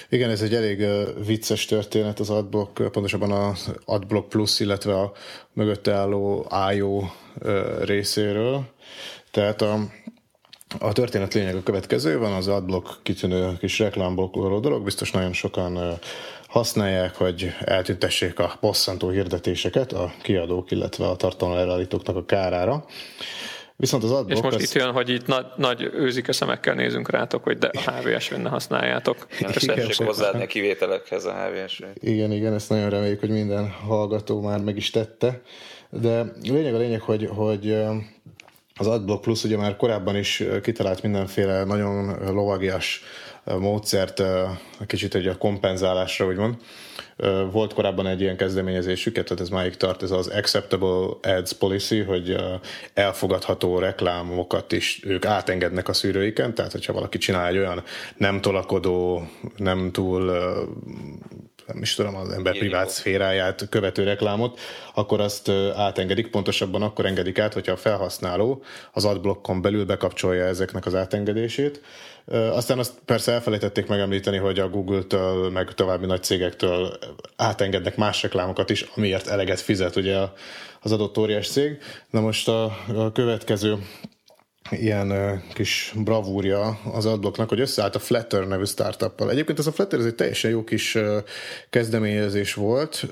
Igen, 0.09 0.29
ez 0.29 0.41
egy 0.41 0.55
elég 0.55 0.85
vicces 1.25 1.65
történet 1.65 2.19
az 2.19 2.29
Adblock, 2.29 2.91
pontosabban 2.91 3.31
az 3.31 3.71
Adblock 3.85 4.29
Plus, 4.29 4.59
illetve 4.59 4.99
a 4.99 5.11
mögötte 5.53 5.93
álló 5.93 6.51
IO 6.73 7.03
részéről. 7.81 8.63
Tehát 9.31 9.61
a, 9.61 9.79
a 10.79 10.93
történet 10.93 11.33
lényeg 11.33 11.55
a 11.55 11.63
következő, 11.63 12.17
van 12.17 12.33
az 12.33 12.47
Adblock 12.47 13.03
kitűnő 13.03 13.57
kis 13.59 13.79
reklámblokkoló 13.79 14.59
dolog, 14.59 14.83
biztos 14.83 15.11
nagyon 15.11 15.33
sokan 15.33 15.99
használják, 16.51 17.15
hogy 17.15 17.53
eltüntessék 17.59 18.39
a 18.39 18.57
bosszantó 18.61 19.09
hirdetéseket 19.09 19.91
a 19.91 20.13
kiadók, 20.21 20.71
illetve 20.71 21.07
a 21.07 21.15
tartalom 21.15 21.85
a 22.05 22.25
kárára. 22.25 22.85
Viszont 23.75 24.03
az 24.03 24.11
adblock... 24.11 24.37
És 24.37 24.41
most 24.41 24.55
az... 24.55 24.61
itt 24.61 24.81
jön, 24.81 24.91
hogy 24.91 25.09
itt 25.09 25.27
nagy, 25.27 25.45
nagy 25.55 25.89
őzike 25.93 26.31
szemekkel 26.31 26.73
nézünk 26.73 27.09
rátok, 27.09 27.43
hogy 27.43 27.57
de 27.57 27.69
a 27.85 27.91
hvs 27.91 28.29
ne 28.29 28.49
használjátok. 28.49 29.27
Tessék 29.39 30.05
hozzáadni 30.05 30.43
a 30.43 30.47
kivételekhez 30.47 31.25
a 31.25 31.33
hvs 31.33 31.81
Igen, 31.93 32.31
igen, 32.31 32.53
ezt 32.53 32.69
nagyon 32.69 32.89
reméljük, 32.89 33.19
hogy 33.19 33.29
minden 33.29 33.69
hallgató 33.69 34.41
már 34.41 34.59
meg 34.59 34.77
is 34.77 34.89
tette. 34.89 35.41
De 35.89 36.25
lényeg 36.43 36.73
a 36.73 36.77
lényeg, 36.77 37.01
hogy, 37.01 37.29
hogy 37.35 37.77
az 38.75 38.87
AdBlock 38.87 39.21
Plus 39.21 39.43
ugye 39.43 39.57
már 39.57 39.75
korábban 39.75 40.15
is 40.15 40.43
kitalált 40.61 41.01
mindenféle 41.01 41.63
nagyon 41.63 42.33
lovagias 42.33 43.03
módszert 43.43 44.23
kicsit 44.87 45.15
egy 45.15 45.27
a 45.27 45.37
kompenzálásra, 45.37 46.25
úgymond. 46.25 46.55
Volt 47.51 47.73
korábban 47.73 48.07
egy 48.07 48.21
ilyen 48.21 48.37
kezdeményezésük, 48.37 49.13
tehát 49.13 49.39
ez 49.39 49.49
máig 49.49 49.77
tart, 49.77 50.03
ez 50.03 50.11
az 50.11 50.27
Acceptable 50.27 51.07
Ads 51.21 51.53
Policy, 51.53 51.99
hogy 51.99 52.35
elfogadható 52.93 53.79
reklámokat 53.79 54.71
is 54.71 54.99
ők 55.03 55.25
átengednek 55.25 55.89
a 55.89 55.93
szűrőiken, 55.93 56.53
tehát 56.53 56.71
hogyha 56.71 56.93
valaki 56.93 57.17
csinál 57.17 57.47
egy 57.47 57.57
olyan 57.57 57.83
nem 58.17 58.41
tolakodó, 58.41 59.27
nem 59.57 59.91
túl 59.91 60.31
nem 61.65 61.81
is 61.81 61.95
tudom, 61.95 62.15
az 62.15 62.29
ember 62.29 62.57
privát 62.57 62.89
szféráját 62.89 63.69
követő 63.69 64.03
reklámot, 64.03 64.59
akkor 64.93 65.21
azt 65.21 65.49
átengedik, 65.75 66.27
pontosabban 66.27 66.81
akkor 66.81 67.05
engedik 67.05 67.39
át, 67.39 67.53
hogyha 67.53 67.71
a 67.71 67.77
felhasználó 67.77 68.63
az 68.91 69.05
adblockon 69.05 69.61
belül 69.61 69.85
bekapcsolja 69.85 70.45
ezeknek 70.45 70.85
az 70.85 70.95
átengedését, 70.95 71.81
aztán 72.25 72.79
azt 72.79 72.93
persze 73.05 73.31
elfelejtették 73.31 73.87
megemlíteni, 73.87 74.37
hogy 74.37 74.59
a 74.59 74.69
Google-től, 74.69 75.49
meg 75.49 75.73
további 75.73 76.05
nagy 76.05 76.23
cégektől 76.23 76.97
átengednek 77.35 77.97
más 77.97 78.21
reklámokat 78.21 78.69
is, 78.69 78.85
amiért 78.95 79.27
eleget 79.27 79.59
fizet 79.59 79.95
ugye 79.95 80.17
az 80.81 80.91
adott 80.91 81.17
óriás 81.17 81.49
cég. 81.49 81.77
Na 82.09 82.21
most 82.21 82.47
a, 82.47 82.63
a 82.95 83.11
következő 83.11 83.77
ilyen 84.69 85.41
kis 85.53 85.93
bravúrja 86.03 86.79
az 86.93 87.05
adblocknak, 87.05 87.49
hogy 87.49 87.59
összeállt 87.59 87.95
a 87.95 87.99
Flutter 87.99 88.47
nevű 88.47 88.63
startuppal. 88.63 89.31
Egyébként 89.31 89.59
ez 89.59 89.67
a 89.67 89.71
Flutter 89.71 89.99
ez 89.99 90.05
egy 90.05 90.15
teljesen 90.15 90.51
jó 90.51 90.63
kis 90.63 90.97
kezdeményezés 91.69 92.53
volt. 92.53 93.05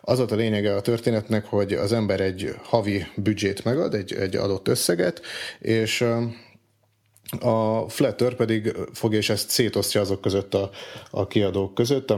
Az 0.00 0.18
volt 0.18 0.32
a 0.32 0.36
lényege 0.36 0.74
a 0.74 0.80
történetnek, 0.80 1.44
hogy 1.44 1.72
az 1.72 1.92
ember 1.92 2.20
egy 2.20 2.54
havi 2.62 3.06
büdzsét 3.16 3.64
megad, 3.64 3.94
egy, 3.94 4.12
egy 4.12 4.36
adott 4.36 4.68
összeget, 4.68 5.20
és 5.58 6.04
a 7.40 7.88
Flutter 7.88 8.34
pedig 8.34 8.76
fogja 8.92 9.18
és 9.18 9.30
ezt 9.30 9.48
szétosztja 9.48 10.00
azok 10.00 10.20
között 10.20 10.54
a, 10.54 10.70
a 11.10 11.26
kiadók 11.26 11.74
között, 11.74 12.10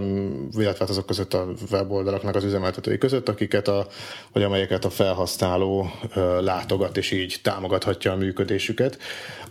illetve 0.52 0.78
hát 0.78 0.88
azok 0.88 1.06
között 1.06 1.34
a 1.34 1.52
weboldalaknak 1.70 2.34
az 2.34 2.44
üzemeltetői 2.44 2.98
között, 2.98 3.28
akiket 3.28 3.68
a, 3.68 3.86
vagy 4.32 4.42
amelyeket 4.42 4.84
a 4.84 4.90
felhasználó 4.90 5.90
ö, 6.14 6.42
látogat, 6.42 6.96
és 6.96 7.10
így 7.10 7.36
támogathatja 7.42 8.12
a 8.12 8.16
működésüket. 8.16 8.98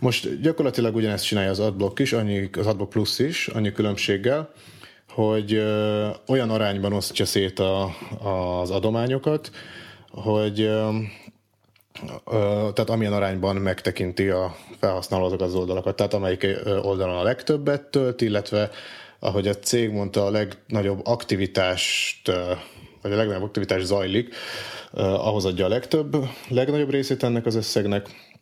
Most 0.00 0.40
gyakorlatilag 0.40 0.94
ugyanezt 0.94 1.24
csinálja 1.24 1.50
az 1.50 1.60
Adblock 1.60 1.98
is, 1.98 2.12
annyi, 2.12 2.50
az 2.58 2.66
Adblock 2.66 2.90
Plus 2.90 3.18
is, 3.18 3.48
annyi 3.48 3.72
különbséggel, 3.72 4.50
hogy 5.08 5.54
ö, 5.54 6.08
olyan 6.26 6.50
arányban 6.50 6.92
osztja 6.92 7.24
szét 7.24 7.58
a, 7.58 7.96
az 8.60 8.70
adományokat, 8.70 9.50
hogy 10.10 10.60
ö, 10.60 10.88
tehát 12.72 12.90
amilyen 12.90 13.12
arányban 13.12 13.56
megtekinti 13.56 14.28
a 14.28 14.56
felhasználó 14.78 15.24
azok 15.24 15.40
az 15.40 15.54
oldalakat, 15.54 15.96
tehát 15.96 16.14
amelyik 16.14 16.46
oldalon 16.82 17.16
a 17.16 17.22
legtöbbet 17.22 17.82
tölt, 17.82 18.20
illetve 18.20 18.70
ahogy 19.18 19.48
a 19.48 19.54
cég 19.54 19.90
mondta, 19.90 20.24
a 20.24 20.30
legnagyobb 20.30 21.06
aktivitást, 21.06 22.32
vagy 23.02 23.12
a 23.12 23.16
legnagyobb 23.16 23.42
aktivitás 23.42 23.82
zajlik, 23.82 24.34
ahhoz 24.92 25.44
adja 25.44 25.64
a 25.64 25.68
legtöbb, 25.68 26.16
legnagyobb 26.48 26.90
részét 26.90 27.22
ennek 27.22 27.46
az 27.46 27.54
összegnek, 27.54 28.32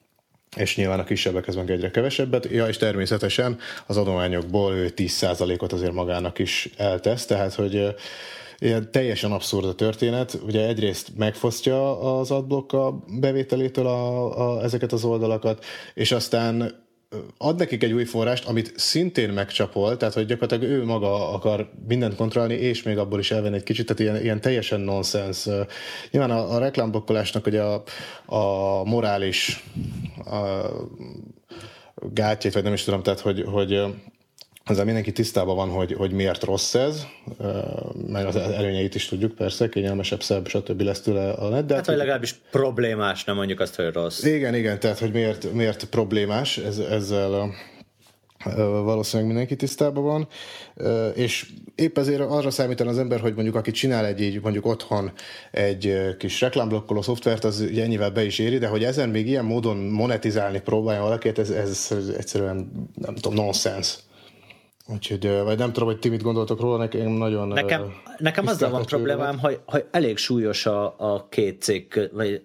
és 0.56 0.76
nyilván 0.76 0.98
a 0.98 1.04
kisebbekhez 1.04 1.54
meg 1.54 1.70
egyre 1.70 1.90
kevesebbet. 1.90 2.50
Ja, 2.50 2.68
és 2.68 2.76
természetesen 2.76 3.58
az 3.86 3.96
adományokból 3.96 4.74
ő 4.74 4.92
10%-ot 4.96 5.72
azért 5.72 5.92
magának 5.92 6.38
is 6.38 6.68
eltesz, 6.76 7.26
tehát 7.26 7.54
hogy 7.54 7.94
ilyen 8.62 8.90
teljesen 8.90 9.32
abszurd 9.32 9.64
a 9.64 9.74
történet. 9.74 10.38
Ugye 10.46 10.66
egyrészt 10.66 11.12
megfosztja 11.16 12.00
az 12.18 12.30
adblock 12.30 12.72
a 12.72 13.04
bevételétől 13.20 13.86
a, 13.86 14.56
a, 14.56 14.62
ezeket 14.62 14.92
az 14.92 15.04
oldalakat, 15.04 15.64
és 15.94 16.12
aztán 16.12 16.80
ad 17.38 17.58
nekik 17.58 17.82
egy 17.82 17.92
új 17.92 18.04
forrást, 18.04 18.46
amit 18.46 18.72
szintén 18.76 19.30
megcsapol, 19.30 19.96
tehát 19.96 20.14
hogy 20.14 20.26
gyakorlatilag 20.26 20.74
ő 20.74 20.84
maga 20.84 21.32
akar 21.32 21.70
mindent 21.88 22.14
kontrollálni, 22.14 22.54
és 22.54 22.82
még 22.82 22.98
abból 22.98 23.18
is 23.18 23.30
elvenni 23.30 23.56
egy 23.56 23.62
kicsit, 23.62 23.86
tehát 23.86 24.02
ilyen, 24.02 24.22
ilyen 24.22 24.40
teljesen 24.40 24.80
nonsens. 24.80 25.48
Nyilván 26.10 26.30
a, 26.30 26.54
a 26.54 26.58
reklámblokkolásnak 26.58 27.46
ugye 27.46 27.62
a, 27.62 27.82
a 28.26 28.84
morális 28.84 29.64
a, 30.24 30.66
gátjait, 32.12 32.54
vagy 32.54 32.64
nem 32.64 32.72
is 32.72 32.84
tudom, 32.84 33.02
tehát 33.02 33.20
hogy, 33.20 33.44
hogy 33.46 33.84
ezzel 34.64 34.84
mindenki 34.84 35.12
tisztában 35.12 35.56
van, 35.56 35.68
hogy, 35.68 35.92
hogy 35.92 36.12
miért 36.12 36.44
rossz 36.44 36.74
ez, 36.74 37.06
meg 38.06 38.26
az 38.26 38.36
előnyeit 38.36 38.94
is 38.94 39.06
tudjuk, 39.06 39.34
persze, 39.34 39.68
kényelmesebb, 39.68 40.22
szebb, 40.22 40.46
stb. 40.48 40.80
lesz 40.80 41.00
tőle 41.00 41.30
a 41.30 41.48
net. 41.48 41.66
De 41.66 41.74
hát, 41.74 41.86
vagy 41.86 41.96
legalábbis 41.96 42.34
problémás, 42.50 43.24
nem 43.24 43.36
mondjuk 43.36 43.60
azt, 43.60 43.74
hogy 43.74 43.92
rossz. 43.92 44.22
Igen, 44.22 44.54
igen, 44.54 44.80
tehát, 44.80 44.98
hogy 44.98 45.12
miért, 45.12 45.52
miért 45.52 45.84
problémás 45.84 46.58
ez, 46.58 46.78
ezzel 46.78 47.54
valószínűleg 48.84 49.26
mindenki 49.32 49.56
tisztában 49.56 50.04
van, 50.04 50.28
és 51.14 51.50
épp 51.74 51.98
ezért 51.98 52.20
arra 52.20 52.50
számítan 52.50 52.86
az 52.86 52.98
ember, 52.98 53.20
hogy 53.20 53.34
mondjuk 53.34 53.54
aki 53.54 53.70
csinál 53.70 54.06
egy 54.06 54.20
így 54.20 54.42
mondjuk 54.42 54.66
otthon 54.66 55.12
egy 55.50 55.98
kis 56.18 56.40
reklámblokkoló 56.40 57.02
szoftvert, 57.02 57.44
az 57.44 57.60
ugye 57.60 57.82
ennyivel 57.82 58.10
be 58.10 58.24
is 58.24 58.38
éri, 58.38 58.58
de 58.58 58.66
hogy 58.66 58.84
ezen 58.84 59.08
még 59.08 59.26
ilyen 59.26 59.44
módon 59.44 59.76
monetizálni 59.76 60.60
próbálja 60.60 61.02
valakit, 61.02 61.38
ez, 61.38 61.50
ez, 61.50 61.94
egyszerűen 62.16 62.88
nem 62.94 63.14
tudom, 63.14 63.34
nonsense. 63.34 63.94
Úgyhogy, 64.86 65.28
vagy 65.44 65.58
nem 65.58 65.72
tudom, 65.72 65.88
hogy 65.88 65.98
ti 65.98 66.08
mit 66.08 66.22
gondoltok 66.22 66.60
róla, 66.60 66.76
nekem 66.76 67.10
nagyon... 67.10 67.48
Nekem, 67.48 67.92
nekem 68.18 68.46
azzal 68.46 68.70
van 68.70 68.84
problémám, 68.84 69.38
hogy, 69.38 69.60
hogy 69.66 69.84
elég 69.90 70.16
súlyos 70.16 70.66
a, 70.66 70.94
a 70.98 71.26
két 71.28 71.62
cég, 71.62 72.10
vagy 72.12 72.42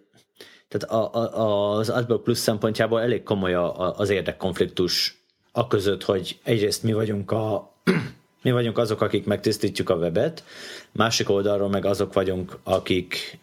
tehát 0.67 1.13
a, 1.13 1.25
a, 1.39 1.71
az 1.77 1.89
AdBlock 1.89 2.23
Plus 2.23 2.37
szempontjából 2.37 3.01
elég 3.01 3.23
komoly 3.23 3.53
a, 3.53 3.97
az 3.97 4.09
érdekkonfliktus 4.09 5.21
a 5.51 5.67
között, 5.67 6.03
hogy 6.03 6.39
egyrészt 6.43 6.83
mi 6.83 6.93
vagyunk 6.93 7.31
a 7.31 7.73
mi 8.43 8.51
vagyunk 8.51 8.77
azok, 8.77 9.01
akik 9.01 9.25
megtisztítjuk 9.25 9.89
a 9.89 9.95
webet, 9.95 10.43
másik 10.91 11.29
oldalról 11.29 11.69
meg 11.69 11.85
azok 11.85 12.13
vagyunk, 12.13 12.59
akik 12.63 13.39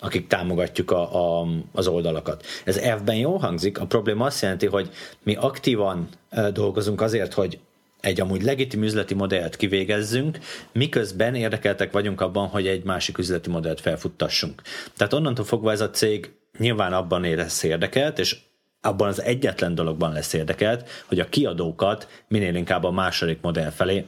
akik 0.00 0.26
támogatjuk 0.26 0.90
a, 0.90 1.40
a, 1.40 1.46
az 1.72 1.86
oldalakat. 1.86 2.44
Ez 2.64 2.76
elvben 2.76 3.16
jó 3.16 3.36
hangzik, 3.36 3.80
a 3.80 3.86
probléma 3.86 4.24
azt 4.24 4.42
jelenti, 4.42 4.66
hogy 4.66 4.90
mi 5.22 5.34
aktívan 5.34 6.08
dolgozunk 6.52 7.00
azért, 7.00 7.32
hogy 7.34 7.58
egy 8.00 8.20
amúgy 8.20 8.42
legitim 8.42 8.82
üzleti 8.82 9.14
modellt 9.14 9.56
kivégezzünk, 9.56 10.38
miközben 10.72 11.34
érdekeltek 11.34 11.92
vagyunk 11.92 12.20
abban, 12.20 12.48
hogy 12.48 12.66
egy 12.66 12.84
másik 12.84 13.18
üzleti 13.18 13.50
modellt 13.50 13.80
felfuttassunk. 13.80 14.62
Tehát 14.96 15.12
onnantól 15.12 15.44
fogva 15.44 15.72
ez 15.72 15.80
a 15.80 15.90
cég 15.90 16.30
nyilván 16.58 16.92
abban 16.92 17.24
érez 17.24 17.64
érdekelt, 17.64 18.18
és 18.18 18.36
abban 18.80 19.08
az 19.08 19.22
egyetlen 19.22 19.74
dologban 19.74 20.12
lesz 20.12 20.32
érdekelt, 20.32 20.88
hogy 21.06 21.20
a 21.20 21.28
kiadókat 21.28 22.08
minél 22.28 22.54
inkább 22.54 22.84
a 22.84 22.90
második 22.90 23.40
modell 23.40 23.70
felé, 23.70 24.04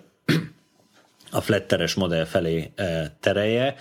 a 1.31 1.41
flatteres 1.41 1.95
modell 1.95 2.25
felé 2.25 2.71
e, 2.75 3.17
terelje, 3.21 3.75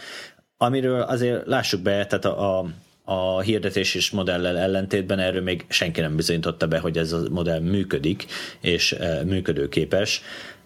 amiről 0.58 1.02
azért 1.02 1.46
lássuk 1.48 1.82
be, 1.82 2.06
tehát 2.06 2.26
a, 2.26 2.60
a, 2.60 2.66
a 3.10 3.40
hirdetéses 3.40 4.10
modellel 4.10 4.58
ellentétben 4.58 5.20
erről 5.20 5.42
még 5.42 5.66
senki 5.70 6.02
nem 6.02 6.16
bizonyította 6.16 6.68
be, 6.68 6.80
hogy 6.80 6.98
ez 6.98 7.12
a 7.12 7.22
modell 7.30 7.60
működik, 7.60 8.26
és 8.62 8.92
e, 8.92 9.24
működőképes. 9.24 10.22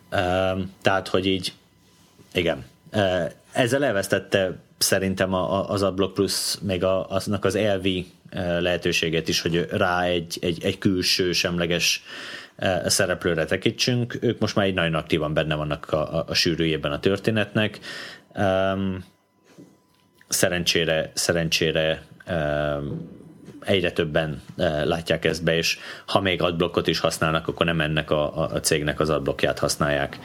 E, 0.09 0.55
tehát, 0.81 1.07
hogy 1.07 1.25
így, 1.25 1.53
igen, 2.33 2.65
ezzel 3.51 3.83
elvesztette 3.83 4.57
szerintem 4.77 5.33
az 5.33 5.81
AdBlock 5.81 6.13
Plus 6.13 6.55
még 6.61 6.83
a, 6.83 7.09
aznak 7.09 7.45
az 7.45 7.55
elvi 7.55 8.05
lehetőséget 8.59 9.27
is, 9.27 9.41
hogy 9.41 9.67
rá 9.71 10.03
egy, 10.03 10.37
egy, 10.41 10.63
egy 10.63 10.77
külső 10.77 11.31
semleges 11.31 12.03
szereplőre 12.85 13.45
tekintsünk. 13.45 14.17
Ők 14.21 14.39
most 14.39 14.55
már 14.55 14.65
egy 14.65 14.73
nagyon 14.73 14.93
aktívan 14.93 15.33
benne 15.33 15.55
vannak 15.55 15.91
a, 15.91 16.17
a, 16.17 16.25
a 16.27 16.33
sűrűjében 16.33 16.91
a 16.91 16.99
történetnek. 16.99 17.79
Um, 18.35 19.05
szerencsére, 20.27 21.11
szerencsére 21.13 22.03
egyre 23.59 23.91
többen 23.91 24.41
látják 24.83 25.25
ezt 25.25 25.43
be, 25.43 25.55
és 25.55 25.77
ha 26.05 26.19
még 26.19 26.41
adblockot 26.41 26.87
is 26.87 26.99
használnak, 26.99 27.47
akkor 27.47 27.65
nem 27.65 27.81
ennek 27.81 28.11
a, 28.11 28.37
a 28.37 28.59
cégnek 28.59 28.99
az 28.99 29.09
adblockját 29.09 29.59
használják, 29.59 30.19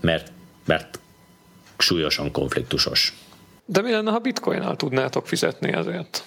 mert, 0.00 0.32
mert 0.64 0.98
súlyosan 1.78 2.32
konfliktusos. 2.32 3.14
De 3.64 3.80
mi 3.80 3.90
lenne, 3.90 4.10
ha 4.10 4.18
bitcoinnal 4.18 4.76
tudnátok 4.76 5.26
fizetni 5.26 5.72
ezért? 5.72 6.24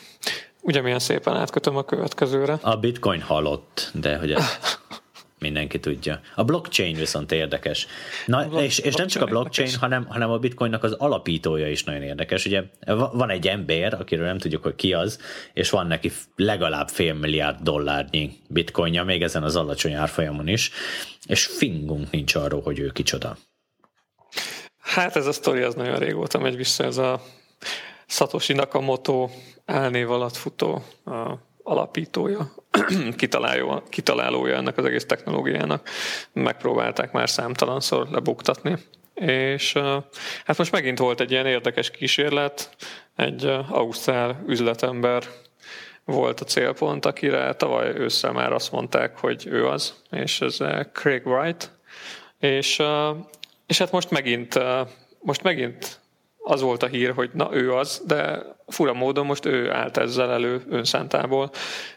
Ugye 0.61 0.82
milyen 0.82 0.99
szépen 0.99 1.36
átkötöm 1.36 1.76
a 1.76 1.84
következőre. 1.84 2.57
A 2.61 2.76
bitcoin 2.76 3.22
halott, 3.22 3.91
de 3.93 4.18
hogy 4.18 4.32
ez 4.32 4.43
mindenki 5.39 5.79
tudja. 5.79 6.19
A 6.36 6.43
blockchain 6.43 6.95
viszont 6.95 7.31
érdekes. 7.31 7.88
Na, 8.25 8.38
a 8.38 8.61
és, 8.61 8.79
és 8.79 8.95
nem 8.95 9.07
csak 9.07 9.21
a 9.21 9.25
blockchain, 9.25 9.69
hanem, 9.79 10.05
hanem 10.05 10.29
a 10.29 10.38
bitcoinnak 10.38 10.83
az 10.83 10.91
alapítója 10.91 11.69
is 11.69 11.83
nagyon 11.83 12.01
érdekes. 12.01 12.45
Ugye 12.45 12.63
van 13.11 13.29
egy 13.29 13.47
ember, 13.47 13.93
akiről 13.93 14.25
nem 14.25 14.38
tudjuk, 14.38 14.63
hogy 14.63 14.75
ki 14.75 14.93
az, 14.93 15.19
és 15.53 15.69
van 15.69 15.88
neki 15.88 16.11
legalább 16.36 16.88
fél 16.89 17.13
milliárd 17.13 17.59
dollárnyi 17.61 18.31
bitcoinja, 18.47 19.03
még 19.03 19.21
ezen 19.21 19.43
az 19.43 19.55
alacsony 19.55 19.93
árfolyamon 19.93 20.47
is, 20.47 20.71
és 21.27 21.45
fingunk 21.45 22.11
nincs 22.11 22.36
arról, 22.36 22.61
hogy 22.61 22.79
ő 22.79 22.89
kicsoda. 22.89 23.38
Hát 24.79 25.15
ez 25.15 25.25
a 25.25 25.31
sztori 25.31 25.61
az 25.61 25.75
nagyon 25.75 25.99
régóta 25.99 26.39
megy 26.39 26.55
vissza, 26.55 26.83
ez 26.83 26.97
a 26.97 27.21
Satoshi 28.07 28.53
Nakamoto 28.53 29.29
elnév 29.65 30.11
alatt 30.11 30.36
futó 30.36 30.83
a 31.05 31.38
alapítója, 31.68 32.51
kitalálója, 33.18 33.84
kitalálója 33.89 34.55
ennek 34.55 34.78
az 34.78 34.86
egész 34.86 35.05
technológiának. 35.05 35.89
Megpróbálták 36.34 37.11
már 37.11 37.30
számtalanszor 37.30 38.07
lebuktatni. 38.09 38.78
És 39.13 39.74
hát 40.45 40.57
most 40.57 40.72
megint 40.72 40.99
volt 40.99 41.20
egy 41.20 41.32
ilyen 41.32 41.45
érdekes 41.45 41.91
kísérlet, 41.91 42.76
egy 43.16 43.45
ausztrál 43.70 44.43
üzletember 44.47 45.24
volt 46.05 46.39
a 46.39 46.45
célpont, 46.45 47.05
akire 47.05 47.53
tavaly 47.53 47.89
ősszel 47.89 48.32
már 48.32 48.53
azt 48.53 48.72
mondták, 48.72 49.18
hogy 49.18 49.47
ő 49.47 49.68
az, 49.68 50.03
és 50.11 50.41
ez 50.41 50.57
Craig 50.93 51.26
Wright, 51.26 51.72
és, 52.39 52.82
és 53.68 53.78
hát 53.78 53.91
most 53.91 54.09
megint, 54.09 54.59
most 55.20 55.43
megint 55.43 55.99
az 56.47 56.61
volt 56.61 56.83
a 56.83 56.87
hír, 56.87 57.11
hogy 57.13 57.29
na 57.33 57.49
ő 57.51 57.73
az, 57.73 58.01
de 58.07 58.41
fura 58.67 58.93
módon 58.93 59.25
most 59.25 59.45
ő 59.45 59.71
állt 59.71 59.97
ezzel 59.97 60.31
elő 60.31 60.61
önszántából 60.69 61.49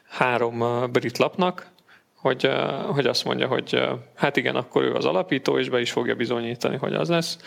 három 0.09 0.90
brit 0.92 1.18
lapnak, 1.18 1.66
hogy, 2.14 2.51
hogy 2.86 3.07
azt 3.07 3.24
mondja, 3.24 3.46
hogy 3.46 3.82
hát 4.14 4.36
igen, 4.36 4.57
akkor 4.57 4.82
ő 4.82 4.94
az 4.94 5.05
alapító, 5.05 5.59
és 5.59 5.68
be 5.68 5.80
is 5.80 5.90
fogja 5.90 6.14
bizonyítani, 6.14 6.76
hogy 6.76 6.94
az 6.94 7.09
lesz. 7.09 7.38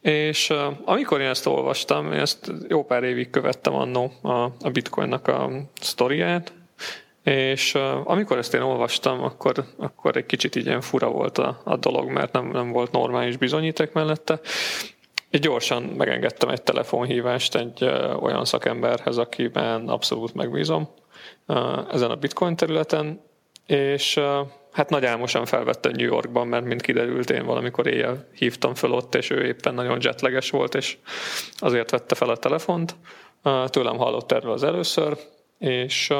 És 0.00 0.52
amikor 0.84 1.20
én 1.20 1.28
ezt 1.28 1.46
olvastam, 1.46 2.12
én 2.12 2.20
ezt 2.20 2.52
jó 2.68 2.84
pár 2.84 3.02
évig 3.02 3.30
követtem 3.30 3.74
annó 3.74 4.12
a, 4.22 4.30
a 4.42 4.70
bitcoinnak 4.72 5.28
a 5.28 5.50
sztoriát, 5.80 6.52
és 7.24 7.74
amikor 8.04 8.38
ezt 8.38 8.54
én 8.54 8.60
olvastam, 8.60 9.22
akkor, 9.22 9.64
akkor 9.76 10.16
egy 10.16 10.26
kicsit 10.26 10.54
ilyen 10.54 10.80
fura 10.80 11.10
volt 11.10 11.38
a, 11.38 11.60
a 11.64 11.76
dolog, 11.76 12.10
mert 12.10 12.32
nem, 12.32 12.50
nem 12.50 12.70
volt 12.70 12.92
normális 12.92 13.36
bizonyíték 13.36 13.92
mellette. 13.92 14.40
Így 15.30 15.40
gyorsan 15.40 15.82
megengedtem 15.82 16.48
egy 16.48 16.62
telefonhívást 16.62 17.54
egy 17.54 17.84
olyan 18.20 18.44
szakemberhez, 18.44 19.16
akiben 19.16 19.88
abszolút 19.88 20.34
megbízom 20.34 20.88
ezen 21.90 22.10
a 22.10 22.16
bitcoin 22.16 22.56
területen, 22.56 23.20
és 23.66 24.20
hát 24.72 24.90
nagy 24.90 25.04
álmosan 25.04 25.44
felvette 25.44 25.90
New 25.90 26.06
Yorkban, 26.06 26.46
mert 26.46 26.64
mint 26.64 26.80
kiderült, 26.80 27.30
én 27.30 27.44
valamikor 27.44 27.86
éjjel 27.86 28.28
hívtam 28.34 28.74
fel 28.74 28.92
ott, 28.92 29.14
és 29.14 29.30
ő 29.30 29.44
éppen 29.44 29.74
nagyon 29.74 29.98
jetleges 30.00 30.50
volt, 30.50 30.74
és 30.74 30.96
azért 31.56 31.90
vette 31.90 32.14
fel 32.14 32.28
a 32.28 32.36
telefont. 32.36 32.96
Tőlem 33.66 33.96
hallott 33.96 34.32
erről 34.32 34.52
az 34.52 34.62
először, 34.62 35.16
és 35.58 36.12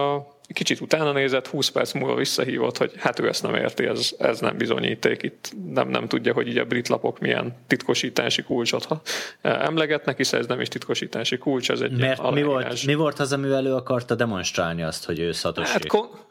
kicsit 0.52 0.80
utána 0.80 1.12
nézett, 1.12 1.46
20 1.46 1.68
perc 1.68 1.92
múlva 1.92 2.14
visszahívott, 2.14 2.76
hogy 2.76 2.92
hát 2.96 3.18
ő 3.18 3.28
ezt 3.28 3.42
nem 3.42 3.54
érti, 3.54 3.84
ez, 3.84 4.10
ez 4.18 4.40
nem 4.40 4.56
bizonyíték, 4.56 5.22
itt 5.22 5.52
nem, 5.72 5.88
nem 5.88 6.08
tudja, 6.08 6.32
hogy 6.32 6.48
így 6.48 6.58
a 6.58 6.64
brit 6.64 6.88
lapok 6.88 7.18
milyen 7.18 7.56
titkosítási 7.66 8.42
kulcsot 8.42 8.84
ha 8.84 9.00
emlegetnek, 9.42 10.16
hiszen 10.16 10.40
ez 10.40 10.46
nem 10.46 10.60
is 10.60 10.68
titkosítási 10.68 11.38
kulcs, 11.38 11.70
ez 11.70 11.80
egy 11.80 11.92
Mert 11.92 12.30
mi 12.30 12.42
volt, 12.42 12.86
mi 12.86 12.94
volt 12.94 13.18
az, 13.18 13.32
amivel 13.32 13.56
elő 13.56 13.74
akarta 13.74 14.14
demonstrálni 14.14 14.82
azt, 14.82 15.04
hogy 15.04 15.18
ő 15.18 15.32
Satoshi? 15.32 15.70
Hát 15.72 15.86
kon- 15.86 16.28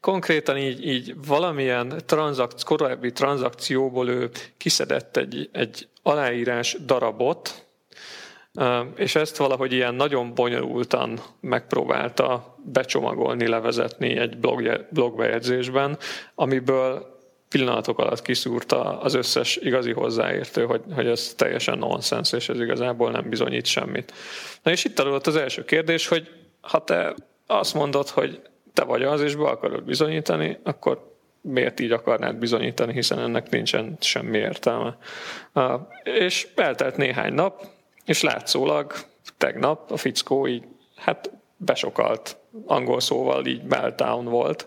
konkrétan 0.00 0.56
így, 0.56 0.86
így 0.86 1.14
valamilyen 1.26 2.02
transzak- 2.06 2.62
korábbi 2.62 3.12
tranzakcióból 3.12 4.08
ő 4.08 4.30
kiszedett 4.56 5.16
egy, 5.16 5.48
egy 5.52 5.88
aláírás 6.02 6.76
darabot, 6.84 7.65
és 8.96 9.14
ezt 9.14 9.36
valahogy 9.36 9.72
ilyen 9.72 9.94
nagyon 9.94 10.34
bonyolultan 10.34 11.20
megpróbálta 11.40 12.56
becsomagolni, 12.64 13.48
levezetni 13.48 14.16
egy 14.16 14.38
blogbejegyzésben, 14.90 15.98
amiből 16.34 17.14
pillanatok 17.48 17.98
alatt 17.98 18.22
kiszúrta 18.22 19.00
az 19.00 19.14
összes 19.14 19.56
igazi 19.56 19.92
hozzáértő, 19.92 20.64
hogy, 20.64 20.82
hogy 20.94 21.06
ez 21.06 21.34
teljesen 21.36 21.78
nonsens, 21.78 22.32
és 22.32 22.48
ez 22.48 22.60
igazából 22.60 23.10
nem 23.10 23.28
bizonyít 23.28 23.66
semmit. 23.66 24.12
Na 24.62 24.70
és 24.70 24.84
itt 24.84 24.98
adott 24.98 25.26
az 25.26 25.36
első 25.36 25.64
kérdés, 25.64 26.08
hogy 26.08 26.28
ha 26.60 26.84
te 26.84 27.14
azt 27.46 27.74
mondod, 27.74 28.08
hogy 28.08 28.40
te 28.72 28.84
vagy 28.84 29.02
az, 29.02 29.20
és 29.20 29.34
be 29.34 29.48
akarod 29.48 29.84
bizonyítani, 29.84 30.58
akkor 30.62 31.14
miért 31.40 31.80
így 31.80 31.92
akarnád 31.92 32.36
bizonyítani, 32.36 32.92
hiszen 32.92 33.18
ennek 33.18 33.50
nincsen 33.50 33.96
semmi 34.00 34.38
értelme. 34.38 34.96
És 36.02 36.48
eltelt 36.54 36.96
néhány 36.96 37.32
nap, 37.32 37.66
és 38.06 38.22
látszólag 38.22 38.92
tegnap 39.38 39.90
a 39.90 39.96
fickó 39.96 40.46
így, 40.46 40.64
hát 40.96 41.30
besokalt 41.56 42.36
angol 42.66 43.00
szóval 43.00 43.46
így 43.46 43.62
meltdown 43.62 44.24
volt. 44.24 44.66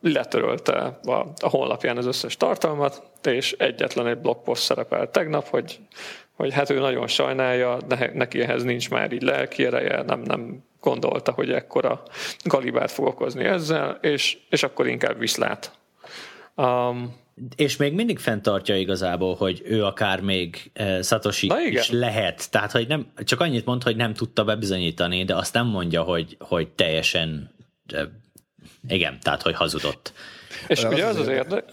letörölte 0.00 0.98
a, 1.02 1.12
a 1.40 1.48
honlapján 1.48 1.96
az 1.96 2.06
összes 2.06 2.36
tartalmat, 2.36 3.02
és 3.22 3.52
egyetlen 3.52 4.06
egy 4.06 4.18
blogpost 4.18 4.62
szerepel 4.62 5.10
tegnap, 5.10 5.48
hogy, 5.48 5.80
hogy 6.36 6.52
hát 6.52 6.70
ő 6.70 6.78
nagyon 6.78 7.06
sajnálja, 7.06 7.78
neki 8.12 8.40
ehhez 8.40 8.62
nincs 8.62 8.90
már 8.90 9.12
így 9.12 9.22
lelki 9.22 9.64
ereje, 9.64 10.02
nem, 10.02 10.20
nem 10.20 10.64
gondolta, 10.80 11.32
hogy 11.32 11.52
ekkora 11.52 12.02
galibát 12.44 12.90
fog 12.90 13.06
okozni 13.06 13.44
ezzel, 13.44 13.98
és, 14.00 14.38
és 14.50 14.62
akkor 14.62 14.86
inkább 14.86 15.18
viszlát. 15.18 15.72
Um, 16.56 17.16
és 17.56 17.76
még 17.76 17.92
mindig 17.92 18.18
fenntartja 18.18 18.76
igazából, 18.76 19.34
hogy 19.34 19.62
ő 19.64 19.84
akár 19.84 20.20
még 20.20 20.70
uh, 20.78 21.02
Satoshi 21.02 21.52
is 21.70 21.90
lehet. 21.90 22.50
Tehát, 22.50 22.72
hogy 22.72 22.86
nem, 22.86 23.12
csak 23.24 23.40
annyit 23.40 23.64
mond, 23.64 23.82
hogy 23.82 23.96
nem 23.96 24.14
tudta 24.14 24.44
bebizonyítani, 24.44 25.24
de 25.24 25.36
azt 25.36 25.54
nem 25.54 25.66
mondja, 25.66 26.02
hogy, 26.02 26.36
hogy 26.38 26.68
teljesen 26.68 27.54
uh, 27.92 28.02
igen, 28.88 29.18
tehát, 29.22 29.42
hogy 29.42 29.54
hazudott. 29.54 30.12
És 30.66 30.84
ugye 30.84 31.04
az 31.04 31.16
az, 31.16 31.18
az 31.18 31.28
érdekes, 31.28 31.72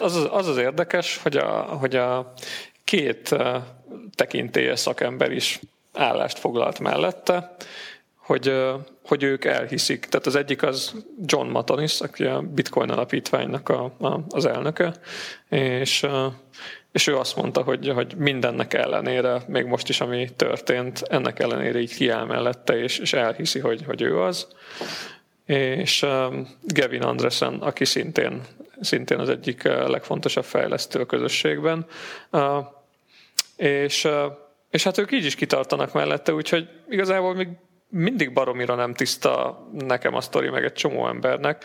az, 0.00 0.16
az, 0.16 0.28
az 0.30 0.48
az 0.48 0.56
érdekes, 0.56 1.16
hogy 1.16 1.36
a, 1.36 1.62
hogy 1.62 1.96
a 1.96 2.32
két 2.84 3.36
tekintélyes 4.14 4.78
szakember 4.78 5.32
is 5.32 5.60
állást 5.92 6.38
foglalt 6.38 6.78
mellette, 6.78 7.56
hogy, 8.28 8.52
hogy 9.04 9.22
ők 9.22 9.44
elhiszik. 9.44 10.06
Tehát 10.06 10.26
az 10.26 10.36
egyik 10.36 10.62
az 10.62 11.04
John 11.24 11.48
Matonis, 11.48 12.00
aki 12.00 12.24
a 12.24 12.40
Bitcoin 12.40 12.90
alapítványnak 12.90 13.68
a, 13.68 13.84
a, 13.98 14.20
az 14.28 14.44
elnöke, 14.44 14.94
és, 15.48 16.06
és 16.92 17.06
ő 17.06 17.16
azt 17.16 17.36
mondta, 17.36 17.62
hogy, 17.62 17.88
hogy 17.88 18.14
mindennek 18.16 18.74
ellenére, 18.74 19.42
még 19.46 19.64
most 19.64 19.88
is, 19.88 20.00
ami 20.00 20.28
történt, 20.36 21.02
ennek 21.02 21.38
ellenére 21.38 21.78
így 21.78 21.94
kiáll 21.94 22.24
mellette, 22.24 22.78
és, 22.78 22.98
és 22.98 23.12
elhiszi, 23.12 23.58
hogy, 23.58 23.84
hogy 23.84 24.02
ő 24.02 24.20
az. 24.20 24.46
És 25.46 26.06
Gavin 26.62 27.02
Andresen, 27.02 27.54
aki 27.54 27.84
szintén, 27.84 28.40
szintén 28.80 29.18
az 29.18 29.28
egyik 29.28 29.62
legfontosabb 29.62 30.44
fejlesztő 30.44 31.00
a 31.00 31.06
közösségben, 31.06 31.86
és, 33.56 34.08
és 34.70 34.82
hát 34.82 34.98
ők 34.98 35.12
így 35.12 35.24
is 35.24 35.34
kitartanak 35.34 35.92
mellette, 35.92 36.34
úgyhogy 36.34 36.68
igazából 36.88 37.34
még 37.34 37.48
mindig 37.88 38.32
baromira 38.32 38.74
nem 38.74 38.94
tiszta 38.94 39.58
nekem 39.72 40.14
a 40.14 40.20
sztori, 40.20 40.48
meg 40.48 40.64
egy 40.64 40.72
csomó 40.72 41.08
embernek, 41.08 41.64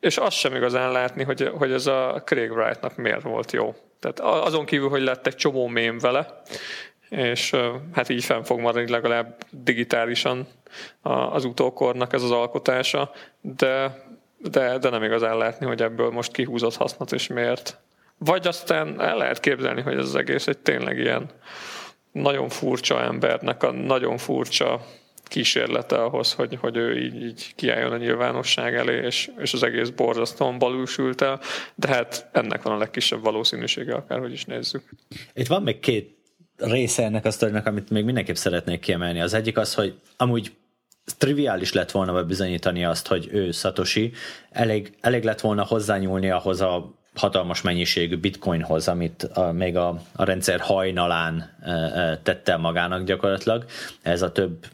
és 0.00 0.16
azt 0.16 0.36
sem 0.36 0.54
igazán 0.54 0.92
látni, 0.92 1.24
hogy, 1.24 1.50
hogy 1.54 1.72
ez 1.72 1.86
a 1.86 2.22
Craig 2.24 2.50
Wrightnak 2.50 2.96
miért 2.96 3.22
volt 3.22 3.52
jó. 3.52 3.74
Tehát 4.00 4.20
azon 4.20 4.64
kívül, 4.64 4.88
hogy 4.88 5.02
lett 5.02 5.26
egy 5.26 5.36
csomó 5.36 5.66
mém 5.66 5.98
vele, 5.98 6.42
és 7.08 7.54
hát 7.92 8.08
így 8.08 8.24
fenn 8.24 8.42
fog 8.42 8.60
maradni 8.60 8.90
legalább 8.90 9.44
digitálisan 9.50 10.46
az 11.02 11.44
utókornak 11.44 12.12
ez 12.12 12.22
az 12.22 12.30
alkotása, 12.30 13.10
de, 13.40 14.02
de, 14.38 14.78
de 14.78 14.90
nem 14.90 15.02
igazán 15.02 15.36
látni, 15.36 15.66
hogy 15.66 15.82
ebből 15.82 16.10
most 16.10 16.32
kihúzott 16.32 16.76
hasznot, 16.76 17.12
és 17.12 17.26
miért. 17.26 17.78
Vagy 18.18 18.46
aztán 18.46 19.00
el 19.00 19.16
lehet 19.16 19.40
képzelni, 19.40 19.80
hogy 19.80 19.96
ez 19.96 20.04
az 20.04 20.14
egész 20.14 20.46
egy 20.46 20.58
tényleg 20.58 20.98
ilyen 20.98 21.30
nagyon 22.12 22.48
furcsa 22.48 23.02
embernek 23.02 23.62
a 23.62 23.72
nagyon 23.72 24.18
furcsa 24.18 24.86
kísérlete 25.28 26.02
ahhoz, 26.02 26.32
hogy, 26.32 26.58
hogy 26.60 26.76
ő 26.76 26.98
így, 26.98 27.22
így 27.22 27.54
kiálljon 27.54 27.92
a 27.92 27.96
nyilvánosság 27.96 28.74
elé, 28.74 29.04
és, 29.04 29.30
és 29.38 29.52
az 29.52 29.62
egész 29.62 29.88
borzasztóan 29.88 30.58
balülsült 30.58 31.20
el, 31.20 31.40
de 31.74 31.88
hát 31.88 32.28
ennek 32.32 32.62
van 32.62 32.74
a 32.74 32.78
legkisebb 32.78 33.22
valószínűsége, 33.22 33.94
akárhogy 33.94 34.32
is 34.32 34.44
nézzük. 34.44 34.82
Itt 35.34 35.46
van 35.46 35.62
még 35.62 35.80
két 35.80 36.16
része 36.56 37.04
ennek 37.04 37.24
a 37.24 37.30
sztorinak, 37.30 37.66
amit 37.66 37.90
még 37.90 38.04
mindenképp 38.04 38.34
szeretnék 38.34 38.80
kiemelni. 38.80 39.20
Az 39.20 39.34
egyik 39.34 39.56
az, 39.56 39.74
hogy 39.74 39.94
amúgy 40.16 40.52
triviális 41.18 41.72
lett 41.72 41.90
volna 41.90 42.24
bizonyítani 42.24 42.84
azt, 42.84 43.06
hogy 43.06 43.28
ő 43.32 43.50
Satoshi, 43.50 44.12
elég, 44.50 44.92
elég 45.00 45.22
lett 45.22 45.40
volna 45.40 45.64
hozzányúlni 45.64 46.30
ahhoz 46.30 46.60
a 46.60 46.94
hatalmas 47.18 47.62
mennyiségű 47.62 48.16
bitcoinhoz, 48.16 48.88
amit 48.88 49.22
a, 49.22 49.52
még 49.52 49.76
a, 49.76 50.00
a 50.12 50.24
rendszer 50.24 50.60
hajnalán 50.60 51.56
e, 51.62 51.70
e, 51.70 52.18
tette 52.22 52.56
magának 52.56 53.04
gyakorlatilag. 53.04 53.64
Ez 54.02 54.22
a 54.22 54.32
több 54.32 54.66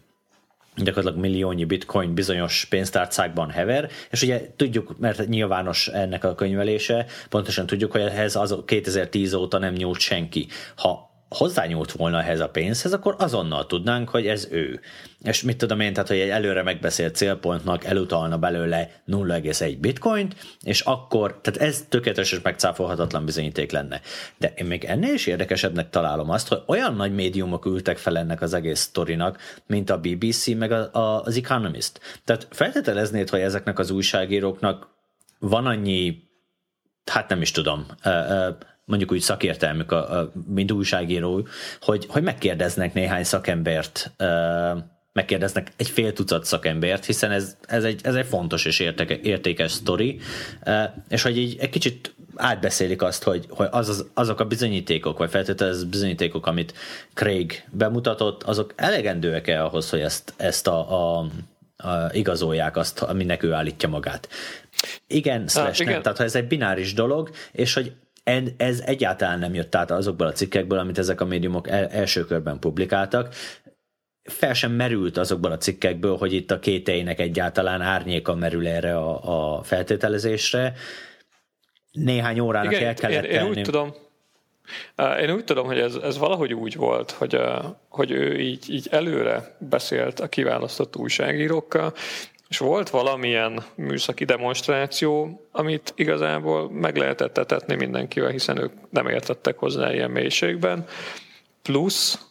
gyakorlatilag 0.77 1.25
milliónyi 1.25 1.65
bitcoin 1.65 2.15
bizonyos 2.15 2.65
pénztárcákban 2.65 3.51
hever, 3.51 3.91
és 4.11 4.23
ugye 4.23 4.51
tudjuk, 4.57 4.99
mert 4.99 5.29
nyilvános 5.29 5.89
ennek 5.89 6.25
a 6.25 6.35
könyvelése, 6.35 7.07
pontosan 7.29 7.67
tudjuk, 7.67 7.93
hogy 7.93 8.01
ehhez 8.01 8.37
az 8.37 8.57
2010 8.65 9.35
óta 9.35 9.59
nem 9.59 9.73
nyúlt 9.73 10.01
senki. 10.01 10.47
Ha 10.77 11.14
hozzányúlt 11.29 11.93
volna 11.93 12.23
ehhez 12.23 12.41
a 12.41 12.49
pénzhez, 12.49 12.93
akkor 12.93 13.15
azonnal 13.19 13.67
tudnánk, 13.67 14.09
hogy 14.09 14.27
ez 14.27 14.49
ő. 14.51 14.81
És 15.23 15.43
mit 15.43 15.57
tudom 15.57 15.81
én, 15.81 15.93
tehát 15.93 16.09
hogy 16.09 16.19
egy 16.19 16.29
előre 16.29 16.63
megbeszélt 16.63 17.15
célpontnak 17.15 17.85
elutalna 17.85 18.39
belőle 18.39 19.03
0,1 19.07 19.77
bitcoint, 19.81 20.37
és 20.63 20.81
akkor, 20.81 21.41
tehát 21.41 21.61
ez 21.69 21.85
tökéletes 21.89 22.33
és 22.33 22.41
megcáfolhatatlan 22.43 23.25
bizonyíték 23.25 23.73
lenne. 23.73 24.01
De 24.39 24.53
én 24.57 24.67
még 24.67 24.85
ennél 24.85 25.15
is 25.15 25.27
érdekesebbnek 25.27 25.91
találom 25.91 26.31
azt, 26.31 26.49
hogy 26.49 26.63
olyan 26.67 26.95
nagy 26.95 27.15
médiumok 27.15 27.67
ültek 27.67 27.99
fel 27.99 28.19
ennek 28.19 28.43
az 28.43 28.55
egész 28.55 28.81
sztorinak, 28.81 29.39
mint 29.67 29.91
a 29.91 30.01
BBC 30.01 30.47
meg 30.47 30.73
a, 30.73 30.93
a, 30.93 31.23
az 31.23 31.37
Economist. 31.37 32.01
Tehát 32.25 32.49
feltételeznéd, 32.51 33.29
hogy 33.29 33.41
ezeknek 33.41 33.79
az 33.79 33.91
újságíróknak 33.91 34.89
van 35.39 35.67
annyi 35.67 36.23
hát 37.05 37.29
nem 37.29 37.43
is 37.43 37.51
tudom, 37.51 37.87
mondjuk 38.85 39.13
úgy 39.13 39.21
szakértelmük, 39.21 39.93
a, 39.93 40.19
a, 40.19 40.33
mint 40.47 40.73
újságíró, 40.73 41.47
hogy, 41.81 42.07
hogy 42.09 42.23
megkérdeznek 42.23 42.95
néhány 42.95 43.25
szakembert, 43.25 44.13
megkérdeznek 45.13 45.73
egy 45.77 45.89
fél 45.89 46.13
tucat 46.13 46.45
szakembert, 46.45 47.05
hiszen 47.05 47.31
ez, 47.31 47.57
ez, 47.67 47.85
egy, 47.85 48.01
ez 48.03 48.15
egy 48.15 48.27
fontos 48.27 48.65
és 48.65 48.81
értéke, 48.81 49.19
értékes 49.23 49.71
sztori, 49.71 50.21
és 51.09 51.23
hogy 51.23 51.39
így 51.39 51.57
egy 51.61 51.71
kicsit 51.71 52.15
átbeszélik 52.37 53.03
azt, 53.03 53.23
hogy, 53.23 53.47
hogy 53.49 53.69
az, 53.71 53.89
az, 53.89 54.07
azok 54.15 54.41
a 54.41 54.45
bizonyítékok, 54.45 55.19
vagy 55.19 55.31
feltétlenül 55.31 55.75
az 55.75 55.85
bizonyítékok, 55.85 56.47
amit 56.47 56.75
Craig 57.15 57.69
bemutatott, 57.71 58.43
azok 58.43 58.73
elegendőek-e 58.77 59.65
ahhoz, 59.65 59.91
hogy 59.91 60.01
ezt, 60.01 60.35
ezt 60.37 60.67
a, 60.67 61.19
a, 61.19 61.27
a 61.77 62.09
igazolják 62.13 62.77
azt, 62.77 63.03
aminek 63.03 63.43
ő 63.43 63.53
állítja 63.53 63.89
magát. 63.89 64.29
Igen, 65.07 65.49
slash 65.49 65.69
ah, 65.69 65.81
igen. 65.81 65.93
nem, 65.93 66.03
tehát 66.03 66.19
ha 66.19 66.25
ez 66.25 66.35
egy 66.35 66.47
bináris 66.47 66.95
dolog, 66.95 67.31
és 67.53 67.75
hogy 67.75 67.93
ez 68.57 68.81
egyáltalán 68.81 69.39
nem 69.39 69.55
jött 69.55 69.75
át 69.75 69.91
azokból 69.91 70.27
a 70.27 70.33
cikkekből, 70.33 70.79
amit 70.79 70.99
ezek 70.99 71.21
a 71.21 71.25
médiumok 71.25 71.69
el, 71.69 71.87
első 71.87 72.25
körben 72.25 72.59
publikáltak. 72.59 73.35
Fel 74.23 74.55
sem 74.55 74.73
merült 74.73 75.17
azokból 75.17 75.53
a 75.53 75.57
cikkekből, 75.57 76.17
hogy 76.17 76.33
itt 76.33 76.51
a 76.51 76.59
kéteinek 76.59 77.21
egyáltalán 77.21 77.81
árnyéka 77.81 78.35
merül 78.35 78.67
erre 78.67 78.97
a, 78.97 79.57
a 79.57 79.63
feltételezésre. 79.63 80.73
Néhány 81.93 82.41
órának 82.41 82.73
Igen, 82.73 82.85
el 82.87 82.95
kellett 82.95 83.25
én, 83.25 83.41
én 83.41 83.47
úgy 83.47 83.63
tudom, 83.63 83.95
én 85.21 85.31
úgy 85.31 85.45
tudom, 85.45 85.67
hogy 85.67 85.79
ez, 85.79 85.95
ez 85.95 86.19
valahogy 86.19 86.55
úgy 86.55 86.77
volt, 86.77 87.11
hogy, 87.11 87.41
hogy 87.89 88.11
ő 88.11 88.39
így, 88.39 88.71
így 88.71 88.89
előre 88.91 89.57
beszélt 89.59 90.21
a 90.21 90.29
kiválasztott 90.29 90.97
újságírókkal, 90.97 91.93
és 92.55 92.61
volt 92.61 92.91
valamilyen 92.91 93.65
műszaki 93.75 94.25
demonstráció, 94.25 95.41
amit 95.53 95.93
igazából 95.97 96.71
meg 96.71 96.97
lehetett 96.97 97.39
etetni 97.39 97.75
mindenkivel, 97.75 98.31
hiszen 98.31 98.59
ők 98.59 98.73
nem 98.91 99.09
értettek 99.09 99.59
hozzá 99.59 99.93
ilyen 99.93 100.11
mélységben. 100.11 100.87
Plusz, 101.63 102.27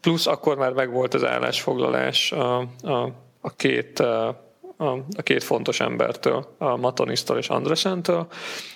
plusz 0.00 0.26
akkor 0.26 0.56
már 0.56 0.72
megvolt 0.72 1.14
az 1.14 1.24
állásfoglalás 1.24 2.32
a, 2.32 2.58
a, 2.82 3.12
a 3.40 3.50
két 3.56 4.00
a, 4.00 5.06
két 5.22 5.42
fontos 5.42 5.80
embertől, 5.80 6.54
a 6.58 6.76
Matonisztól 6.76 7.38
és 7.38 7.48
Andresentől. 7.48 8.26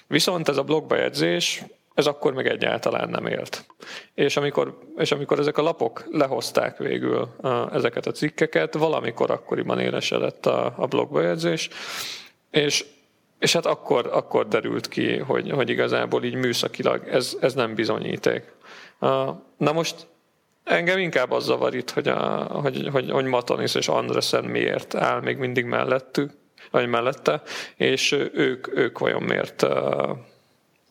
Viszont 0.07 0.49
ez 0.49 0.57
a 0.57 0.63
blogbejegyzés 0.63 1.65
ez 1.97 2.07
akkor 2.07 2.35
még 2.35 2.47
egyáltalán 2.47 3.09
nem 3.09 3.27
élt. 3.27 3.67
És 4.15 4.37
amikor, 4.37 4.79
és 4.97 5.13
amikor 5.13 5.39
ezek 5.39 5.59
a 5.59 5.63
lapok 5.63 6.05
lehozták 6.11 6.79
végül 6.79 7.29
a, 7.41 7.75
ezeket 7.75 8.07
a 8.07 8.11
cikkeket, 8.11 8.75
valamikor 8.75 9.31
akkoriban 9.31 9.79
élesedett 9.79 10.47
a, 10.47 10.75
a 10.77 10.87
blogbejegyzés, 10.87 11.69
és, 12.51 12.85
és 13.39 13.53
hát 13.53 13.67
akkor, 13.67 14.11
akkor 14.13 14.49
derült 14.49 14.89
ki, 14.89 15.17
hogy, 15.17 15.51
hogy 15.51 15.69
igazából 15.69 16.25
így 16.25 16.35
műszakilag 16.35 17.09
ez, 17.09 17.37
ez 17.41 17.55
nem 17.55 17.75
bizonyíték. 17.75 18.53
Na 19.57 19.73
most 19.73 20.07
engem 20.65 20.99
inkább 20.99 21.31
az 21.31 21.45
zavar 21.45 21.75
itt, 21.75 21.91
hogy, 21.91 22.09
a, 22.09 22.43
hogy, 22.43 22.89
hogy, 22.93 23.11
hogy 23.11 23.25
Matonis 23.25 23.75
és 23.75 23.89
Andresen 23.89 24.45
miért 24.45 24.95
áll 24.95 25.21
még 25.21 25.37
mindig 25.37 25.65
mellettük, 25.65 26.31
vagy 26.71 26.89
mellette, 26.89 27.43
és 27.77 28.13
ők, 28.33 28.77
ők 28.77 28.99
vajon 28.99 29.23
miért 29.23 29.67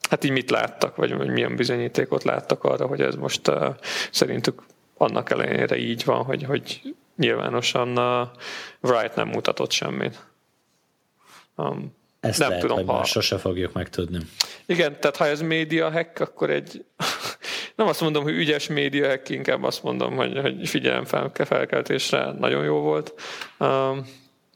hát 0.10 0.24
így 0.24 0.32
mit 0.32 0.49
láttak, 0.49 0.95
vagy, 0.95 1.14
vagy 1.14 1.30
milyen 1.30 1.56
bizonyítékot 1.56 2.24
láttak 2.24 2.64
arra, 2.64 2.88
hogy 2.88 3.01
ez 3.01 3.16
most 3.16 3.47
uh, 3.47 3.76
szerintük 4.12 4.62
annak 4.97 5.30
ellenére 5.30 5.78
így 5.78 6.06
van, 6.06 6.24
hogy, 6.24 6.43
hogy 6.43 6.95
nyilvánosan 7.16 7.97
uh, 7.97 8.28
Wright 8.82 9.16
nem 9.16 9.28
mutatott 9.28 9.72
semmit. 9.72 10.26
Um, 11.56 11.95
Ezt 12.20 12.39
nem 12.39 12.49
lehet, 12.49 12.64
tudom, 12.64 12.78
hogy 12.78 12.95
ha... 12.95 13.03
sose 13.03 13.38
fogjuk 13.38 13.74
megtudni. 13.74 14.20
Igen, 14.66 14.99
tehát 14.99 15.18
ha 15.18 15.26
ez 15.26 15.41
média 15.41 15.91
hack, 15.91 16.20
akkor 16.20 16.49
egy 16.49 16.86
nem 17.76 17.88
azt 17.88 18.01
mondom, 18.01 18.24
hogy 18.24 18.34
ügyes 18.34 18.68
média 18.68 19.08
hack, 19.08 19.30
inkább 19.30 19.64
azt 19.64 19.84
mondom, 19.84 20.16
hogy, 20.16 20.39
hogy 20.39 20.68
figyelem 20.68 21.06
fel, 21.06 21.32
felkeltésre 21.34 22.32
nagyon 22.32 22.64
jó 22.64 22.80
volt. 22.80 23.14
Um, 23.60 24.06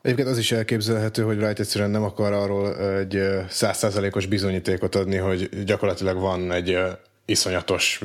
Egyébként 0.10 0.34
az 0.34 0.38
is 0.38 0.51
elképzelhető, 0.51 1.24
hogy 1.24 1.38
Wright 1.38 1.60
egyszerűen 1.60 1.89
nem 1.89 2.03
akar 2.03 2.34
arról 2.34 2.78
egy 2.97 3.22
százszázalékos 3.49 4.26
bizonyítékot 4.26 4.95
adni, 4.95 5.18
hogy 5.18 5.64
gyakorlatilag 5.64 6.20
van 6.20 6.51
egy 6.51 6.78
iszonyatos 7.26 8.01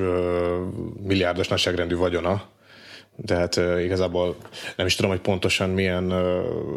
milliárdos 1.02 1.48
nagyságrendű 1.48 1.96
vagyona, 1.96 2.42
tehát 3.26 3.56
igazából 3.80 4.36
nem 4.76 4.86
is 4.86 4.94
tudom, 4.94 5.10
hogy 5.10 5.20
pontosan 5.20 5.70
milyen 5.70 6.12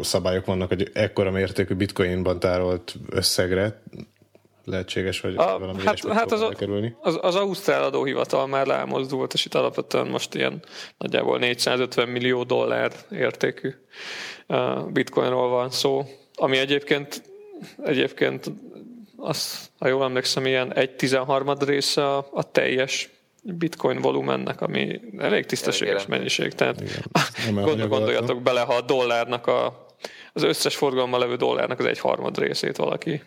szabályok 0.02 0.46
vannak 0.46 0.68
hogy 0.68 0.90
ekkora 0.92 1.30
mértékű 1.30 1.74
bitcoinban 1.74 2.38
tárolt 2.38 2.94
összegre 3.10 3.80
lehetséges, 4.68 5.20
hogy 5.20 5.36
a, 5.36 5.58
valami 5.58 5.82
hát, 5.84 6.06
hát 6.06 6.32
az, 6.32 6.46
kerülni. 6.58 6.96
Az, 7.00 7.18
az 7.20 7.34
Ausztrál 7.34 7.82
adóhivatal 7.82 8.46
már 8.46 8.66
lámozdult, 8.66 9.32
és 9.32 9.44
itt 9.44 9.54
alapvetően 9.54 10.06
most 10.06 10.34
ilyen 10.34 10.62
nagyjából 10.98 11.38
450 11.38 12.08
millió 12.08 12.42
dollár 12.42 12.92
értékű 13.10 13.74
uh, 14.46 14.90
bitcoinról 14.90 15.48
van 15.48 15.70
szó, 15.70 16.04
ami 16.34 16.56
egyébként 16.58 17.22
egyébként 17.84 18.52
az, 19.16 19.70
ha 19.78 19.88
jól 19.88 20.04
emlékszem, 20.04 20.46
ilyen 20.46 20.74
egy 20.74 20.90
tizenharmad 20.90 21.64
része 21.64 22.06
a, 22.06 22.28
a 22.32 22.50
teljes 22.50 23.10
bitcoin 23.42 24.00
volumennek, 24.00 24.60
ami 24.60 25.00
elég 25.18 25.46
tisztességes 25.46 26.06
mennyiség. 26.06 26.52
Tehát 26.52 26.82
gond, 27.54 27.86
gondoljatok 27.86 28.42
bele, 28.42 28.60
ha 28.60 28.74
a 28.74 28.80
dollárnak 28.80 29.46
a, 29.46 29.86
az 30.32 30.42
összes 30.42 30.76
forgalommal 30.76 31.18
levő 31.18 31.36
dollárnak 31.36 31.78
az 31.78 31.84
egy 31.84 31.98
harmad 31.98 32.38
részét 32.38 32.76
valaki 32.76 33.22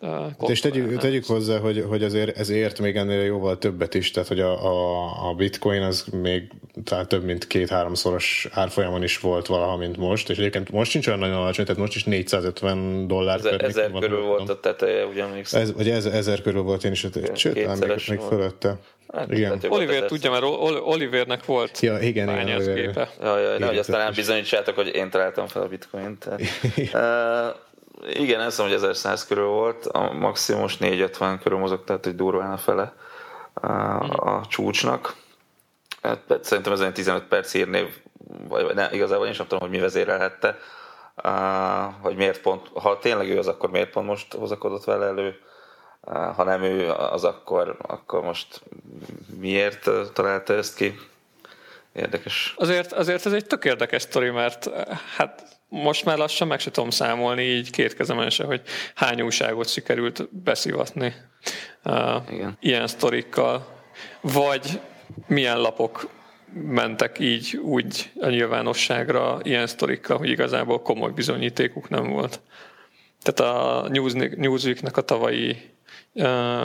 Uh, 0.00 0.50
és 0.50 0.60
tegyük, 0.60 0.98
tegyük 0.98 1.24
hozzá, 1.24 1.58
hogy, 1.58 1.84
hogy 1.88 2.02
azért 2.02 2.38
ezért 2.38 2.80
még 2.80 2.96
ennél 2.96 3.22
jóval 3.22 3.58
többet 3.58 3.94
is, 3.94 4.10
tehát 4.10 4.28
hogy 4.28 4.40
a, 4.40 4.64
a, 4.64 5.28
a 5.28 5.34
bitcoin 5.34 5.82
az 5.82 6.04
még 6.22 6.50
tehát 6.84 7.08
több 7.08 7.24
mint 7.24 7.46
két-háromszoros 7.46 8.48
árfolyamon 8.52 9.02
is 9.02 9.18
volt 9.18 9.46
valaha, 9.46 9.76
mint 9.76 9.96
most, 9.96 10.30
és 10.30 10.38
egyébként 10.38 10.70
most 10.70 10.90
sincs 10.90 11.06
olyan 11.06 11.18
nagyon 11.18 11.36
alacsony, 11.36 11.64
tehát 11.64 11.80
most 11.80 11.94
is 11.94 12.04
450 12.04 13.06
dollár. 13.06 13.38
Ezer, 13.38 13.64
ezer 13.64 13.90
körül 13.90 14.18
van, 14.18 14.26
volt 14.26 14.48
a 14.48 14.60
teteje, 14.60 15.06
ugye 15.06 15.24
Ez, 15.50 15.72
vagy 15.72 15.90
ezer, 15.90 16.14
ezer 16.14 16.42
körül 16.42 16.62
volt 16.62 16.84
én 16.84 16.92
is, 16.92 16.98
sőt, 16.98 17.54
még, 17.54 17.90
még 18.08 18.18
fölötte. 18.18 18.76
Hát, 19.12 19.32
igen. 19.32 19.60
Oliver 19.68 20.02
tudja, 20.02 20.30
mert 20.30 20.44
Olivernek 20.84 21.44
volt 21.44 21.80
ja, 21.80 21.98
igen, 21.98 22.40
igen, 22.40 22.74
gépe. 22.74 23.10
Ja, 23.20 23.38
ja, 23.38 23.58
nehogy 23.58 23.78
aztán 23.78 24.12
bizonyítsátok, 24.14 24.74
hogy 24.74 24.94
én 24.94 25.10
találtam 25.10 25.46
fel 25.46 25.62
a 25.62 25.68
bitcoint. 25.68 26.18
Tehát, 26.18 26.42
igen, 28.08 28.40
ez 28.40 28.58
hogy 28.58 28.72
1100 28.72 29.26
körül 29.26 29.46
volt, 29.46 29.86
a 29.86 30.12
maximum 30.12 30.60
most 30.60 30.80
450 30.80 31.38
körül 31.38 31.58
mozog, 31.58 31.84
tehát 31.84 32.04
hogy 32.04 32.16
durván 32.16 32.52
a 32.52 32.56
fele 32.56 32.94
a, 33.54 33.68
a 34.36 34.46
csúcsnak. 34.48 35.14
Hát, 36.02 36.38
szerintem 36.42 36.72
ez 36.72 36.80
egy 36.80 36.92
15 36.92 37.24
perc 37.24 37.52
hírnév, 37.52 37.86
vagy, 38.48 38.64
vagy 38.64 38.74
ne, 38.74 38.92
igazából 38.92 39.26
én 39.26 39.32
sem 39.32 39.46
tudom, 39.46 39.60
hogy 39.60 39.70
mi 39.70 39.78
vezérelhette, 39.78 40.58
hogy 42.00 42.16
miért 42.16 42.40
pont, 42.40 42.68
ha 42.74 42.98
tényleg 42.98 43.28
ő 43.30 43.38
az, 43.38 43.46
akkor 43.46 43.70
miért 43.70 43.90
pont 43.90 44.06
most 44.06 44.34
hozakodott 44.34 44.84
vele 44.84 45.06
elő, 45.06 45.40
ha 46.36 46.44
nem 46.44 46.62
ő 46.62 46.90
az, 46.92 47.24
akkor, 47.24 47.76
akkor 47.80 48.22
most 48.22 48.62
miért 49.40 49.90
találta 50.12 50.54
ezt 50.54 50.76
ki. 50.76 50.98
Érdekes. 51.92 52.54
Azért, 52.58 52.92
azért 52.92 53.26
ez 53.26 53.32
egy 53.32 53.46
tök 53.46 53.64
érdekes 53.64 54.02
sztori, 54.02 54.30
mert 54.30 54.70
hát 55.16 55.55
most 55.68 56.04
már 56.04 56.18
lassan 56.18 56.48
meg 56.48 56.60
se 56.60 56.70
tudom 56.70 56.90
számolni 56.90 57.42
így 57.42 57.70
két 57.70 57.94
kezemen 57.94 58.30
se, 58.30 58.44
hogy 58.44 58.60
hány 58.94 59.22
újságot 59.22 59.68
sikerült 59.68 60.28
beszivatni 60.42 61.14
uh, 61.84 62.22
Igen. 62.30 62.56
ilyen 62.60 62.86
sztorikkal, 62.86 63.82
vagy 64.20 64.80
milyen 65.26 65.60
lapok 65.60 66.08
mentek 66.52 67.18
így 67.18 67.56
úgy 67.56 68.10
a 68.20 68.28
nyilvánosságra 68.28 69.38
ilyen 69.42 69.66
sztorikkal, 69.66 70.18
hogy 70.18 70.28
igazából 70.28 70.82
komoly 70.82 71.10
bizonyítékuk 71.10 71.88
nem 71.88 72.08
volt. 72.08 72.40
Tehát 73.22 73.54
a 73.54 73.88
Newsweeknek 74.36 74.96
a 74.96 75.00
tavalyi 75.00 75.56
uh, 76.12 76.64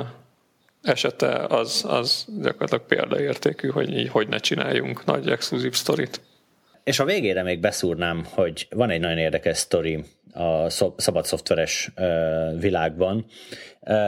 esete 0.81 1.45
az, 1.45 1.85
az 1.87 2.25
gyakorlatilag 2.41 2.85
példaértékű, 2.85 3.69
hogy 3.69 3.97
így 3.97 4.09
hogy 4.09 4.27
ne 4.27 4.37
csináljunk 4.37 5.05
nagy 5.05 5.29
exkluzív 5.29 5.73
sztorit. 5.73 6.21
És 6.83 6.99
a 6.99 7.05
végére 7.05 7.43
még 7.43 7.59
beszúrnám, 7.59 8.25
hogy 8.29 8.67
van 8.69 8.89
egy 8.89 8.99
nagyon 8.99 9.17
érdekes 9.17 9.57
sztori 9.57 10.03
a 10.33 10.69
szabad 10.97 11.25
szoftveres 11.25 11.91
világban. 12.59 13.25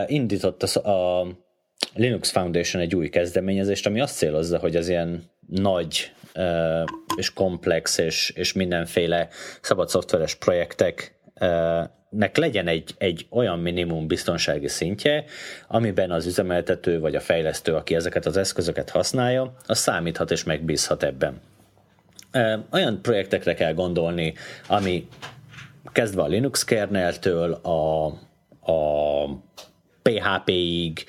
Indított 0.06 0.62
a 0.62 1.26
Linux 1.94 2.30
Foundation 2.30 2.82
egy 2.82 2.94
új 2.94 3.08
kezdeményezést, 3.08 3.86
ami 3.86 4.00
azt 4.00 4.16
célozza, 4.16 4.58
hogy 4.58 4.76
az 4.76 4.88
ilyen 4.88 5.22
nagy 5.48 6.12
és 7.16 7.32
komplex 7.32 7.98
és, 7.98 8.30
és 8.30 8.52
mindenféle 8.52 9.28
szabad 9.60 9.88
szoftveres 9.88 10.34
projektek 10.34 11.18
nek 12.10 12.36
legyen 12.36 12.66
egy, 12.66 12.94
egy 12.98 13.26
olyan 13.30 13.58
minimum 13.58 14.06
biztonsági 14.06 14.68
szintje, 14.68 15.24
amiben 15.68 16.10
az 16.10 16.26
üzemeltető 16.26 17.00
vagy 17.00 17.14
a 17.14 17.20
fejlesztő, 17.20 17.74
aki 17.74 17.94
ezeket 17.94 18.26
az 18.26 18.36
eszközöket 18.36 18.90
használja, 18.90 19.56
az 19.66 19.78
számíthat 19.78 20.30
és 20.30 20.44
megbízhat 20.44 21.02
ebben 21.02 21.40
olyan 22.72 23.02
projektekre 23.02 23.54
kell 23.54 23.74
gondolni, 23.74 24.34
ami 24.68 25.08
kezdve 25.92 26.22
a 26.22 26.26
Linux 26.26 26.64
kerneltől 26.64 27.52
a, 27.52 28.06
a 28.72 29.24
PHP-ig, 30.02 31.04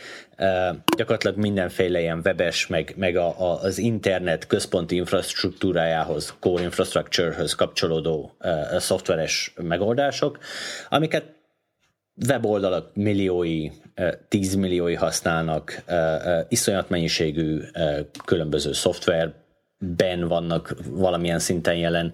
gyakorlatilag 0.98 1.38
mindenféle 1.38 2.00
ilyen 2.00 2.22
webes, 2.24 2.68
meg, 2.68 2.94
meg 2.98 3.16
a, 3.16 3.40
a, 3.40 3.62
az 3.62 3.78
internet 3.78 4.48
központi 4.48 4.96
infrastruktúrájához, 4.96 6.36
core 6.40 6.64
infrastructure-höz 6.64 7.56
kapcsolódó 7.56 8.36
uh, 8.40 8.78
szoftveres 8.78 9.54
megoldások, 9.56 10.38
amiket 10.90 11.34
weboldalak 12.28 12.96
milliói, 12.96 13.70
tízmilliói 14.28 14.94
használnak, 14.94 15.84
iszonyat 16.50 16.90
mennyiségű 16.90 17.62
különböző 18.26 18.74
szoftver, 18.74 19.34
ben 19.98 20.28
vannak 20.28 20.76
valamilyen 20.90 21.40
szinten 21.40 21.76
jelen. 21.76 22.14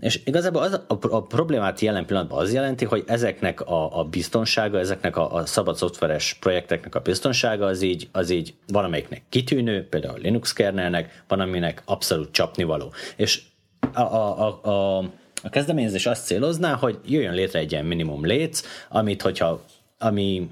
És 0.00 0.20
igazából 0.24 0.62
az, 0.62 0.72
a, 0.72 0.98
a 1.00 1.22
problémát 1.22 1.80
jelen 1.80 2.06
pillanatban 2.06 2.38
az 2.38 2.52
jelenti, 2.52 2.84
hogy 2.84 3.04
ezeknek 3.06 3.60
a, 3.60 3.98
a 3.98 4.04
biztonsága, 4.04 4.78
ezeknek 4.78 5.16
a, 5.16 5.34
a 5.34 5.46
szabad 5.46 5.76
szoftveres 5.76 6.36
projekteknek 6.40 6.94
a 6.94 7.00
biztonsága 7.00 7.66
az 7.66 7.82
így, 7.82 8.08
az 8.12 8.30
így 8.30 8.54
valamelyiknek 8.66 9.22
kitűnő, 9.28 9.86
például 9.88 10.14
a 10.14 10.22
Linux 10.22 10.52
kernelnek, 10.52 11.22
van 11.28 11.40
aminek 11.40 11.82
abszolút 11.84 12.32
csapnivaló. 12.32 12.92
És 13.16 13.42
a, 13.92 14.00
a, 14.00 14.46
a, 14.46 14.68
a, 14.70 14.98
a 15.42 15.48
kezdeményezés 15.50 16.06
azt 16.06 16.26
célozná, 16.26 16.74
hogy 16.74 16.98
jöjjön 17.06 17.34
létre 17.34 17.58
egy 17.58 17.72
ilyen 17.72 17.84
minimum 17.84 18.26
léc, 18.26 18.62
amit 18.88 19.22
hogyha 19.22 19.64
ami 19.98 20.48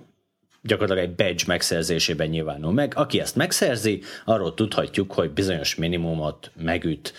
gyakorlatilag 0.67 1.09
egy 1.09 1.15
badge 1.15 1.45
megszerzésében 1.47 2.29
nyilvánul 2.29 2.73
meg. 2.73 2.93
Aki 2.97 3.21
ezt 3.21 3.37
megszerzi, 3.37 4.03
arról 4.25 4.55
tudhatjuk, 4.55 5.13
hogy 5.13 5.31
bizonyos 5.31 5.75
minimumot 5.75 6.51
megüt. 6.63 7.13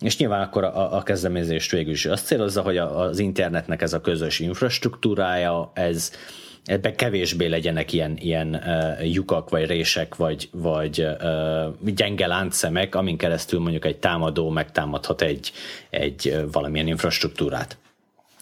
És 0.00 0.16
nyilván 0.16 0.42
akkor 0.42 0.64
a, 0.64 0.96
a 0.96 1.02
kezdeményezést 1.02 1.70
végül 1.70 1.92
is 1.92 2.06
azt 2.06 2.26
célozza, 2.26 2.62
hogy 2.62 2.76
a, 2.76 3.00
az 3.00 3.18
internetnek 3.18 3.82
ez 3.82 3.92
a 3.92 4.00
közös 4.00 4.38
infrastruktúrája, 4.38 5.70
ez 5.74 6.12
ebben 6.64 6.96
kevésbé 6.96 7.46
legyenek 7.46 7.92
ilyen, 7.92 8.16
ilyen 8.16 8.54
uh, 8.54 9.12
lyukak, 9.12 9.50
vagy 9.50 9.66
rések, 9.66 10.14
vagy, 10.14 10.48
vagy 10.52 11.00
uh, 11.00 11.94
gyenge 11.94 12.26
láncszemek, 12.26 12.94
amin 12.94 13.16
keresztül 13.16 13.60
mondjuk 13.60 13.84
egy 13.84 13.96
támadó 13.96 14.50
megtámadhat 14.50 15.22
egy, 15.22 15.52
egy 15.90 16.32
uh, 16.34 16.52
valamilyen 16.52 16.86
infrastruktúrát. 16.86 17.76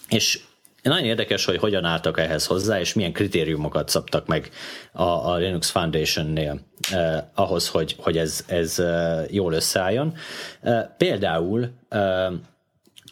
És 0.08 0.40
nagyon 0.88 1.06
érdekes, 1.06 1.44
hogy 1.44 1.56
hogyan 1.56 1.84
álltak 1.84 2.18
ehhez 2.18 2.46
hozzá, 2.46 2.80
és 2.80 2.94
milyen 2.94 3.12
kritériumokat 3.12 3.88
szabtak 3.88 4.26
meg 4.26 4.50
a, 4.92 5.02
a 5.02 5.36
Linux 5.36 5.70
Foundation-nél 5.70 6.60
eh, 6.90 7.22
ahhoz, 7.34 7.68
hogy, 7.68 7.96
hogy 7.98 8.18
ez, 8.18 8.44
ez 8.46 8.78
eh, 8.78 9.24
jól 9.30 9.52
összeálljon. 9.52 10.14
Eh, 10.60 10.86
például 10.96 11.70
eh, 11.88 12.26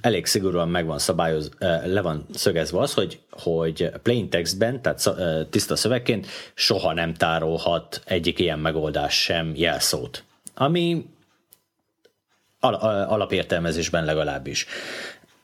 elég 0.00 0.26
szigorúan 0.26 0.68
meg 0.68 0.86
van 0.86 0.98
szabályoz, 0.98 1.50
eh, 1.58 1.82
le 1.86 2.00
van 2.00 2.26
szögezve 2.34 2.78
az, 2.78 2.94
hogy, 2.94 3.20
hogy 3.30 3.90
plain 4.02 4.28
textben, 4.28 4.82
tehát 4.82 5.06
eh, 5.06 5.46
tiszta 5.50 5.76
szövegként 5.76 6.26
soha 6.54 6.92
nem 6.92 7.14
tárolhat 7.14 8.02
egyik 8.04 8.38
ilyen 8.38 8.58
megoldás 8.58 9.22
sem 9.22 9.52
jelszót. 9.54 10.24
Ami 10.54 11.06
alapértelmezésben 13.08 14.04
legalábbis. 14.04 14.66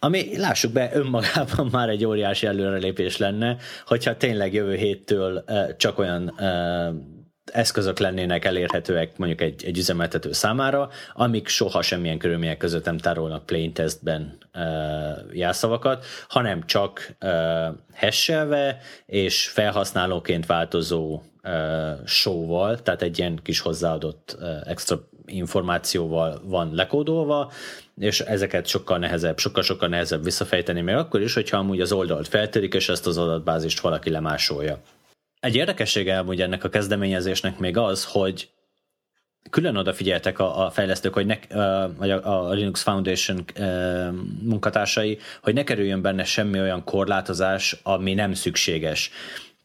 Ami, 0.02 0.38
lássuk 0.38 0.72
be, 0.72 0.90
önmagában 0.92 1.68
már 1.72 1.88
egy 1.88 2.04
óriási 2.04 2.46
előrelépés 2.46 3.16
lenne, 3.16 3.56
hogyha 3.86 4.16
tényleg 4.16 4.52
jövő 4.52 4.74
héttől 4.74 5.44
csak 5.76 5.98
olyan 5.98 6.34
eszközök 7.44 7.98
lennének 7.98 8.44
elérhetőek 8.44 9.18
mondjuk 9.18 9.40
egy, 9.40 9.64
egy 9.64 9.78
üzemeltető 9.78 10.32
számára, 10.32 10.88
amik 11.12 11.48
soha 11.48 11.82
semmilyen 11.82 12.18
körülmények 12.18 12.56
között 12.56 12.84
nem 12.84 12.98
tárolnak 12.98 13.46
plain 13.46 13.72
testben 13.72 14.38
uh, 14.54 14.62
jelszavakat, 15.32 16.04
hanem 16.28 16.66
csak 16.66 17.16
hesselve 17.92 18.78
és 19.06 19.48
felhasználóként 19.48 20.46
változó 20.46 21.22
show-val, 22.04 22.82
tehát 22.82 23.02
egy 23.02 23.18
ilyen 23.18 23.40
kis 23.42 23.60
hozzáadott 23.60 24.36
extra 24.64 25.08
információval 25.26 26.40
van 26.44 26.74
lekódolva, 26.74 27.52
és 28.00 28.20
ezeket 28.20 28.66
sokkal 28.66 28.98
nehezebb, 28.98 29.38
sokkal-sokkal 29.38 29.88
nehezebb 29.88 30.24
visszafejteni, 30.24 30.80
még 30.80 30.94
akkor 30.94 31.20
is, 31.20 31.34
hogyha 31.34 31.56
amúgy 31.56 31.80
az 31.80 31.92
oldalt 31.92 32.28
feltörik, 32.28 32.74
és 32.74 32.88
ezt 32.88 33.06
az 33.06 33.18
adatbázist 33.18 33.80
valaki 33.80 34.10
lemásolja. 34.10 34.80
Egy 35.40 35.54
érdekessége 35.54 36.18
amúgy 36.18 36.40
ennek 36.40 36.64
a 36.64 36.68
kezdeményezésnek 36.68 37.58
még 37.58 37.76
az, 37.76 38.04
hogy 38.04 38.48
külön 39.50 39.76
odafigyeltek 39.76 40.38
a, 40.38 40.66
a 40.66 40.70
fejlesztők, 40.70 41.14
hogy 41.14 41.26
ne, 41.26 41.38
vagy 41.86 42.10
a, 42.10 42.48
a 42.48 42.52
Linux 42.52 42.82
Foundation 42.82 43.44
munkatársai, 44.42 45.18
hogy 45.42 45.54
ne 45.54 45.64
kerüljön 45.64 46.02
benne 46.02 46.24
semmi 46.24 46.60
olyan 46.60 46.84
korlátozás, 46.84 47.76
ami 47.82 48.14
nem 48.14 48.34
szükséges. 48.34 49.10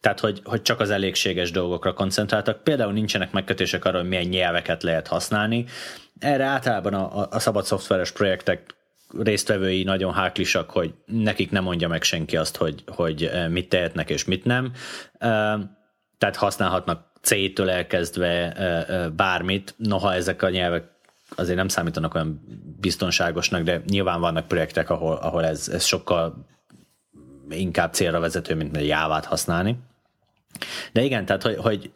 Tehát, 0.00 0.20
hogy, 0.20 0.40
hogy 0.44 0.62
csak 0.62 0.80
az 0.80 0.90
elégséges 0.90 1.50
dolgokra 1.50 1.92
koncentráltak. 1.92 2.62
Például 2.62 2.92
nincsenek 2.92 3.32
megkötések 3.32 3.84
arra, 3.84 3.98
hogy 3.98 4.08
milyen 4.08 4.26
nyelveket 4.26 4.82
lehet 4.82 5.06
használni. 5.06 5.64
Erre 6.18 6.44
általában 6.44 6.94
a, 6.94 7.26
a 7.30 7.38
szabad 7.38 7.64
szoftveres 7.64 8.12
projektek 8.12 8.74
résztvevői 9.18 9.82
nagyon 9.82 10.12
háklisak, 10.12 10.70
hogy 10.70 10.94
nekik 11.06 11.50
nem 11.50 11.62
mondja 11.62 11.88
meg 11.88 12.02
senki 12.02 12.36
azt, 12.36 12.56
hogy, 12.56 12.84
hogy 12.86 13.30
mit 13.48 13.68
tehetnek 13.68 14.10
és 14.10 14.24
mit 14.24 14.44
nem. 14.44 14.72
Tehát 16.18 16.36
használhatnak 16.36 17.10
C-től 17.20 17.70
elkezdve 17.70 18.56
bármit, 19.16 19.74
noha 19.76 20.14
ezek 20.14 20.42
a 20.42 20.50
nyelvek 20.50 20.84
azért 21.34 21.56
nem 21.56 21.68
számítanak 21.68 22.14
olyan 22.14 22.40
biztonságosnak, 22.80 23.62
de 23.62 23.82
nyilván 23.86 24.20
vannak 24.20 24.48
projektek, 24.48 24.90
ahol, 24.90 25.16
ahol 25.16 25.44
ez, 25.44 25.68
ez 25.68 25.84
sokkal 25.84 26.46
inkább 27.50 27.92
célra 27.92 28.20
vezető, 28.20 28.54
mint 28.54 28.76
egy 28.76 28.86
jávát 28.86 29.24
használni. 29.24 29.78
De 30.92 31.02
igen, 31.02 31.24
tehát 31.24 31.42
hogy, 31.42 31.56
hogy 31.56 31.90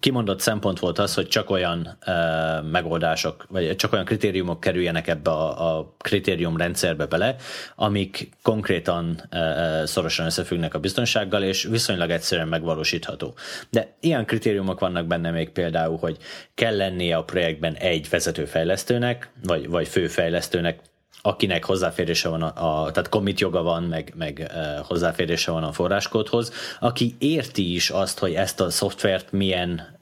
kimondott 0.00 0.40
szempont 0.40 0.78
volt 0.78 0.98
az, 0.98 1.14
hogy 1.14 1.28
csak 1.28 1.50
olyan 1.50 1.98
uh, 2.06 2.70
megoldások, 2.70 3.46
vagy 3.48 3.76
csak 3.76 3.92
olyan 3.92 4.04
kritériumok 4.04 4.60
kerüljenek 4.60 5.08
ebbe 5.08 5.30
a, 5.30 5.78
a 5.78 5.94
kritérium 5.98 6.56
rendszerbe 6.56 7.06
bele, 7.06 7.36
amik 7.76 8.28
konkrétan 8.42 9.22
uh, 9.32 9.84
szorosan 9.84 10.26
összefüggnek 10.26 10.74
a 10.74 10.78
biztonsággal, 10.78 11.42
és 11.42 11.62
viszonylag 11.62 12.10
egyszerűen 12.10 12.48
megvalósítható. 12.48 13.34
De 13.70 13.96
ilyen 14.00 14.24
kritériumok 14.24 14.80
vannak 14.80 15.06
benne 15.06 15.30
még 15.30 15.50
például, 15.50 15.98
hogy 15.98 16.16
kell 16.54 16.76
lennie 16.76 17.16
a 17.16 17.24
projektben 17.24 17.74
egy 17.74 18.08
vezetőfejlesztőnek, 18.08 19.30
vagy, 19.42 19.68
vagy 19.68 19.88
főfejlesztőnek, 19.88 20.78
akinek 21.26 21.64
hozzáférése 21.64 22.28
van, 22.28 22.42
a, 22.42 22.84
a, 22.84 22.90
tehát 22.90 23.08
commit 23.08 23.40
joga 23.40 23.62
van, 23.62 23.82
meg, 23.82 24.12
meg 24.16 24.50
hozzáférése 24.82 25.50
van 25.50 25.62
a 25.62 25.72
forráskódhoz, 25.72 26.52
aki 26.80 27.14
érti 27.18 27.74
is 27.74 27.90
azt, 27.90 28.18
hogy 28.18 28.34
ezt 28.34 28.60
a 28.60 28.70
szoftvert 28.70 29.32
milyen 29.32 29.96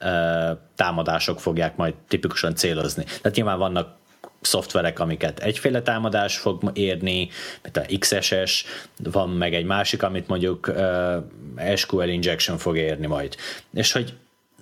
támadások 0.75 1.39
fogják 1.39 1.75
majd 1.75 1.93
tipikusan 2.07 2.55
célozni. 2.55 3.03
Tehát 3.03 3.35
nyilván 3.35 3.57
vannak 3.57 3.95
szoftverek, 4.41 4.99
amiket 4.99 5.39
egyféle 5.39 5.81
támadás 5.81 6.37
fog 6.37 6.71
érni, 6.73 7.29
mint 7.61 7.77
a 7.77 7.85
XSS, 7.99 8.65
van 9.03 9.29
meg 9.29 9.53
egy 9.53 9.65
másik, 9.65 10.03
amit 10.03 10.27
mondjuk 10.27 10.67
uh, 10.67 11.75
SQL 11.75 12.07
injection 12.07 12.57
fog 12.57 12.77
érni 12.77 13.07
majd. 13.07 13.35
És 13.73 13.91
hogy 13.91 14.13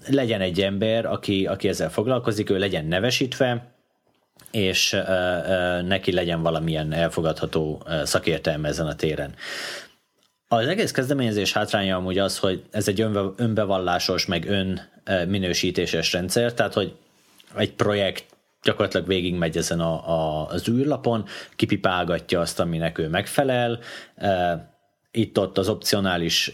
legyen 0.08 0.42
egy 0.42 0.62
ember, 0.62 1.06
aki, 1.06 1.46
aki 1.46 1.68
ezzel 1.68 1.92
foglalkozik, 1.92 2.50
ő 2.50 2.58
legyen 2.58 2.86
nevesítve, 2.86 3.73
és 4.52 4.98
neki 5.86 6.12
legyen 6.12 6.42
valamilyen 6.42 6.94
elfogadható 6.94 7.84
szakértelme 8.04 8.68
ezen 8.68 8.88
a 8.88 8.96
téren. 8.96 9.34
Az 10.48 10.68
egész 10.68 10.92
kezdeményezés 10.92 11.54
hátránya 11.54 11.96
amúgy 11.96 12.18
az, 12.18 12.38
hogy 12.38 12.64
ez 12.72 12.88
egy 12.88 13.02
önbevallásos, 13.36 14.26
meg 14.26 14.48
önminősítéses 15.06 16.14
rendszer, 16.14 16.54
tehát 16.54 16.74
hogy 16.74 16.96
egy 17.56 17.74
projekt 17.74 18.26
gyakorlatilag 18.64 19.08
végigmegy 19.08 19.58
ezen 19.58 19.80
a, 19.80 20.10
a, 20.10 20.48
az 20.48 20.68
űrlapon, 20.70 21.26
kipipálgatja 21.56 22.40
azt, 22.40 22.60
aminek 22.60 22.98
ő 22.98 23.08
megfelel, 23.08 23.80
itt-ott 25.12 25.58
az 25.58 25.70
opcionális 25.70 26.52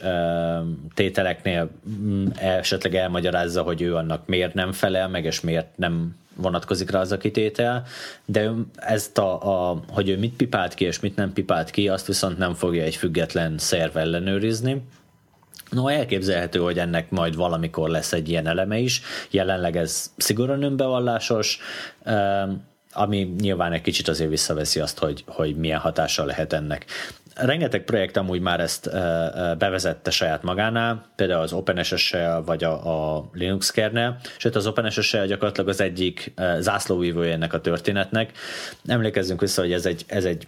tételeknél 0.93 1.69
mm, 1.89 2.27
esetleg 2.36 2.95
elmagyarázza, 2.95 3.61
hogy 3.61 3.82
ő 3.82 3.95
annak 3.95 4.27
miért 4.27 4.53
nem 4.53 4.71
felel 4.71 5.07
meg, 5.07 5.25
és 5.25 5.41
miért 5.41 5.77
nem 5.77 6.15
vonatkozik 6.41 6.91
rá 6.91 6.99
az 6.99 7.11
a 7.11 7.17
kitétel, 7.17 7.85
de 8.25 8.51
ezt 8.75 9.17
a, 9.17 9.69
a, 9.69 9.79
hogy 9.89 10.09
ő 10.09 10.17
mit 10.17 10.35
pipált 10.35 10.73
ki 10.73 10.85
és 10.85 10.99
mit 10.99 11.15
nem 11.15 11.33
pipált 11.33 11.69
ki, 11.69 11.89
azt 11.89 12.07
viszont 12.07 12.37
nem 12.37 12.53
fogja 12.53 12.83
egy 12.83 12.95
független 12.95 13.57
szerv 13.57 13.97
ellenőrizni. 13.97 14.81
No, 15.69 15.87
elképzelhető, 15.87 16.59
hogy 16.59 16.79
ennek 16.79 17.09
majd 17.09 17.35
valamikor 17.35 17.89
lesz 17.89 18.13
egy 18.13 18.29
ilyen 18.29 18.47
eleme 18.47 18.77
is. 18.77 19.01
Jelenleg 19.29 19.77
ez 19.77 20.11
szigorúan 20.17 20.63
önbevallásos, 20.63 21.59
ami 22.91 23.33
nyilván 23.39 23.71
egy 23.71 23.81
kicsit 23.81 24.07
azért 24.07 24.29
visszaveszi 24.29 24.79
azt, 24.79 24.99
hogy, 24.99 25.23
hogy 25.27 25.55
milyen 25.55 25.79
hatással 25.79 26.25
lehet 26.25 26.53
ennek 26.53 26.85
rengeteg 27.45 27.83
projekt 27.83 28.17
amúgy 28.17 28.41
már 28.41 28.59
ezt 28.59 28.89
bevezette 29.57 30.11
saját 30.11 30.43
magánál, 30.43 31.11
például 31.15 31.41
az 31.41 31.53
OpenSSL 31.53 32.41
vagy 32.45 32.63
a, 32.63 33.15
a 33.17 33.29
Linux 33.33 33.71
kernel, 33.71 34.19
sőt 34.37 34.55
az 34.55 34.67
OpenSSL 34.67 35.25
gyakorlatilag 35.25 35.69
az 35.69 35.81
egyik 35.81 36.33
zászlóvívója 36.59 37.31
ennek 37.31 37.53
a 37.53 37.61
történetnek. 37.61 38.31
Emlékezzünk 38.85 39.41
vissza, 39.41 39.61
hogy 39.61 39.73
ez 39.73 39.85
egy, 39.85 40.03
ez 40.07 40.25
egy 40.25 40.47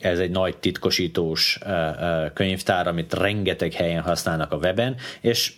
ez 0.00 0.18
egy 0.18 0.30
nagy 0.30 0.56
titkosítós 0.56 1.58
könyvtár, 2.34 2.86
amit 2.86 3.14
rengeteg 3.14 3.72
helyen 3.72 4.02
használnak 4.02 4.52
a 4.52 4.56
weben, 4.56 4.96
és 5.20 5.52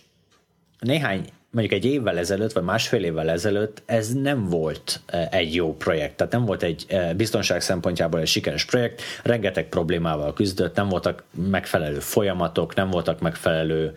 néhány 0.79 1.29
mondjuk 1.51 1.73
egy 1.73 1.85
évvel 1.85 2.17
ezelőtt, 2.17 2.51
vagy 2.51 2.63
másfél 2.63 3.03
évvel 3.03 3.29
ezelőtt 3.29 3.81
ez 3.85 4.13
nem 4.13 4.49
volt 4.49 4.99
eh, 5.05 5.27
egy 5.31 5.55
jó 5.55 5.75
projekt, 5.75 6.15
tehát 6.15 6.33
nem 6.33 6.45
volt 6.45 6.63
egy 6.63 6.85
eh, 6.87 7.13
biztonság 7.13 7.61
szempontjából 7.61 8.19
egy 8.19 8.27
sikeres 8.27 8.65
projekt, 8.65 9.01
rengeteg 9.23 9.69
problémával 9.69 10.33
küzdött, 10.33 10.75
nem 10.75 10.89
voltak 10.89 11.23
megfelelő 11.49 11.99
folyamatok, 11.99 12.75
nem 12.75 12.89
voltak 12.89 13.19
megfelelő 13.19 13.95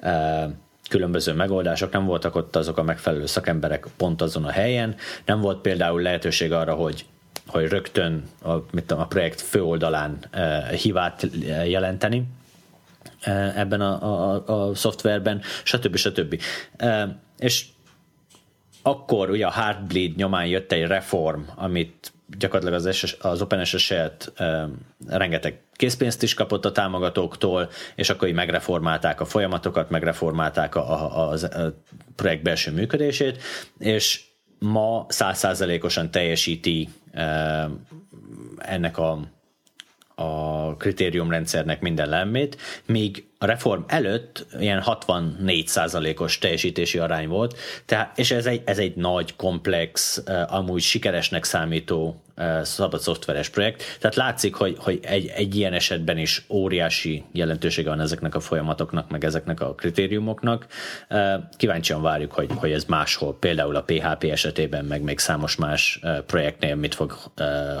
eh, 0.00 0.44
különböző 0.88 1.32
megoldások, 1.32 1.92
nem 1.92 2.04
voltak 2.04 2.34
ott 2.36 2.56
azok 2.56 2.78
a 2.78 2.82
megfelelő 2.82 3.26
szakemberek 3.26 3.86
pont 3.96 4.22
azon 4.22 4.44
a 4.44 4.50
helyen, 4.50 4.94
nem 5.24 5.40
volt 5.40 5.60
például 5.60 6.02
lehetőség 6.02 6.52
arra, 6.52 6.74
hogy 6.74 7.04
hogy 7.46 7.68
rögtön 7.68 8.22
a, 8.42 8.52
mit 8.52 8.84
tudom, 8.84 9.02
a 9.02 9.06
projekt 9.06 9.40
főoldalán 9.40 10.18
uh, 10.34 11.70
jelenteni, 11.70 12.26
ebben 13.54 13.80
a, 13.80 14.02
a, 14.02 14.68
a 14.68 14.74
szoftverben, 14.74 15.42
stb. 15.62 15.96
stb. 15.96 16.40
Eh, 16.76 17.08
és 17.38 17.66
akkor 18.82 19.30
ugye 19.30 19.46
a 19.46 19.50
Heartbleed 19.50 20.16
nyomán 20.16 20.46
jött 20.46 20.72
egy 20.72 20.86
reform, 20.86 21.40
amit 21.56 22.12
gyakorlatilag 22.38 22.86
az, 22.86 22.96
SS, 22.96 23.16
az 23.20 23.42
OpenSSL-t 23.42 24.32
e, 24.36 24.68
rengeteg 25.06 25.60
készpénzt 25.72 26.22
is 26.22 26.34
kapott 26.34 26.64
a 26.64 26.72
támogatóktól, 26.72 27.70
és 27.94 28.10
akkor 28.10 28.28
így 28.28 28.34
megreformálták 28.34 29.20
a 29.20 29.24
folyamatokat, 29.24 29.90
megreformálták 29.90 30.74
a, 30.74 30.92
a, 30.92 31.30
a, 31.30 31.32
a 31.32 31.74
projekt 32.16 32.42
belső 32.42 32.72
működését, 32.72 33.42
és 33.78 34.24
ma 34.58 35.06
százszázalékosan 35.08 36.10
teljesíti 36.10 36.88
e, 37.12 37.68
ennek 38.58 38.98
a 38.98 39.18
a 40.14 40.76
kritériumrendszernek 40.76 41.80
minden 41.80 42.08
lemmét, 42.08 42.56
míg 42.86 43.24
a 43.38 43.46
reform 43.46 43.82
előtt 43.86 44.46
ilyen 44.60 44.82
64%-os 44.86 46.38
teljesítési 46.38 46.98
arány 46.98 47.28
volt, 47.28 47.58
tehát, 47.86 48.18
és 48.18 48.30
ez 48.30 48.46
egy, 48.46 48.62
ez 48.64 48.78
egy 48.78 48.96
nagy, 48.96 49.36
komplex, 49.36 50.22
amúgy 50.46 50.82
sikeresnek 50.82 51.44
számító 51.44 52.22
szabad 52.62 53.00
szoftveres 53.00 53.48
projekt, 53.48 53.82
tehát 54.00 54.16
látszik, 54.16 54.54
hogy, 54.54 54.76
hogy 54.78 54.98
egy, 55.02 55.26
egy 55.26 55.56
ilyen 55.56 55.72
esetben 55.72 56.18
is 56.18 56.44
óriási 56.48 57.24
jelentősége 57.32 57.88
van 57.88 58.00
ezeknek 58.00 58.34
a 58.34 58.40
folyamatoknak, 58.40 59.10
meg 59.10 59.24
ezeknek 59.24 59.60
a 59.60 59.74
kritériumoknak. 59.74 60.66
Kíváncsian 61.56 62.02
várjuk, 62.02 62.32
hogy, 62.32 62.50
hogy 62.54 62.72
ez 62.72 62.84
máshol, 62.84 63.36
például 63.38 63.76
a 63.76 63.82
PHP 63.82 64.24
esetében, 64.24 64.84
meg 64.84 65.02
még 65.02 65.18
számos 65.18 65.56
más 65.56 66.00
projektnél 66.26 66.74
mit 66.74 66.94
fog 66.94 67.16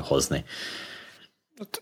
hozni. 0.02 0.44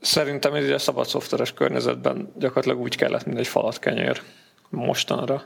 Szerintem 0.01 0.55
ez 0.55 0.71
a 0.71 0.79
szabad 0.79 1.07
szoftveres 1.07 1.53
környezetben 1.53 2.33
gyakorlatilag 2.37 2.81
úgy 2.81 2.97
kellett, 2.97 3.25
mint 3.25 3.39
egy 3.39 3.47
falat 3.47 3.79
kenyér 3.79 4.23
mostanra. 4.69 5.45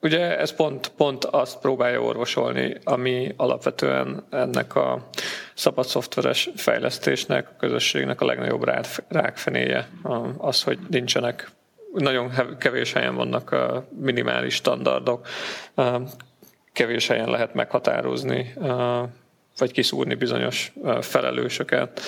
Ugye 0.00 0.38
ez 0.38 0.52
pont, 0.52 0.88
pont 0.88 1.24
azt 1.24 1.58
próbálja 1.58 2.00
orvosolni, 2.00 2.76
ami 2.84 3.34
alapvetően 3.36 4.26
ennek 4.30 4.74
a 4.74 5.08
szabad 5.54 5.86
szoftveres 5.86 6.50
fejlesztésnek, 6.56 7.48
a 7.48 7.56
közösségnek 7.58 8.20
a 8.20 8.24
legnagyobb 8.24 8.70
rákfenéje. 9.08 9.88
Az, 10.38 10.62
hogy 10.62 10.78
nincsenek, 10.90 11.50
nagyon 11.92 12.32
kevés 12.58 12.92
helyen 12.92 13.14
vannak 13.14 13.50
a 13.50 13.88
minimális 14.00 14.54
standardok, 14.54 15.26
kevés 16.72 17.06
helyen 17.06 17.30
lehet 17.30 17.54
meghatározni 17.54 18.54
vagy 19.58 19.72
kiszúrni 19.72 20.14
bizonyos 20.14 20.72
felelősöket, 21.00 22.00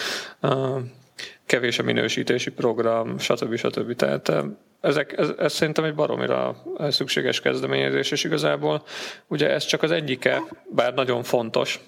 kevés 1.47 1.79
a 1.79 1.83
minősítési 1.83 2.51
program, 2.51 3.19
stb. 3.19 3.57
stb. 3.57 3.95
Tehát 3.95 4.33
ezek, 4.81 5.19
ez, 5.19 5.31
ez 5.39 5.53
szerintem 5.53 5.85
egy 5.85 5.95
baromira 5.95 6.63
szükséges 6.89 7.41
kezdeményezés, 7.41 8.11
és 8.11 8.25
igazából 8.25 8.83
ugye 9.27 9.51
ez 9.51 9.65
csak 9.65 9.83
az 9.83 9.91
egyike, 9.91 10.43
bár 10.75 10.95
nagyon 10.95 11.23
fontos, 11.23 11.81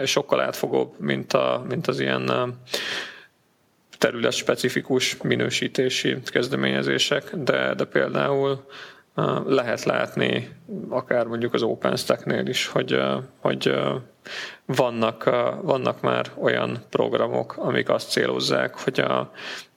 és 0.00 0.10
sokkal 0.10 0.40
átfogóbb, 0.40 0.94
mint, 0.98 1.32
a, 1.32 1.64
mint 1.68 1.86
az 1.86 2.00
ilyen 2.00 2.54
terület 3.98 4.32
specifikus 4.32 5.16
minősítési 5.22 6.16
kezdeményezések, 6.24 7.36
de, 7.36 7.74
de 7.74 7.84
például 7.84 8.66
lehet 9.46 9.84
látni, 9.84 10.56
akár 10.88 11.26
mondjuk 11.26 11.54
az 11.54 11.62
OpenStack-nél 11.62 12.46
is, 12.46 12.66
hogy, 12.66 13.00
hogy 13.40 13.74
vannak, 14.66 15.24
vannak 15.62 16.00
már 16.00 16.26
olyan 16.38 16.84
programok, 16.90 17.56
amik 17.56 17.88
azt 17.88 18.10
célozzák, 18.10 18.78
hogy 18.78 19.00
a, 19.00 19.30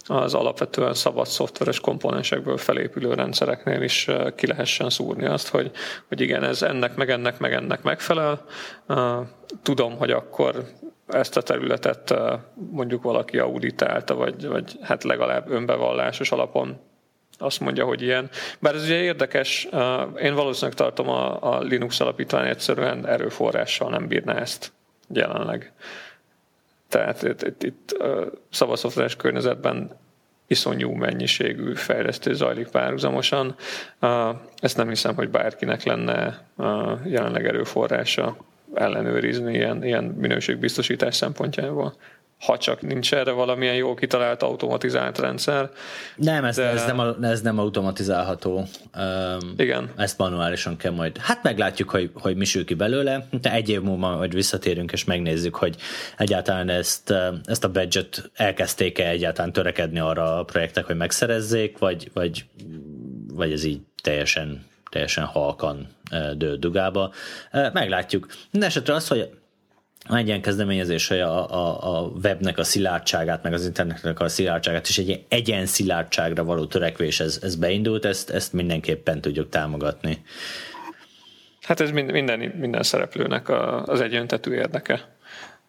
az 0.06 0.34
alapvetően 0.34 0.94
szabad 0.94 1.28
szoftveres 1.28 1.80
komponensekből 1.80 2.58
felépülő 2.58 3.14
rendszereknél 3.14 3.82
is 3.82 4.10
ki 4.36 4.48
lehessen 4.48 4.90
szúrni 4.90 5.26
azt, 5.26 5.48
hogy, 5.48 5.72
hogy 6.08 6.22
igen, 6.22 6.44
ez 6.44 6.62
ennek, 6.62 6.96
meg 6.96 7.10
ennek, 7.10 7.40
meg 7.40 7.54
ennek 7.54 7.82
megfelel. 7.82 8.46
Tudom, 9.62 9.98
hogy 9.98 10.12
akkor 10.12 10.66
ezt 11.08 11.38
a 11.38 11.42
területet 11.42 12.14
mondjuk 12.72 13.04
valaki 13.04 13.38
auditálta, 13.38 14.16
vagy, 14.16 14.48
vagy 14.48 14.78
hát 14.82 15.04
legalább 15.04 15.50
önbevallásos 15.50 16.32
alapon 16.32 16.80
azt 17.40 17.60
mondja, 17.60 17.86
hogy 17.86 18.02
ilyen. 18.02 18.30
Bár 18.60 18.76
ez 18.76 18.84
ugye 18.84 19.02
érdekes, 19.02 19.68
én 20.22 20.34
valószínűleg 20.34 20.78
tartom 20.78 21.10
a, 21.10 21.54
a 21.54 21.62
Linux 21.62 22.00
alapítvány 22.00 22.48
egyszerűen 22.48 23.08
erőforrással 23.08 23.90
nem 23.90 24.08
bírná 24.08 24.36
ezt 24.36 24.72
jelenleg. 25.08 25.72
Tehát 26.90 27.24
itt, 27.24 27.42
itt, 27.44 27.64
itt 27.64 27.98
szabad 28.50 29.16
környezetben 29.18 29.98
iszonyú 30.48 30.92
mennyiségű 30.92 31.74
fejlesztés 31.74 32.36
zajlik 32.36 32.68
párhuzamosan. 32.68 33.56
Ezt 34.60 34.78
nem 34.78 34.88
hiszem, 34.88 35.16
hogy 35.16 35.30
bárkinek 35.30 35.84
lenne 35.84 36.46
jelenleg 37.06 37.46
erőforrása 37.48 38.38
ellenőrizni 38.74 39.54
ilyen, 39.54 39.84
ilyen 39.84 40.04
minőségbiztosítás 40.04 41.16
szempontjából 41.16 41.94
ha 42.40 42.58
csak 42.58 42.82
nincs 42.82 43.14
erre 43.14 43.32
valamilyen 43.32 43.76
jó 43.76 43.94
kitalált 43.94 44.44
automatizált 44.44 45.18
rendszer. 45.18 45.70
Nem, 46.16 46.46
ez, 46.46 46.56
de... 46.56 46.64
ez, 46.64 46.86
nem, 46.86 47.18
ez 47.22 47.42
nem 47.42 47.60
automatizálható. 47.60 48.66
Um, 48.98 49.54
Igen. 49.58 49.92
Ezt 49.98 50.18
manuálisan 50.18 50.78
kell 50.78 50.92
majd. 50.92 51.18
Hát 51.18 51.44
meglátjuk, 51.44 51.90
hogy, 51.90 52.12
hogy 52.14 52.36
mi 52.36 52.46
sül 52.46 52.66
ki 52.66 52.74
belőle, 52.74 53.28
de 53.42 53.54
egy 53.54 53.70
év 53.70 53.82
múlva 53.82 54.16
majd 54.16 54.34
visszatérünk, 54.34 54.92
és 54.92 55.04
megnézzük, 55.04 55.56
hogy 55.56 55.76
egyáltalán 56.18 56.70
ezt, 56.70 57.14
ezt 57.46 57.64
a 57.64 57.72
budget 57.72 58.32
elkezdték-e 58.36 59.08
egyáltalán 59.08 59.54
törekedni 59.54 60.00
arra 60.00 60.38
a 60.38 60.44
projektek, 60.44 60.86
hogy 60.86 60.96
megszerezzék, 60.96 61.78
vagy, 61.78 62.12
vagy, 62.14 62.46
vagy 63.34 63.52
ez 63.52 63.64
így 63.64 63.80
teljesen 64.04 64.68
teljesen 64.90 65.26
halkan 65.26 65.88
dől 66.36 66.58
dugába. 66.58 67.14
Meglátjuk. 67.52 68.28
Mindenesetre 68.52 68.94
az, 68.94 69.08
hogy 69.08 69.30
egy 70.18 70.28
ilyen 70.28 70.42
kezdeményezés, 70.42 71.08
hogy 71.08 71.20
a, 71.20 71.50
a, 71.52 71.98
a 71.98 72.12
webnek 72.24 72.58
a 72.58 72.64
szilárdságát, 72.64 73.44
meg 73.44 73.54
az 73.54 73.66
internetnek 73.66 74.20
a 74.20 74.30
szilárdságát, 74.30 74.88
és 74.88 74.98
egy 74.98 75.26
egyen 75.28 75.66
szilárdságra 75.66 76.44
való 76.44 76.66
törekvés, 76.66 77.20
ez, 77.20 77.40
ez 77.42 77.56
beindult, 77.56 78.06
ezt, 78.06 78.30
ezt 78.30 78.54
mindenképpen 78.54 79.22
tudjuk 79.22 79.50
támogatni. 79.50 80.24
Hát 81.62 81.80
ez 81.80 81.92
minden, 81.92 82.40
minden 82.40 82.84
szereplőnek 82.84 83.50
az 83.86 84.02
egyöntetű 84.02 84.52
érdeke, 84.52 85.18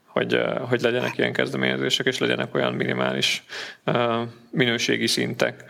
hogy, 0.06 0.40
hogy 0.68 0.80
legyenek 0.80 1.18
ilyen 1.18 1.32
kezdeményezések, 1.32 2.06
és 2.06 2.18
legyenek 2.18 2.54
olyan 2.54 2.72
minimális 2.72 3.44
minőségi 4.50 5.06
szintek, 5.06 5.64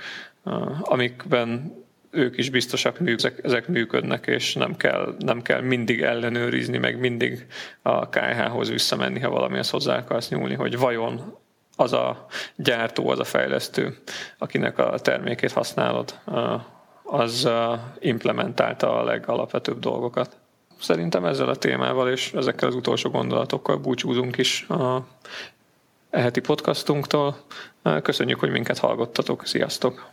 amikben 0.81 1.73
ők 2.11 2.39
is 2.39 2.51
biztosak, 2.51 2.99
ezek, 3.05 3.41
ezek 3.45 3.69
működnek, 3.69 4.27
és 4.27 4.55
nem 4.55 4.77
kell, 4.77 5.15
nem 5.19 5.43
kell 5.43 5.61
mindig 5.61 6.03
ellenőrizni, 6.03 6.79
meg 6.79 6.99
mindig 6.99 7.47
a 7.83 8.09
KH-hoz 8.09 8.69
visszamenni, 8.69 9.21
ha 9.21 9.31
valamihez 9.31 9.71
hozzá 9.71 9.97
akarsz 9.97 10.29
nyúlni, 10.29 10.55
hogy 10.55 10.79
vajon 10.79 11.39
az 11.77 11.93
a 11.93 12.27
gyártó, 12.57 13.09
az 13.09 13.19
a 13.19 13.25
fejlesztő, 13.25 13.99
akinek 14.39 14.79
a 14.79 14.99
termékét 14.99 15.53
használod, 15.53 16.19
az 17.03 17.49
implementálta 17.99 19.01
a 19.01 19.05
legalapvetőbb 19.05 19.79
dolgokat. 19.79 20.37
Szerintem 20.81 21.25
ezzel 21.25 21.49
a 21.49 21.57
témával 21.57 22.11
és 22.11 22.33
ezekkel 22.33 22.69
az 22.69 22.75
utolsó 22.75 23.11
gondolatokkal 23.11 23.77
búcsúzunk 23.77 24.39
is 24.39 24.63
a 24.69 25.07
eheti 26.11 26.41
podcastunktól. 26.41 27.37
Köszönjük, 28.03 28.41
hogy 28.41 28.51
minket 28.51 28.79
hallgattatok. 28.79 29.47
Sziasztok! 29.47 30.09